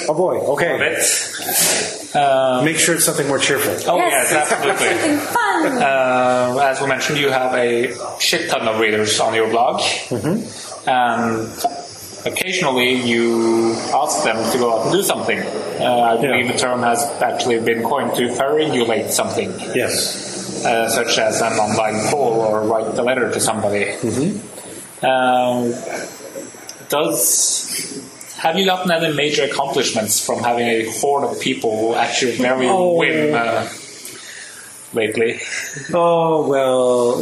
Oh 0.10 0.14
boy, 0.14 0.38
a 0.38 0.52
okay. 0.54 0.78
bit. 0.78 2.16
Uh, 2.16 2.62
Make 2.66 2.78
sure 2.78 2.96
it's 2.96 3.06
something 3.06 3.28
more 3.28 3.40
cheerful. 3.40 3.74
oh 3.92 3.98
yes, 3.98 4.32
absolutely. 4.34 4.88
Something 4.88 5.18
fun! 5.20 5.82
Uh, 5.82 6.60
as 6.72 6.82
we 6.82 6.88
mentioned, 6.88 7.18
you 7.20 7.30
have 7.30 7.54
a 7.54 7.96
shit 8.20 8.50
ton 8.50 8.68
of 8.68 8.80
readers 8.80 9.20
on 9.20 9.34
your 9.36 9.50
blog, 9.50 9.82
and 10.88 11.48
occasionally 12.26 12.94
you 12.94 13.74
ask 13.94 14.24
them 14.24 14.38
to 14.52 14.58
go 14.58 14.74
out 14.80 14.86
and 14.88 14.92
do 14.94 15.04
something. 15.04 15.40
Uh, 15.40 16.18
I 16.18 16.22
believe 16.22 16.46
Yeah. 16.48 16.52
the 16.54 16.58
term 16.58 16.82
has 16.84 17.04
actually 17.22 17.60
been 17.60 17.84
coined 17.84 18.16
to 18.16 18.28
pharyngulate 18.30 19.12
something, 19.12 19.54
Yes. 19.76 20.66
uh, 20.66 20.90
such 20.90 21.18
as 21.20 21.42
an 21.42 21.54
online 21.54 22.02
poll 22.10 22.42
or 22.42 22.62
write 22.64 22.98
a 22.98 23.04
letter 23.04 23.32
to 23.32 23.40
somebody. 23.40 23.94
Um, 25.04 25.74
does 26.90 27.69
have 28.40 28.58
you 28.58 28.66
gotten 28.66 28.90
any 28.92 29.14
major 29.14 29.44
accomplishments 29.44 30.26
from 30.26 30.40
having 30.40 30.68
a 30.68 30.90
horde 31.00 31.24
of 31.26 31.40
people 31.40 31.72
who 31.80 31.94
actually 31.96 32.34
very 32.38 32.68
Oh. 32.68 32.96
whim 32.96 33.34
uh, 33.36 33.68
lately? 34.94 35.40
Oh 35.94 36.48
well, 36.48 37.16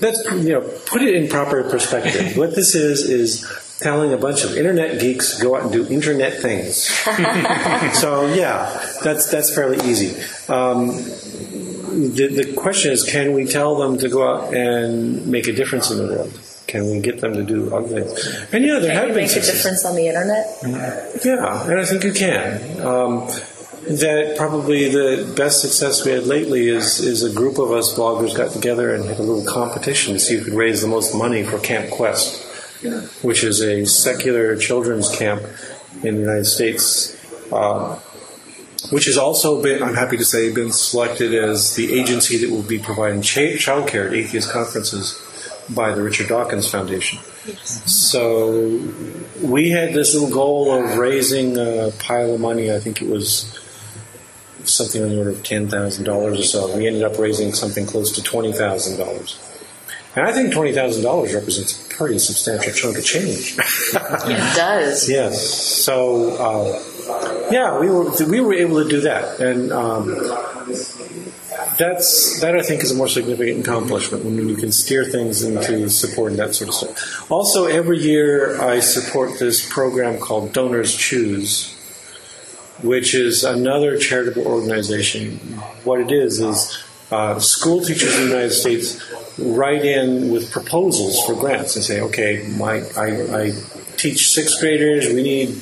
that's 0.00 0.18
you 0.46 0.52
know 0.54 0.60
put 0.86 1.02
it 1.02 1.14
in 1.14 1.28
proper 1.28 1.62
perspective. 1.70 2.36
what 2.36 2.54
this 2.54 2.74
is 2.74 3.08
is 3.08 3.46
telling 3.80 4.12
a 4.12 4.16
bunch 4.16 4.42
of 4.44 4.56
internet 4.56 4.98
geeks 5.00 5.36
to 5.36 5.42
go 5.42 5.54
out 5.56 5.62
and 5.64 5.72
do 5.72 5.86
internet 5.88 6.40
things. 6.40 6.84
so 8.00 8.26
yeah, 8.34 8.70
that's 9.04 9.30
that's 9.30 9.54
fairly 9.54 9.76
easy. 9.88 10.10
Um, 10.52 10.88
the, 12.16 12.28
the 12.28 12.52
question 12.56 12.92
is, 12.92 13.02
can 13.04 13.32
we 13.32 13.44
tell 13.46 13.76
them 13.76 13.96
to 13.98 14.08
go 14.08 14.26
out 14.28 14.54
and 14.54 15.26
make 15.26 15.46
a 15.48 15.52
difference 15.52 15.90
in 15.90 15.98
the 15.98 16.04
world? 16.14 16.40
Can 16.66 16.90
we 16.90 17.00
get 17.00 17.20
them 17.20 17.34
to 17.34 17.44
do 17.44 17.74
other 17.74 18.02
things? 18.02 18.48
And 18.52 18.64
yeah, 18.64 18.78
there 18.80 18.90
Can 18.90 18.96
have 18.96 19.08
you 19.08 19.14
been 19.14 19.24
make 19.24 19.36
a 19.36 19.40
difference 19.40 19.84
on 19.84 19.94
the 19.94 20.08
internet? 20.08 20.46
Yeah, 21.24 21.70
and 21.70 21.80
I 21.80 21.84
think 21.84 22.02
you 22.04 22.12
can. 22.12 22.80
Um, 22.80 23.28
that 23.86 24.34
probably 24.36 24.88
the 24.88 25.32
best 25.36 25.60
success 25.60 26.04
we 26.04 26.10
had 26.10 26.24
lately 26.26 26.68
is 26.68 26.98
is 26.98 27.22
a 27.22 27.32
group 27.32 27.58
of 27.58 27.70
us 27.70 27.96
bloggers 27.96 28.36
got 28.36 28.50
together 28.50 28.92
and 28.92 29.04
had 29.04 29.20
a 29.20 29.22
little 29.22 29.44
competition 29.44 30.14
to 30.14 30.18
see 30.18 30.36
who 30.36 30.44
could 30.44 30.54
raise 30.54 30.82
the 30.82 30.88
most 30.88 31.14
money 31.14 31.44
for 31.44 31.58
Camp 31.60 31.90
Quest, 31.90 32.44
which 33.22 33.44
is 33.44 33.62
a 33.62 33.84
secular 33.86 34.56
children's 34.56 35.14
camp 35.14 35.42
in 36.02 36.16
the 36.16 36.20
United 36.20 36.46
States. 36.46 37.14
Um, 37.52 37.98
which 38.90 39.06
has 39.06 39.16
also 39.16 39.60
been, 39.60 39.82
I'm 39.82 39.94
happy 39.94 40.16
to 40.16 40.24
say, 40.24 40.52
been 40.52 40.70
selected 40.70 41.34
as 41.34 41.74
the 41.74 41.98
agency 41.98 42.36
that 42.38 42.50
will 42.50 42.62
be 42.62 42.78
providing 42.78 43.20
cha- 43.20 43.56
childcare 43.56 44.06
at 44.08 44.12
atheist 44.12 44.50
conferences 44.52 45.20
by 45.70 45.94
the 45.94 46.02
Richard 46.02 46.28
Dawkins 46.28 46.70
Foundation. 46.70 47.18
So 47.54 48.80
we 49.42 49.70
had 49.70 49.92
this 49.94 50.14
little 50.14 50.30
goal 50.30 50.72
of 50.72 50.96
raising 50.98 51.56
a 51.58 51.90
pile 51.98 52.34
of 52.34 52.40
money. 52.40 52.72
I 52.72 52.78
think 52.80 53.02
it 53.02 53.08
was 53.08 53.58
something 54.64 55.02
on 55.02 55.08
the 55.10 55.18
order 55.18 55.30
of 55.30 55.42
ten 55.44 55.68
thousand 55.68 56.04
dollars 56.04 56.38
or 56.40 56.42
so. 56.42 56.76
We 56.76 56.86
ended 56.86 57.02
up 57.02 57.18
raising 57.18 57.52
something 57.52 57.86
close 57.86 58.12
to 58.12 58.22
twenty 58.22 58.52
thousand 58.52 58.98
dollars. 58.98 59.38
And 60.16 60.26
I 60.26 60.32
think 60.32 60.52
twenty 60.52 60.72
thousand 60.72 61.02
dollars 61.04 61.34
represents 61.34 61.86
a 61.86 61.94
pretty 61.94 62.18
substantial 62.18 62.72
chunk 62.72 62.98
of 62.98 63.04
change. 63.04 63.56
It 64.28 64.56
does. 64.56 65.08
yes. 65.08 65.48
So 65.50 66.36
uh, 66.36 67.48
yeah, 67.52 67.78
we 67.78 67.88
were 67.88 68.10
we 68.26 68.40
were 68.40 68.54
able 68.54 68.82
to 68.82 68.88
do 68.88 69.00
that, 69.02 69.38
and 69.40 69.72
um, 69.72 70.08
that's 71.78 72.40
that 72.40 72.56
I 72.56 72.62
think 72.62 72.82
is 72.82 72.90
a 72.90 72.94
more 72.94 73.08
significant 73.08 73.60
accomplishment 73.60 74.24
when 74.24 74.48
you 74.48 74.56
can 74.56 74.72
steer 74.72 75.04
things 75.04 75.42
into 75.42 75.88
support 75.90 76.32
and 76.32 76.38
that 76.40 76.54
sort 76.54 76.68
of 76.68 76.74
stuff. 76.74 77.30
Also, 77.30 77.66
every 77.66 77.98
year 77.98 78.60
I 78.60 78.80
support 78.80 79.38
this 79.38 79.68
program 79.68 80.18
called 80.18 80.52
Donors 80.52 80.94
Choose, 80.94 81.74
which 82.82 83.14
is 83.14 83.44
another 83.44 83.98
charitable 83.98 84.46
organization. 84.46 85.36
What 85.84 86.00
it 86.00 86.10
is 86.10 86.40
is 86.40 86.84
uh, 87.10 87.38
school 87.38 87.80
teachers 87.82 88.14
in 88.16 88.22
the 88.22 88.28
United 88.28 88.50
States 88.50 89.12
write 89.38 89.84
in 89.84 90.30
with 90.30 90.50
proposals 90.50 91.24
for 91.24 91.34
grants 91.34 91.76
and 91.76 91.84
say, 91.84 92.00
okay, 92.00 92.48
my 92.56 92.82
I, 92.96 93.44
I 93.44 93.52
teach 93.96 94.30
sixth 94.30 94.60
graders. 94.60 95.08
We 95.08 95.22
need 95.22 95.60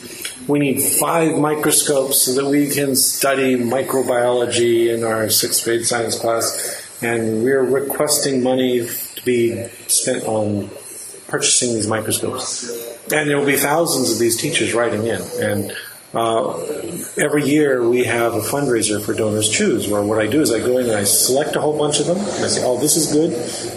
we 0.49 0.59
need 0.59 0.83
five 0.83 1.39
microscopes 1.39 2.23
so 2.23 2.35
that 2.35 2.49
we 2.49 2.69
can 2.69 2.97
study 2.97 3.57
microbiology 3.57 4.95
in 4.95 5.05
our 5.05 5.31
sixth 5.31 5.65
grade 5.65 5.87
science 5.87 6.19
class, 6.19 6.99
and 7.03 7.43
we're 7.43 7.63
requesting 7.63 8.43
money 8.43 8.87
to 8.87 9.25
be 9.25 9.67
spent 9.87 10.25
on 10.25 10.71
purchasing 11.29 11.75
these 11.75 11.87
microscopes. 11.87 12.71
And 13.13 13.29
there 13.29 13.39
will 13.39 13.47
be 13.47 13.57
thousands 13.57 14.11
of 14.11 14.19
these 14.19 14.37
teachers 14.37 14.75
writing 14.75 15.07
in, 15.07 15.23
and 15.41 15.77
uh, 16.15 16.59
every 17.19 17.45
year 17.45 17.89
we 17.89 18.05
have 18.05 18.35
a 18.35 18.41
fundraiser 18.41 19.05
for 19.05 19.15
Donors 19.15 19.49
Choose, 19.49 19.89
where 19.89 20.03
what 20.03 20.21
I 20.21 20.27
do 20.27 20.41
is 20.41 20.53
I 20.53 20.61
go 20.61 20.79
in 20.79 20.87
and 20.87 20.97
I 20.97 21.05
select 21.05 21.57
a 21.57 21.61
whole 21.61 21.77
bunch 21.77 22.01
of 22.01 22.07
them, 22.07 22.19
I 22.19 22.49
say, 22.49 22.63
"Oh, 22.65 22.79
this 22.79 22.97
is 22.97 23.13
good." 23.13 23.33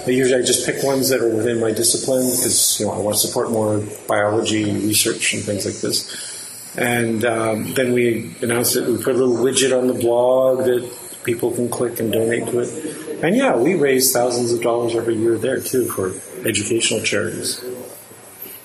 I 0.07 0.11
usually 0.11 0.41
I 0.41 0.45
just 0.45 0.65
pick 0.65 0.83
ones 0.83 1.09
that 1.09 1.21
are 1.21 1.33
within 1.33 1.59
my 1.59 1.71
discipline 1.71 2.25
because 2.29 2.79
you 2.79 2.85
know 2.85 2.91
I 2.91 2.99
want 2.99 3.15
to 3.17 3.27
support 3.27 3.51
more 3.51 3.81
biology 4.07 4.65
research 4.65 5.33
and 5.33 5.43
things 5.43 5.65
like 5.65 5.75
this. 5.75 6.36
And 6.77 7.25
um, 7.25 7.73
then 7.73 7.91
we 7.91 8.35
announce 8.41 8.75
it. 8.75 8.87
We 8.87 8.97
put 8.97 9.15
a 9.15 9.17
little 9.17 9.43
widget 9.43 9.77
on 9.77 9.87
the 9.87 9.95
blog 9.95 10.59
that 10.59 10.87
people 11.23 11.51
can 11.51 11.69
click 11.69 11.99
and 11.99 12.11
donate 12.11 12.45
to 12.47 12.59
it. 12.59 13.23
And 13.23 13.35
yeah, 13.35 13.57
we 13.57 13.73
raise 13.73 14.13
thousands 14.13 14.53
of 14.53 14.61
dollars 14.61 14.95
every 14.95 15.15
year 15.15 15.37
there 15.37 15.59
too 15.59 15.85
for 15.85 16.13
educational 16.47 17.01
charities. 17.01 17.63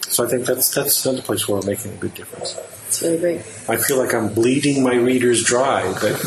So 0.08 0.26
I 0.26 0.28
think 0.28 0.44
that's 0.44 0.74
that's 0.74 1.06
another 1.06 1.22
place 1.22 1.48
where 1.48 1.58
we're 1.58 1.66
making 1.66 1.94
a 1.94 1.96
big 1.96 2.14
difference. 2.14 2.58
It's 2.88 3.00
really 3.00 3.18
great. 3.18 3.38
I 3.66 3.76
feel 3.76 3.96
like 3.96 4.12
I'm 4.12 4.34
bleeding 4.34 4.82
my 4.82 4.94
readers 4.94 5.42
dry, 5.42 5.90
but 5.98 6.22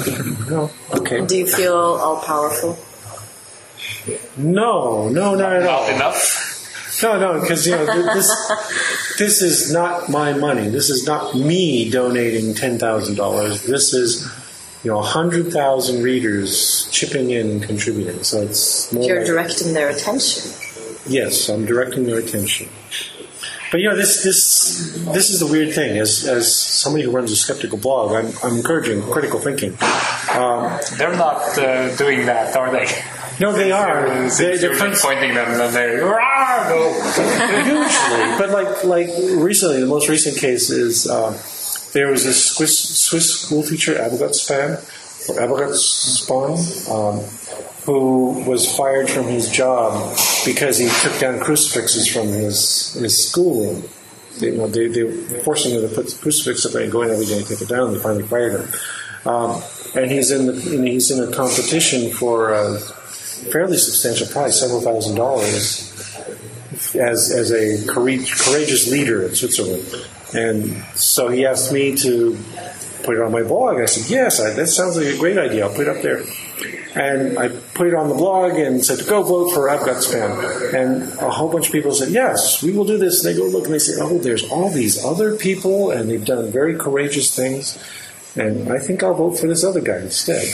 no, 0.49 0.71
okay. 0.95 1.23
Do 1.23 1.37
you 1.37 1.45
feel 1.45 1.75
all 1.75 2.19
powerful? 2.21 2.79
No, 4.37 5.07
no, 5.09 5.35
not 5.35 5.53
at 5.53 5.67
all. 5.67 5.87
Enough. 5.87 6.54
No, 7.03 7.19
no, 7.19 7.41
because 7.41 7.65
you 7.67 7.75
know 7.75 7.85
this 8.13 8.29
this 9.17 9.41
is 9.41 9.71
not 9.71 10.09
my 10.09 10.33
money. 10.33 10.69
This 10.69 10.89
is 10.89 11.05
not 11.05 11.35
me 11.35 11.89
donating 11.89 12.53
ten 12.53 12.77
thousand 12.79 13.15
dollars. 13.15 13.63
This 13.63 13.93
is 13.93 14.23
you 14.83 14.91
know 14.91 15.01
hundred 15.01 15.51
thousand 15.51 16.03
readers 16.03 16.87
chipping 16.91 17.31
in 17.31 17.49
and 17.49 17.63
contributing. 17.63 18.23
So 18.23 18.41
it's 18.41 18.91
more. 18.93 19.03
You're 19.03 19.17
like- 19.19 19.27
directing 19.27 19.73
their 19.73 19.89
attention. 19.89 20.51
yes, 21.07 21.49
I'm 21.49 21.65
directing 21.65 22.05
their 22.05 22.19
attention. 22.19 22.69
But 23.71 23.81
you 23.81 23.89
know, 23.89 23.95
this 23.97 24.23
this 24.23 24.93
this 25.13 25.29
is 25.31 25.39
the 25.41 25.47
weird 25.47 25.73
thing. 25.73 25.97
As 25.97 26.25
as 26.25 26.55
somebody 26.55 27.03
who 27.03 27.11
runs 27.11 27.31
a 27.31 27.35
skeptical 27.35 27.77
blog, 27.77 28.11
I'm, 28.13 28.31
I'm 28.43 28.57
encouraging 28.57 29.01
critical 29.11 29.39
thinking. 29.39 29.71
Um, 30.33 30.79
They're 30.97 31.15
not 31.17 31.57
uh, 31.57 31.93
doing 31.97 32.25
that, 32.27 32.55
are 32.55 32.71
they? 32.71 32.85
no, 33.39 33.53
they 33.53 33.71
are. 33.71 34.29
They, 34.29 34.57
they're 34.57 34.75
just 34.75 35.03
pointing 35.03 35.33
them 35.33 35.59
and 35.59 35.73
they're 35.73 36.01
no." 36.01 36.87
usually, 37.65 38.37
but 38.37 38.49
like 38.49 38.83
like 38.83 39.07
recently, 39.37 39.79
the 39.79 39.87
most 39.87 40.09
recent 40.09 40.37
case 40.37 40.69
is 40.69 41.07
um, 41.09 41.35
there 41.93 42.09
was 42.09 42.23
this 42.23 42.51
Swiss 42.51 42.77
Swiss 43.05 43.41
school 43.41 43.63
teacher, 43.63 43.93
or 43.93 44.09
Abgottspon, 45.35 46.89
um, 46.91 47.19
who 47.85 48.43
was 48.43 48.75
fired 48.75 49.09
from 49.09 49.25
his 49.25 49.49
job 49.49 50.17
because 50.45 50.77
he 50.77 50.89
took 51.01 51.17
down 51.19 51.39
crucifixes 51.39 52.07
from 52.07 52.27
his 52.27 52.93
his 52.93 53.29
school. 53.29 53.81
They, 54.39 54.47
you 54.47 54.57
know, 54.57 54.67
they, 54.67 54.87
they 54.89 55.03
were 55.03 55.13
forcing 55.43 55.75
him 55.75 55.87
to 55.87 55.95
put 55.95 56.07
the 56.09 56.17
crucifix 56.21 56.65
up 56.65 56.73
there 56.73 56.83
and 56.83 56.91
go 56.91 57.03
in 57.03 57.09
every 57.09 57.25
day 57.25 57.37
and 57.37 57.47
take 57.47 57.61
it 57.61 57.69
down. 57.69 57.93
They 57.93 57.99
finally 57.99 58.23
fired 58.23 58.59
him, 58.59 58.67
um, 59.25 59.63
and 59.95 60.11
he's 60.11 60.31
in 60.31 60.47
the 60.47 60.53
he's 60.53 61.09
in 61.11 61.25
a 61.25 61.31
competition 61.33 62.11
for 62.11 62.53
a 62.53 62.79
fairly 63.51 63.77
substantial 63.77 64.27
prize, 64.27 64.59
several 64.59 64.81
thousand 64.81 65.15
dollars, 65.15 65.91
as 66.95 67.31
as 67.31 67.51
a 67.51 67.85
courageous 67.87 68.89
leader 68.89 69.23
in 69.23 69.35
Switzerland. 69.35 69.85
And 70.33 70.83
so 70.95 71.29
he 71.29 71.45
asked 71.45 71.71
me 71.71 71.95
to 71.97 72.37
put 73.03 73.15
it 73.15 73.21
on 73.21 73.31
my 73.31 73.43
blog. 73.43 73.77
I 73.79 73.85
said, 73.85 74.09
yes, 74.09 74.41
I, 74.41 74.51
that 74.53 74.67
sounds 74.67 74.97
like 74.97 75.07
a 75.07 75.17
great 75.17 75.37
idea. 75.37 75.65
I'll 75.65 75.73
put 75.73 75.87
it 75.87 75.95
up 75.95 76.01
there. 76.01 76.23
And 76.95 77.37
I 77.37 77.49
put 77.49 77.87
it 77.87 77.93
on 77.93 78.09
the 78.09 78.15
blog 78.15 78.53
and 78.53 78.83
said, 78.83 79.05
go 79.07 79.21
vote 79.21 79.53
for 79.53 79.67
Abgottspon. 79.67 80.73
And 80.73 81.03
a 81.19 81.29
whole 81.29 81.49
bunch 81.51 81.67
of 81.67 81.71
people 81.71 81.93
said, 81.93 82.09
yes, 82.09 82.63
we 82.63 82.71
will 82.71 82.85
do 82.85 82.97
this. 82.97 83.23
And 83.23 83.33
they 83.33 83.39
go 83.39 83.45
look 83.47 83.65
and 83.65 83.73
they 83.73 83.79
say, 83.79 83.93
oh, 84.01 84.17
there's 84.17 84.49
all 84.49 84.69
these 84.69 85.03
other 85.03 85.35
people 85.35 85.91
and 85.91 86.09
they've 86.09 86.25
done 86.25 86.51
very 86.51 86.75
courageous 86.75 87.35
things. 87.35 87.77
And 88.35 88.71
I 88.71 88.79
think 88.79 89.03
I'll 89.03 89.13
vote 89.13 89.37
for 89.37 89.47
this 89.47 89.63
other 89.63 89.81
guy 89.81 89.99
instead. 89.99 90.45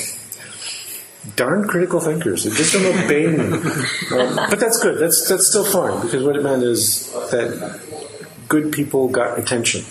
Darn 1.36 1.68
critical 1.68 2.00
thinkers. 2.00 2.44
They 2.46 2.50
just 2.52 2.74
don't 2.74 2.86
obey 3.06 3.28
me. 3.28 3.38
Um, 4.20 4.36
but 4.50 4.60
that's 4.60 4.80
good. 4.82 4.98
That's, 5.00 5.28
that's 5.30 5.48
still 5.48 5.64
fine 5.66 6.02
because 6.02 6.24
what 6.24 6.36
it 6.36 6.44
meant 6.44 6.64
is 6.64 7.12
that 7.30 7.80
good 8.48 8.72
people 8.72 9.08
got 9.08 9.38
attention. 9.38 9.82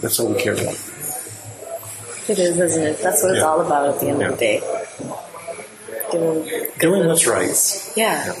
That's 0.00 0.18
all 0.18 0.32
we 0.32 0.40
care 0.42 0.54
about. 0.54 0.74
It 2.28 2.38
is, 2.38 2.58
isn't 2.58 2.82
it? 2.82 2.98
That's 2.98 3.22
what 3.22 3.30
it's 3.32 3.38
Yeah. 3.40 3.46
all 3.46 3.60
about 3.60 3.88
at 3.94 4.00
the 4.00 4.08
end 4.08 4.22
of 4.22 4.32
the 4.32 4.36
day. 4.38 4.60
Doing, 6.10 6.48
Doing 6.78 7.06
what's 7.08 7.26
right. 7.26 7.92
yeah, 7.96 8.32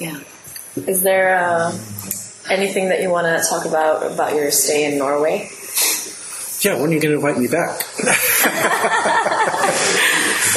yeah. 0.00 0.20
Is 0.86 1.02
there 1.02 1.36
uh, 1.38 1.72
anything 2.50 2.88
that 2.90 3.00
you 3.02 3.10
want 3.10 3.26
to 3.26 3.42
talk 3.48 3.64
about 3.64 4.02
about 4.12 4.34
your 4.34 4.50
stay 4.50 4.84
in 4.90 4.98
Norway? 4.98 5.48
Yeah, 6.60 6.80
when 6.80 6.90
are 6.90 6.94
you 6.94 7.00
going 7.00 7.18
to 7.18 7.26
invite 7.26 7.38
me 7.38 7.48
back? 7.48 7.82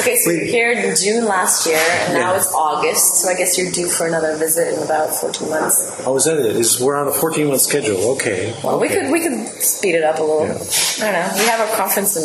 Okay, 0.00 0.16
so 0.16 0.30
you're 0.30 0.44
here 0.46 0.70
in 0.72 0.96
June 0.96 1.24
last 1.26 1.66
year, 1.66 1.76
and 1.78 2.14
now 2.14 2.34
it's 2.34 2.52
August, 2.54 3.16
so 3.22 3.28
I 3.28 3.34
guess 3.34 3.58
you're 3.58 3.70
due 3.70 3.88
for 3.88 4.06
another 4.06 4.36
visit 4.36 4.74
in 4.74 4.82
about 4.82 5.14
14 5.14 5.48
months. 5.50 6.02
Oh, 6.06 6.16
is 6.16 6.24
that 6.24 6.38
it? 6.38 6.56
Is 6.56 6.80
we're 6.80 6.96
on 6.96 7.08
a 7.08 7.12
14 7.12 7.48
month 7.48 7.60
schedule? 7.60 8.12
Okay. 8.12 8.54
Well, 8.64 8.80
we 8.80 8.88
could 8.88 9.10
we 9.10 9.20
could 9.20 9.46
speed 9.62 9.94
it 9.94 10.02
up 10.04 10.18
a 10.18 10.22
little. 10.22 10.46
Yeah. 10.46 10.54
I 10.54 11.12
don't 11.12 11.36
know. 11.36 11.42
We 11.42 11.48
have 11.48 11.68
a 11.68 11.76
conference 11.76 12.16
in 12.16 12.24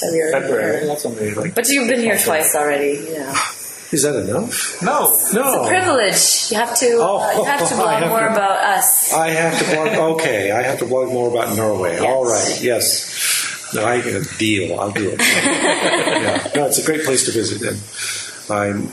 February. 0.00 0.32
February, 0.32 0.86
that's 0.86 1.04
only 1.06 1.34
like. 1.34 1.54
But 1.54 1.68
you've 1.68 1.88
been 1.88 2.00
here 2.00 2.18
twice 2.18 2.54
already. 2.54 2.98
You 3.08 3.18
know. 3.20 3.34
Is 3.90 4.02
that 4.02 4.16
enough? 4.16 4.82
No! 4.82 5.00
No. 5.00 5.14
It's 5.14 5.32
a 5.32 5.66
privilege. 5.66 6.50
You 6.52 6.58
have 6.58 6.76
to. 6.78 6.86
Oh, 7.00 7.20
uh, 7.20 7.38
you 7.38 7.44
have 7.44 7.66
to 7.68 7.74
blog 7.76 8.00
have 8.02 8.08
more 8.10 8.20
to- 8.20 8.32
about 8.32 8.62
us. 8.62 9.14
I 9.14 9.30
have 9.30 9.58
to 9.58 9.64
blog. 9.74 9.88
Okay, 10.20 10.50
I 10.50 10.62
have 10.62 10.78
to 10.80 10.84
blog 10.86 11.08
more 11.08 11.30
about 11.30 11.56
Norway. 11.56 11.94
Yes. 11.94 12.04
All 12.04 12.24
right. 12.24 12.62
Yes. 12.62 13.37
No, 13.74 13.84
I 13.84 14.00
get 14.00 14.14
a 14.14 14.38
deal. 14.38 14.78
I'll 14.80 14.90
do 14.92 15.10
it. 15.10 15.20
yeah. 15.20 16.50
No, 16.54 16.66
it's 16.66 16.78
a 16.78 16.86
great 16.86 17.04
place 17.04 17.24
to 17.26 17.32
visit. 17.32 17.60
And 17.62 17.78
I'm 18.50 18.88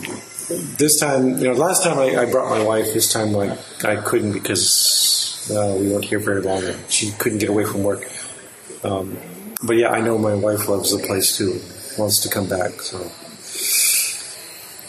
this 0.78 0.99
time. 0.99 1.38
You 1.38 1.45
know, 1.49 1.53
last 1.53 1.84
time 1.84 1.97
I, 1.97 2.15
I 2.23 2.30
brought 2.30 2.49
my 2.49 2.63
wife. 2.63 2.93
This 2.93 3.11
time 3.11 3.36
I 3.36 3.57
I 3.84 3.95
couldn't 3.97 4.34
because 4.34 5.49
uh, 5.51 5.76
we 5.80 5.91
weren't 5.91 6.05
here 6.05 6.19
very 6.19 6.41
long. 6.41 6.63
and 6.63 6.78
She 6.91 7.11
couldn't 7.11 7.39
get 7.39 7.49
away 7.49 7.65
from 7.65 7.84
work. 7.84 8.09
Um, 8.84 9.17
but 9.63 9.78
yeah, 9.78 9.89
I 9.91 10.01
know 10.01 10.17
my 10.17 10.36
wife 10.36 10.67
loves 10.67 10.91
the 10.91 10.99
place 11.05 11.38
too. 11.38 11.59
Wants 11.97 12.19
to 12.21 12.30
come 12.30 12.47
back. 12.49 12.82
So 12.82 12.97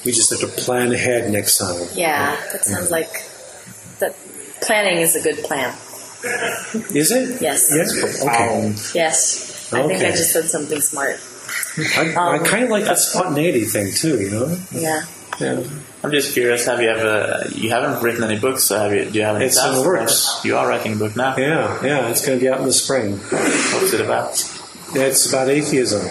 we 0.05 0.13
just 0.13 0.31
have 0.31 0.41
to 0.41 0.49
plan 0.49 0.93
ahead 0.93 1.31
next 1.31 1.59
time. 1.59 1.81
Yeah, 1.95 2.37
that 2.53 2.65
sounds 2.65 2.91
like 2.91 3.11
that. 4.01 4.15
Planning 4.63 4.99
is 4.99 5.15
a 5.15 5.23
good 5.23 5.45
plan. 5.45 5.71
Is 6.95 7.13
it? 7.13 7.41
Yes. 7.41 7.71
Yes. 7.73 8.23
Okay. 8.25 8.73
Yes. 8.99 9.53
I 9.73 9.83
think 9.87 10.03
I 10.03 10.11
just 10.11 10.33
said 10.33 10.45
something 10.45 10.81
smart. 10.81 11.19
I, 11.97 12.15
I 12.17 12.37
Um, 12.39 12.45
kind 12.45 12.65
of 12.65 12.71
like 12.71 12.85
that 12.85 12.99
spontaneity 12.99 13.65
thing 13.65 13.93
too. 13.93 14.21
You 14.21 14.31
know. 14.31 14.57
Yeah. 14.73 15.05
Yeah. 15.41 15.63
I'm 16.05 16.11
just 16.13 16.33
curious. 16.35 16.65
Have 16.67 16.81
you 16.81 16.89
ever? 16.89 17.49
You 17.55 17.71
haven't 17.71 18.03
written 18.03 18.23
any 18.25 18.39
books, 18.39 18.63
so 18.65 18.79
have 18.79 18.93
you? 18.95 19.05
Do 19.11 19.19
you 19.19 19.25
have 19.25 19.37
any? 19.37 19.47
It's 19.47 19.57
in 19.63 19.75
the 19.75 19.83
plans? 19.83 19.87
works. 19.87 20.41
You 20.45 20.57
are 20.57 20.69
writing 20.69 20.93
a 20.93 20.97
book 20.97 21.17
now. 21.17 21.37
Yeah, 21.37 21.85
yeah, 21.85 22.09
it's 22.11 22.25
going 22.25 22.39
to 22.39 22.45
be 22.45 22.49
out 22.49 22.61
in 22.61 22.67
the 22.67 22.73
spring. 22.73 23.19
What's 23.19 23.93
it 23.93 24.01
about? 24.01 24.35
It's 25.01 25.29
about 25.29 25.49
atheism. 25.49 26.07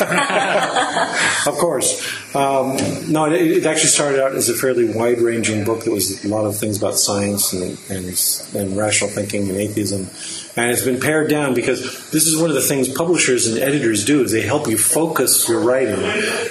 of 0.00 1.54
course. 1.58 2.34
Um, 2.34 2.76
no, 3.10 3.26
it, 3.32 3.40
it 3.40 3.66
actually 3.66 3.88
started 3.88 4.22
out 4.22 4.32
as 4.32 4.48
a 4.48 4.54
fairly 4.54 4.92
wide 4.92 5.20
ranging 5.20 5.64
book 5.64 5.84
that 5.84 5.90
was 5.90 6.24
a 6.24 6.28
lot 6.28 6.44
of 6.44 6.56
things 6.56 6.78
about 6.78 6.94
science 6.94 7.52
and, 7.52 7.78
and, 7.90 8.06
and 8.54 8.76
rational 8.76 9.10
thinking 9.10 9.48
and 9.48 9.56
atheism. 9.56 10.08
And 10.56 10.70
it's 10.70 10.84
been 10.84 11.00
pared 11.00 11.30
down 11.30 11.54
because 11.54 12.10
this 12.10 12.26
is 12.26 12.36
one 12.36 12.50
of 12.50 12.56
the 12.56 12.62
things 12.62 12.88
publishers 12.88 13.46
and 13.46 13.58
editors 13.58 14.04
do 14.04 14.22
is 14.22 14.32
they 14.32 14.42
help 14.42 14.68
you 14.68 14.78
focus 14.78 15.48
your 15.48 15.60
writing. 15.60 16.02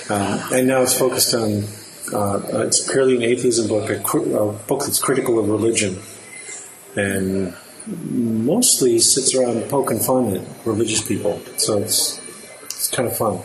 Um, 0.10 0.40
and 0.54 0.68
now 0.68 0.82
it's 0.82 0.98
focused 0.98 1.34
on, 1.34 1.64
uh, 2.14 2.64
it's 2.66 2.90
purely 2.90 3.18
an 3.18 3.24
atheism 3.24 3.68
book, 3.68 3.90
a, 3.90 4.02
a 4.02 4.54
book 4.54 4.86
that's 4.86 5.00
critical 5.00 5.40
of 5.40 5.50
religion. 5.50 6.00
And 6.96 7.54
mostly 7.88 9.00
sits 9.00 9.34
around 9.36 9.70
poking 9.70 10.00
fun 10.00 10.36
at 10.36 10.42
religious 10.66 11.06
people. 11.06 11.42
So 11.58 11.80
it's 11.80 12.22
it's 12.66 12.90
kind 12.90 13.08
of 13.08 13.18
fun. 13.18 13.42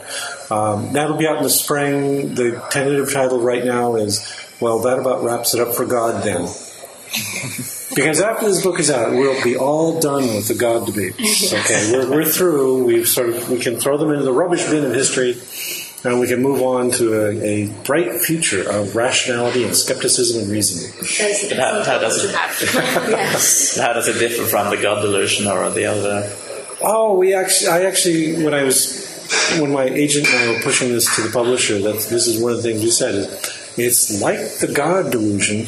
Um, 0.50 0.92
that'll 0.92 1.16
be 1.16 1.26
out 1.26 1.38
in 1.38 1.42
the 1.42 1.50
spring. 1.50 2.34
The 2.34 2.62
tentative 2.70 3.12
title 3.12 3.40
right 3.40 3.64
now 3.64 3.96
is 3.96 4.26
well, 4.60 4.78
that 4.80 4.98
about 4.98 5.24
wraps 5.24 5.54
it 5.54 5.60
up 5.60 5.74
for 5.74 5.84
God 5.84 6.22
then. 6.22 6.48
Because 7.94 8.22
after 8.22 8.48
this 8.48 8.62
book 8.62 8.80
is 8.80 8.90
out, 8.90 9.10
we'll 9.12 9.44
be 9.44 9.54
all 9.54 10.00
done 10.00 10.22
with 10.34 10.48
the 10.48 10.54
God 10.54 10.86
debates. 10.86 11.52
Okay, 11.52 11.92
we're, 11.92 12.10
we're 12.10 12.24
through. 12.24 12.84
We've 12.84 13.06
sort 13.06 13.28
of 13.28 13.50
we 13.50 13.58
can 13.58 13.76
throw 13.78 13.98
them 13.98 14.10
into 14.10 14.24
the 14.24 14.32
rubbish 14.32 14.64
bin 14.64 14.84
of 14.84 14.94
history, 14.94 15.36
and 16.04 16.18
we 16.18 16.26
can 16.26 16.42
move 16.42 16.60
on 16.62 16.90
to 16.90 17.14
a, 17.14 17.40
a 17.40 17.68
bright 17.84 18.20
future 18.20 18.68
of 18.68 18.96
rationality 18.96 19.62
and 19.64 19.76
skepticism 19.76 20.42
and 20.42 20.50
reasoning. 20.50 20.90
But 21.48 21.58
how, 21.58 21.84
how 21.84 21.98
does 21.98 22.24
it? 22.24 22.32
yes. 22.32 23.78
How 23.78 23.92
does 23.92 24.08
it 24.08 24.18
differ 24.18 24.44
from 24.44 24.70
the 24.70 24.82
God 24.82 25.02
delusion 25.02 25.46
or 25.46 25.70
the 25.70 25.84
other? 25.86 26.28
Oh, 26.82 27.14
we 27.14 27.32
actually, 27.34 27.68
I 27.68 27.84
actually, 27.84 28.42
when 28.44 28.54
I 28.54 28.64
was, 28.64 29.08
when 29.60 29.70
my 29.72 29.84
agent 29.84 30.26
and 30.28 30.36
I 30.36 30.48
were 30.54 30.62
pushing 30.62 30.88
this 30.88 31.14
to 31.16 31.22
the 31.22 31.30
publisher, 31.30 31.78
that 31.78 31.94
this 31.94 32.26
is 32.26 32.42
one 32.42 32.50
of 32.52 32.58
the 32.58 32.64
things 32.64 32.82
we 32.82 32.90
said 32.90 33.14
is, 33.14 33.28
it's 33.78 34.20
like 34.20 34.36
the 34.58 34.70
God 34.74 35.12
delusion, 35.12 35.60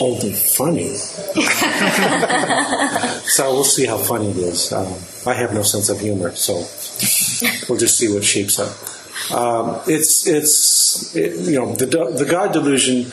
only 0.00 0.32
funny. 0.32 0.94
so 3.26 3.52
we'll 3.52 3.64
see 3.64 3.84
how 3.84 3.98
funny 3.98 4.30
it 4.30 4.38
is. 4.38 4.72
Um, 4.72 4.94
I 5.26 5.34
have 5.34 5.52
no 5.52 5.62
sense 5.62 5.90
of 5.90 6.00
humor, 6.00 6.34
so 6.34 6.54
we'll 7.68 7.78
just 7.78 7.98
see 7.98 8.10
what 8.12 8.24
shapes 8.24 8.58
up. 8.58 8.74
Um, 9.30 9.80
it's 9.86 10.26
it's 10.26 11.14
it, 11.14 11.36
you 11.48 11.58
know 11.58 11.74
the 11.74 11.86
the 11.86 12.26
God 12.28 12.52
delusion 12.52 13.12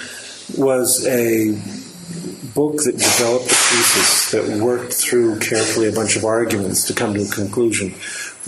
was 0.58 1.06
a 1.06 1.52
book 2.54 2.78
that 2.84 2.98
developed 2.98 3.46
a 3.46 3.56
thesis 3.56 4.32
that 4.32 4.64
worked 4.64 4.94
through 4.94 5.40
carefully 5.40 5.88
a 5.88 5.92
bunch 5.92 6.16
of 6.16 6.26
arguments 6.26 6.88
to 6.88 6.94
come 6.94 7.14
to 7.14 7.22
a 7.22 7.30
conclusion. 7.30 7.94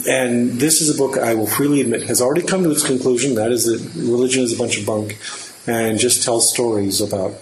And 0.07 0.53
this 0.53 0.81
is 0.81 0.89
a 0.89 0.97
book 0.97 1.17
I 1.17 1.35
will 1.35 1.45
freely 1.45 1.81
admit 1.81 2.03
has 2.03 2.21
already 2.21 2.41
come 2.41 2.63
to 2.63 2.71
its 2.71 2.85
conclusion. 2.85 3.35
That 3.35 3.51
is 3.51 3.65
that 3.65 3.79
religion 4.01 4.43
is 4.43 4.53
a 4.53 4.57
bunch 4.57 4.79
of 4.79 4.85
bunk, 4.85 5.19
and 5.67 5.99
just 5.99 6.23
tells 6.23 6.51
stories 6.51 7.01
about 7.01 7.33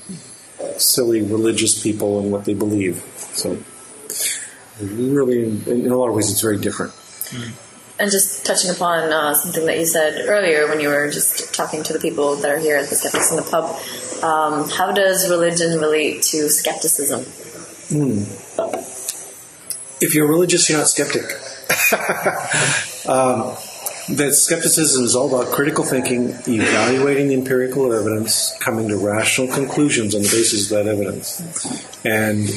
silly 0.78 1.22
religious 1.22 1.82
people 1.82 2.20
and 2.20 2.32
what 2.32 2.46
they 2.46 2.54
believe. 2.54 3.04
So, 3.34 3.58
really, 4.82 5.44
in, 5.44 5.86
in 5.86 5.92
a 5.92 5.98
lot 5.98 6.10
of 6.10 6.16
ways, 6.16 6.32
it's 6.32 6.42
very 6.42 6.58
different. 6.58 6.94
And 8.00 8.12
just 8.12 8.46
touching 8.46 8.70
upon 8.70 9.12
uh, 9.12 9.34
something 9.34 9.66
that 9.66 9.80
you 9.80 9.86
said 9.86 10.28
earlier 10.28 10.68
when 10.68 10.80
you 10.80 10.90
were 10.90 11.10
just 11.10 11.54
talking 11.54 11.82
to 11.84 11.94
the 11.94 12.00
people 12.00 12.36
that 12.36 12.52
are 12.52 12.60
here 12.60 12.78
at 12.78 12.90
the 12.90 12.96
Skeptics 12.96 13.32
in 13.32 13.38
the 13.38 13.44
Pub, 13.44 13.76
um, 14.24 14.70
how 14.70 14.92
does 14.92 15.28
religion 15.30 15.80
relate 15.80 16.22
to 16.24 16.50
skepticism? 16.50 17.22
if 20.00 20.14
you're 20.14 20.28
religious, 20.28 20.70
you're 20.70 20.78
not 20.78 20.88
skeptic. 20.88 21.24
um, 23.08 23.56
that 24.16 24.34
skepticism 24.34 25.04
is 25.04 25.16
all 25.16 25.28
about 25.34 25.54
critical 25.54 25.84
thinking, 25.84 26.30
evaluating 26.48 27.28
the 27.28 27.34
empirical 27.34 27.92
evidence, 27.92 28.56
coming 28.60 28.88
to 28.88 28.98
rational 28.98 29.48
conclusions 29.54 30.16
on 30.16 30.22
the 30.22 30.28
basis 30.28 30.72
of 30.72 30.78
that 30.78 30.88
evidence. 30.92 31.42
And 32.06 32.48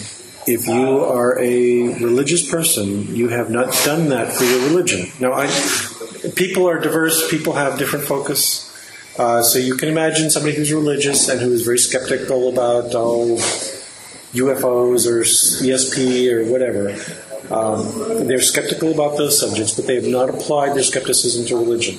If 0.47 0.67
you 0.67 1.05
are 1.05 1.39
a 1.39 1.95
religious 2.01 2.49
person, 2.51 3.15
you 3.15 3.29
have 3.29 3.51
not 3.51 3.73
done 3.85 4.09
that 4.09 4.33
for 4.33 4.45
your 4.45 4.61
religion. 4.69 5.09
Now, 5.21 5.33
I, 5.35 5.49
people 6.35 6.67
are 6.67 6.79
diverse. 6.79 7.31
People 7.31 7.53
have 7.53 7.79
different 7.79 8.07
focus. 8.07 8.67
Uh, 9.19 9.43
so 9.43 9.59
you 9.59 9.77
can 9.77 9.91
imagine 9.91 10.31
somebody 10.31 10.55
who's 10.55 10.73
religious 10.73 11.29
and 11.29 11.41
who 11.41 11.53
is 11.53 11.63
very 11.63 11.79
skeptical 11.79 12.49
about 12.49 12.95
oh, 12.95 13.37
UFOs 14.33 15.07
or 15.07 15.21
ESP 15.21 16.33
or 16.33 16.51
whatever. 16.51 16.97
Um, 17.53 18.27
they're 18.27 18.41
skeptical 18.41 18.93
about 18.93 19.19
those 19.19 19.39
subjects, 19.39 19.75
but 19.75 19.87
they 19.87 19.97
have 19.97 20.07
not 20.07 20.31
applied 20.31 20.75
their 20.75 20.85
skepticism 20.85 21.47
to 21.47 21.57
religion. 21.57 21.97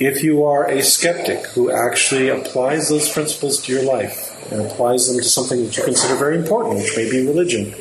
If 0.00 0.22
you 0.22 0.44
are 0.44 0.66
a 0.66 0.82
skeptic 0.82 1.46
who 1.48 1.70
actually 1.70 2.28
applies 2.28 2.88
those 2.88 3.12
principles 3.12 3.60
to 3.64 3.72
your 3.72 3.84
life 3.84 4.31
and 4.52 4.62
applies 4.66 5.08
them 5.08 5.16
to 5.16 5.24
something 5.24 5.64
that 5.64 5.76
you 5.76 5.82
consider 5.82 6.14
very 6.14 6.36
important, 6.36 6.76
which 6.76 6.96
may 6.96 7.10
be 7.10 7.26
religion, 7.26 7.74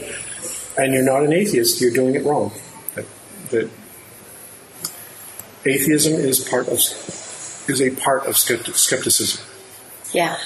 and 0.78 0.94
you're 0.94 1.04
not 1.04 1.24
an 1.24 1.34
atheist, 1.34 1.82
you're 1.82 1.92
doing 1.92 2.16
it 2.16 2.24
wrong. 2.24 2.52
That, 2.96 3.06
that 3.50 3.70
atheism 5.66 6.14
is 6.14 6.40
part 6.40 6.68
of 6.68 6.80
is 7.70 7.82
a 7.82 7.92
part 7.92 8.26
of 8.26 8.38
skepticism. 8.38 9.46
Yeah. 10.14 10.38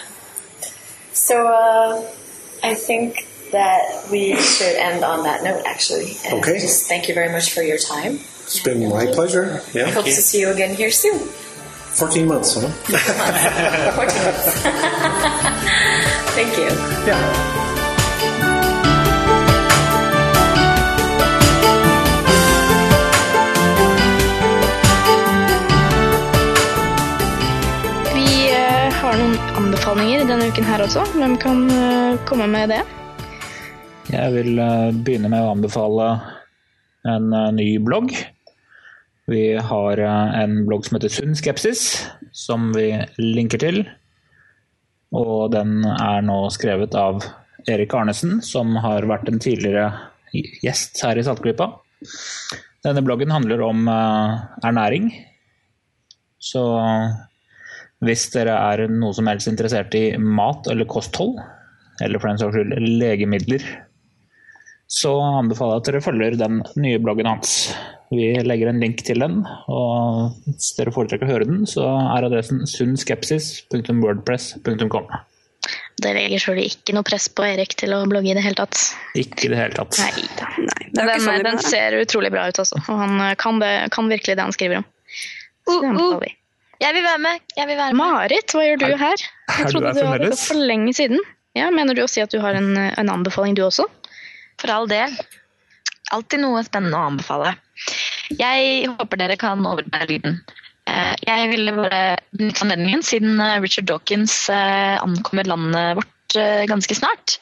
So 1.14 1.48
uh, 1.48 2.12
I 2.64 2.74
think 2.76 3.28
that 3.52 4.08
we 4.12 4.36
should 4.36 4.76
end 4.76 5.04
on 5.04 5.24
that 5.24 5.44
note, 5.44 5.64
actually. 5.66 6.18
And 6.26 6.40
Okay. 6.40 6.60
Just 6.60 6.88
thank 6.88 7.08
you 7.08 7.14
very 7.14 7.32
much 7.32 7.54
for 7.54 7.62
your 7.62 7.78
time. 7.78 8.16
It's 8.44 8.60
been 8.60 8.88
my 8.90 9.06
pleasure. 9.08 9.62
Yeah. 9.74 9.92
Hope 9.92 10.06
to 10.06 10.12
see 10.12 10.42
you 10.42 10.50
again 10.50 10.76
here 10.76 10.92
soon. 10.92 11.30
14 11.96 12.28
months, 12.28 12.56
huh? 12.60 12.68
14 13.96 14.26
months. 14.26 14.64
thank 16.36 16.58
you. 16.58 16.68
Yeah. 17.08 17.24
Vi 28.12 28.52
eh, 28.52 28.92
har 28.92 29.16
noen 29.16 29.40
anbefalinger 29.56 30.28
denne 30.28 30.52
uken 30.52 30.68
her 30.68 30.84
også. 30.84 31.08
Hvem 31.16 31.40
kan 31.40 31.64
eh, 31.72 32.20
komme 32.28 32.52
med 32.52 32.76
det? 32.76 32.84
Jeg 34.12 34.36
vil 34.36 34.60
eh, 34.60 34.92
begynne 34.92 35.32
med 35.32 35.48
å 35.48 35.56
anbefale 35.56 36.12
en 37.08 37.32
ny 37.56 37.78
blogg. 37.80 38.35
Vi 39.32 39.56
har 39.58 39.98
eh, 39.98 40.40
en 40.44 40.60
blogg 40.68 40.86
som 40.86 41.00
heter 41.00 41.14
Sunn 41.14 41.38
skepsis, 41.38 41.86
som 42.36 42.70
vi 42.76 42.92
linker 43.18 43.62
til. 43.62 43.82
Og 45.16 45.50
den 45.54 45.80
er 45.88 46.26
nå 46.26 46.44
skrevet 46.54 46.94
av 47.00 47.24
Erik 47.72 47.96
Arnesen, 47.98 48.38
som 48.46 48.76
har 48.84 49.08
vært 49.10 49.32
en 49.32 49.42
tidligere 49.42 49.90
gjest 50.62 51.02
her 51.06 51.18
i 51.18 51.24
Saltklypa. 51.26 51.72
Denne 52.86 53.02
bloggen 53.06 53.34
handler 53.34 53.64
om 53.66 53.88
eh, 53.90 54.44
ernæring. 54.68 55.10
Så 56.38 56.62
hvis 58.06 58.28
dere 58.36 58.54
er 58.54 58.86
noe 58.92 59.16
som 59.18 59.26
helst 59.32 59.50
interessert 59.50 59.96
i 59.98 60.12
mat 60.22 60.70
eller 60.70 60.86
kosthold, 60.86 61.40
eller 62.04 62.22
for 62.22 62.30
den 62.30 62.42
saks 62.44 62.54
skyld 62.54 62.78
legemidler, 63.02 63.66
så 64.92 65.16
anbefaler 65.40 65.80
jeg 65.80 65.82
at 65.82 65.90
dere 65.90 66.06
følger 66.06 66.38
den 66.38 66.62
nye 66.78 67.02
bloggen 67.02 67.32
hans. 67.32 67.56
Vi 68.16 68.26
legger 68.48 68.68
en 68.72 68.82
link 68.82 68.98
til 69.06 69.20
den, 69.24 69.36
og 69.72 70.32
hvis 70.48 70.70
dere 70.78 70.96
foretrekker 70.96 71.26
å 71.28 71.34
høre 71.34 71.48
den, 71.50 71.62
så 71.70 71.84
er 72.16 72.22
adressen 72.28 72.60
sunnskepsis.wordpress.com. 72.70 75.06
Det 75.96 76.12
legger 76.12 76.42
sjøl 76.44 76.58
ikke 76.60 76.92
noe 76.96 77.04
press 77.08 77.30
på 77.32 77.46
Erik 77.48 77.72
til 77.80 77.94
å 77.96 78.02
blogge 78.10 78.34
i 78.34 78.36
det 78.36 78.44
hele 78.44 78.58
tatt. 78.60 78.76
Ikke 79.16 79.46
i 79.48 79.50
det 79.54 79.60
hele 79.60 79.76
tatt. 79.78 79.96
Nei. 80.02 80.12
Nei, 80.60 80.82
det 80.92 81.02
er 81.02 81.08
Den, 81.08 81.08
ikke 81.08 81.24
sånn 81.24 81.48
den 81.48 81.60
ser 81.64 81.96
utrolig 82.02 82.32
bra 82.34 82.42
ut, 82.50 82.60
altså. 82.62 82.78
Og 82.84 82.96
han 83.00 83.14
eh, 83.24 83.38
kan, 83.40 83.60
det, 83.64 83.72
kan 83.96 84.06
virkelig 84.12 84.36
det 84.36 84.44
han 84.44 84.56
skriver 84.56 84.76
om. 84.82 84.88
Så 85.66 85.80
det 85.80 85.82
Uh, 85.82 85.82
uh. 85.82 85.90
anbefaler 85.90 86.22
vi. 86.26 86.32
Jeg 86.84 86.92
vil 86.94 87.06
være 87.06 87.20
med. 87.24 87.36
Jeg 87.56 87.68
vil 87.70 87.78
være 87.80 87.94
med. 87.96 88.04
Marit, 88.04 88.54
hva 88.54 88.64
gjør 88.66 88.82
du 88.82 88.86
her? 89.00 89.20
Jeg 89.48 89.56
du 89.56 89.72
trodde 89.72 89.94
du 89.96 90.02
hadde 90.06 90.28
gått 90.34 90.44
for 90.44 90.60
lenge 90.60 90.92
siden. 90.98 91.20
Ja, 91.56 91.70
Mener 91.72 91.96
du 91.96 92.04
å 92.04 92.10
si 92.12 92.20
at 92.22 92.34
du 92.36 92.42
har 92.44 92.54
en, 92.60 92.76
en 92.76 93.12
anbefaling, 93.14 93.56
du 93.56 93.64
også? 93.66 93.88
For 94.60 94.68
all 94.76 94.88
del. 94.92 95.12
Alltid 96.14 96.40
noe 96.44 96.66
spennende 96.68 97.00
å 97.00 97.08
anbefale. 97.14 97.56
Jeg 98.40 98.90
håper 98.90 99.22
dere 99.22 99.38
kan 99.40 99.66
overbære 99.66 100.10
lyden. 100.10 100.40
Eh, 100.90 101.14
Jeg 101.28 101.50
ville 101.52 101.74
bare 101.76 102.18
benytte 102.36 102.66
anledningen, 102.66 103.04
siden 103.06 103.40
eh, 103.42 103.62
Richard 103.64 103.88
Dawkins 103.90 104.50
eh, 104.54 104.98
ankommer 105.02 105.48
landet 105.50 105.98
vårt 106.02 106.12
ganske 106.68 106.92
snart, 106.98 107.38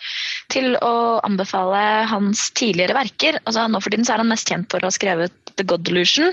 til 0.53 0.75
å 0.85 1.17
anbefale 1.25 2.03
hans 2.11 2.43
tidligere 2.53 2.93
verker. 2.93 3.39
Altså, 3.41 3.63
nå 3.65 3.79
for 3.81 3.89
tiden 3.89 4.05
er 4.05 4.21
han 4.21 4.29
mest 4.29 4.51
kjent 4.51 4.67
for 4.69 4.83
å 4.83 4.91
ha 4.91 4.93
skrevet 4.93 5.33
The 5.57 5.65
God 5.65 5.85
Delusion, 5.87 6.29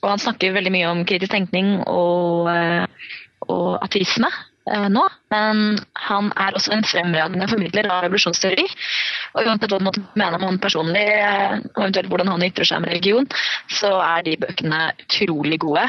og 0.00 0.08
han 0.08 0.22
snakker 0.22 0.56
veldig 0.56 0.72
mye 0.74 0.88
om 0.90 1.04
kritisk 1.06 1.30
tenkning 1.36 1.76
og, 1.84 2.50
og 3.46 3.68
ateisme 3.84 4.32
nå. 4.66 5.06
Men 5.32 5.78
han 6.06 6.32
er 6.36 6.56
også 6.56 6.74
en 6.74 6.84
fremragende 6.86 7.48
formidler 7.50 7.88
av 7.90 8.04
revolusjonsteori. 8.04 8.66
Og 9.34 9.46
uansett 9.46 9.72
hva 9.72 9.80
man 9.80 9.90
måtte 9.90 10.04
mene 10.20 10.38
om 10.38 10.46
han 10.48 10.60
personlig, 10.62 11.06
eh, 11.16 11.56
og 11.74 11.82
eventuelt 11.84 12.12
hvordan 12.12 12.32
han 12.34 12.46
ytrer 12.50 12.68
seg 12.68 12.82
om 12.82 12.90
religion, 12.90 13.28
så 13.80 13.96
er 14.04 14.26
de 14.26 14.38
bøkene 14.44 14.84
utrolig 15.06 15.60
gode. 15.64 15.88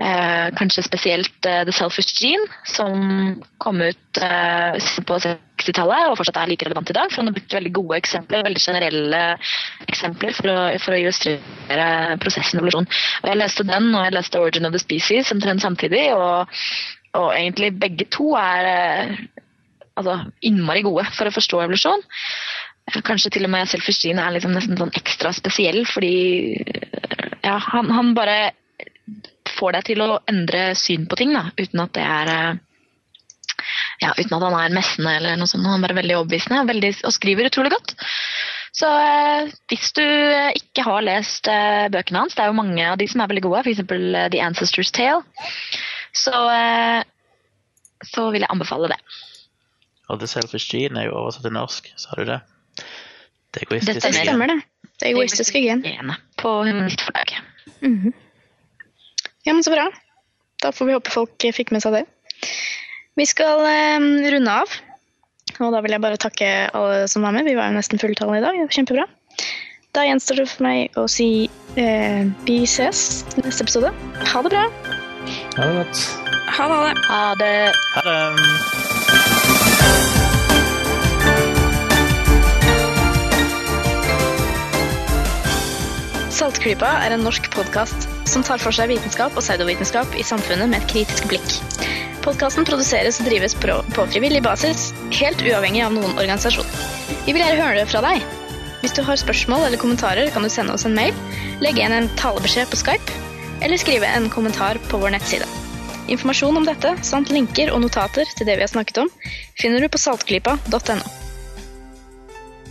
Eh, 0.00 0.46
kanskje 0.56 0.82
spesielt 0.86 1.46
eh, 1.46 1.62
The 1.68 1.72
Selfish 1.76 2.14
Gene, 2.16 2.46
som 2.64 3.42
kom 3.60 3.82
ut 3.84 4.20
eh, 4.24 4.78
på 5.04 5.18
60-tallet 5.20 6.08
og 6.08 6.16
fortsatt 6.16 6.38
er 6.40 6.48
like 6.48 6.64
relevant 6.64 6.88
i 6.88 6.96
dag. 6.96 7.10
For 7.10 7.20
han 7.20 7.28
har 7.28 7.36
brukt 7.36 7.56
veldig 7.58 7.72
gode 7.76 7.98
eksempler, 7.98 8.46
veldig 8.46 8.62
generelle 8.64 9.20
eksempler 9.92 10.32
for 10.38 10.52
å, 10.52 10.56
for 10.80 10.96
å 10.96 11.02
illustrere 11.02 11.90
prosessen 12.22 12.62
evolusjon. 12.62 12.88
Og 13.20 13.28
jeg 13.28 13.42
leste 13.42 13.68
den, 13.68 13.90
og 13.92 14.06
jeg 14.06 14.16
leste 14.16 14.40
Origin 14.40 14.70
of 14.70 14.76
the 14.76 14.80
Species 14.80 15.34
omtrent 15.34 15.66
samtidig. 15.66 16.06
Og, 16.16 16.64
og 17.18 17.32
egentlig 17.34 17.72
begge 17.80 18.06
to 18.12 18.32
er 18.38 18.68
eh, 18.70 19.16
altså, 19.98 20.20
innmari 20.46 20.84
gode 20.86 21.06
for 21.16 21.28
å 21.28 21.34
forstå 21.34 21.64
evolusjon. 21.64 22.04
Eh, 22.90 23.00
Kanskje 23.06 23.34
til 23.34 23.48
og 23.48 23.54
med 23.54 23.70
Selfish 23.70 24.04
Gene 24.04 24.24
er 24.24 24.36
liksom 24.36 24.54
nesten 24.54 24.78
sånn 24.78 24.94
ekstra 24.98 25.34
spesiell, 25.36 25.82
fordi 25.90 26.14
eh, 26.60 27.36
ja, 27.44 27.58
han, 27.70 27.90
han 27.94 28.14
bare 28.18 28.40
får 29.56 29.76
deg 29.76 29.88
til 29.90 30.02
å 30.04 30.20
endre 30.30 30.70
syn 30.78 31.06
på 31.10 31.18
ting, 31.20 31.34
da, 31.36 31.48
uten 31.58 31.82
at 31.82 31.96
det 31.96 32.06
er 32.06 32.34
ja, 34.00 34.14
uten 34.16 34.32
at 34.36 34.44
han 34.46 34.56
er 34.56 34.72
messende 34.72 35.12
eller 35.18 35.36
noe 35.36 35.50
sånt. 35.50 35.66
Han 35.66 35.80
er 35.80 35.88
bare 35.88 35.98
veldig 35.98 36.16
overbevisende 36.22 36.62
og, 36.62 36.70
veldig, 36.70 36.92
og 37.04 37.12
skriver 37.12 37.50
utrolig 37.50 37.72
godt. 37.74 37.92
Så 38.76 38.88
eh, 38.88 39.50
hvis 39.68 39.90
du 39.98 40.04
ikke 40.56 40.84
har 40.86 41.04
lest 41.04 41.50
eh, 41.50 41.88
bøkene 41.92 42.22
hans, 42.22 42.36
det 42.36 42.44
er 42.44 42.52
jo 42.52 42.60
mange 42.60 42.86
av 42.86 43.00
de 43.00 43.08
som 43.10 43.20
er 43.20 43.32
veldig 43.32 43.44
gode, 43.48 43.64
f.eks. 43.66 43.82
The 43.90 44.42
Ancestor's 44.44 44.92
Tale, 44.94 45.24
så, 46.16 46.36
eh, 46.52 47.02
så 48.06 48.30
vil 48.30 48.44
jeg 48.44 48.52
anbefale 48.52 48.90
det. 48.92 49.00
Og 50.10 50.18
The 50.18 50.28
Selfish 50.30 50.72
Gene 50.72 51.04
er 51.04 51.10
jo 51.10 51.18
oversatt 51.20 51.46
til 51.46 51.54
norsk, 51.54 51.92
sa 52.00 52.16
du 52.18 52.24
det? 52.28 52.40
Det 53.54 53.66
Det 53.70 53.94
Det 53.94 54.14
stemmer, 54.14 54.46
det. 54.46 54.62
Det 55.00 55.08
egoistiske 55.10 55.60
gen. 55.62 55.84
Ene 55.84 56.16
På 56.36 56.62
Mm 57.80 57.96
-hmm. 58.04 58.12
Ja, 59.44 59.52
men 59.52 59.64
så 59.64 59.70
bra. 59.70 59.90
Da 60.62 60.72
får 60.72 60.86
vi 60.86 60.92
håpe 60.92 61.10
folk 61.10 61.46
fikk 61.54 61.70
med 61.72 61.82
seg 61.82 61.92
det. 61.92 62.04
Vi 63.16 63.26
skal 63.26 63.60
eh, 63.60 64.30
runde 64.32 64.50
av. 64.50 64.68
Og 65.60 65.72
da 65.72 65.80
vil 65.80 65.90
jeg 65.90 66.00
bare 66.00 66.16
takke 66.16 66.70
alle 66.74 67.08
som 67.08 67.22
var 67.22 67.32
med. 67.32 67.44
Vi 67.44 67.54
var 67.54 67.68
jo 67.68 67.76
nesten 67.76 67.98
fulltallige 67.98 68.38
i 68.38 68.44
dag. 68.44 68.52
Det 68.52 68.60
var 68.60 68.78
kjempebra. 68.78 69.06
Da 69.92 70.04
gjenstår 70.06 70.36
det 70.36 70.48
for 70.48 70.62
meg 70.62 71.00
å 71.00 71.08
si 71.10 71.50
eh, 71.76 72.22
vi 72.46 72.62
ses 72.62 73.24
neste 73.42 73.66
episode. 73.66 73.94
Ha 74.32 74.42
det 74.42 74.54
bra. 74.54 74.89
Ha 75.60 75.66
det 75.66 75.74
godt. 75.76 75.98
Ha 76.56 76.68
det. 76.68 76.74
ha 76.74 76.88
det. 76.90 77.00
Ha 77.08 77.34
det. 77.34 77.72
Ha 77.94 78.00
det! 78.06 78.20
Saltklypa 86.32 86.88
er 87.04 87.12
en 87.12 87.26
norsk 87.26 87.50
podkast 87.52 88.08
som 88.24 88.40
tar 88.40 88.56
for 88.62 88.72
seg 88.72 88.88
vitenskap 88.88 89.36
og 89.36 89.44
pseudovitenskap 89.44 90.16
i 90.16 90.24
samfunnet 90.24 90.72
med 90.72 90.80
et 90.80 90.88
kritisk 90.94 91.28
blikk. 91.28 91.52
Podkasten 92.24 92.64
produseres 92.64 93.20
og 93.20 93.28
drives 93.28 93.52
på 93.52 93.82
på 93.92 94.08
frivillig 94.14 94.40
basis, 94.48 94.94
helt 95.12 95.44
uavhengig 95.44 95.84
av 95.84 95.92
noen 95.92 96.16
organisasjon. 96.16 96.72
Vi 97.26 97.36
vil 97.36 97.44
gjerne 97.44 97.60
høre 97.60 97.82
det 97.82 97.90
fra 97.92 98.00
deg. 98.08 98.24
Hvis 98.80 98.96
du 98.96 99.04
har 99.04 99.20
spørsmål 99.20 99.68
eller 99.68 99.82
kommentarer, 99.82 100.32
kan 100.32 100.40
du 100.40 100.48
sende 100.48 100.72
oss 100.72 100.88
en 100.88 100.96
mail, 100.96 101.12
legge 101.60 101.84
igjen 101.84 101.98
en 101.98 102.14
talebeskjed 102.16 102.72
på 102.72 102.80
Skype, 102.80 103.20
eller 103.60 103.80
skrive 103.80 104.06
en 104.06 104.30
kommentar 104.32 104.80
på 104.90 104.98
vår 104.98 105.16
nettside. 105.16 105.48
Informasjon 106.10 106.56
om 106.56 106.66
dette, 106.66 106.96
samt 107.06 107.30
linker 107.30 107.70
og 107.70 107.84
notater 107.84 108.28
til 108.36 108.48
det 108.48 108.56
vi 108.58 108.66
har 108.66 108.72
snakket 108.72 109.04
om, 109.04 109.10
finner 109.60 109.80
du 109.80 109.88
på 109.92 110.00
saltklypa.no. 110.00 111.02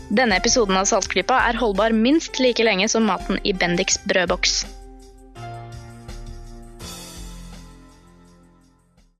Denne 0.09 0.39
episoden 0.41 0.73
av 0.79 0.87
Saltklypa 0.89 1.37
er 1.51 1.59
holdbar 1.61 1.93
minst 1.93 2.39
like 2.41 2.65
lenge 2.65 2.87
som 2.89 3.05
maten 3.05 3.37
i 3.45 3.53
Bendix 3.53 3.99
brødboks. 4.09 4.63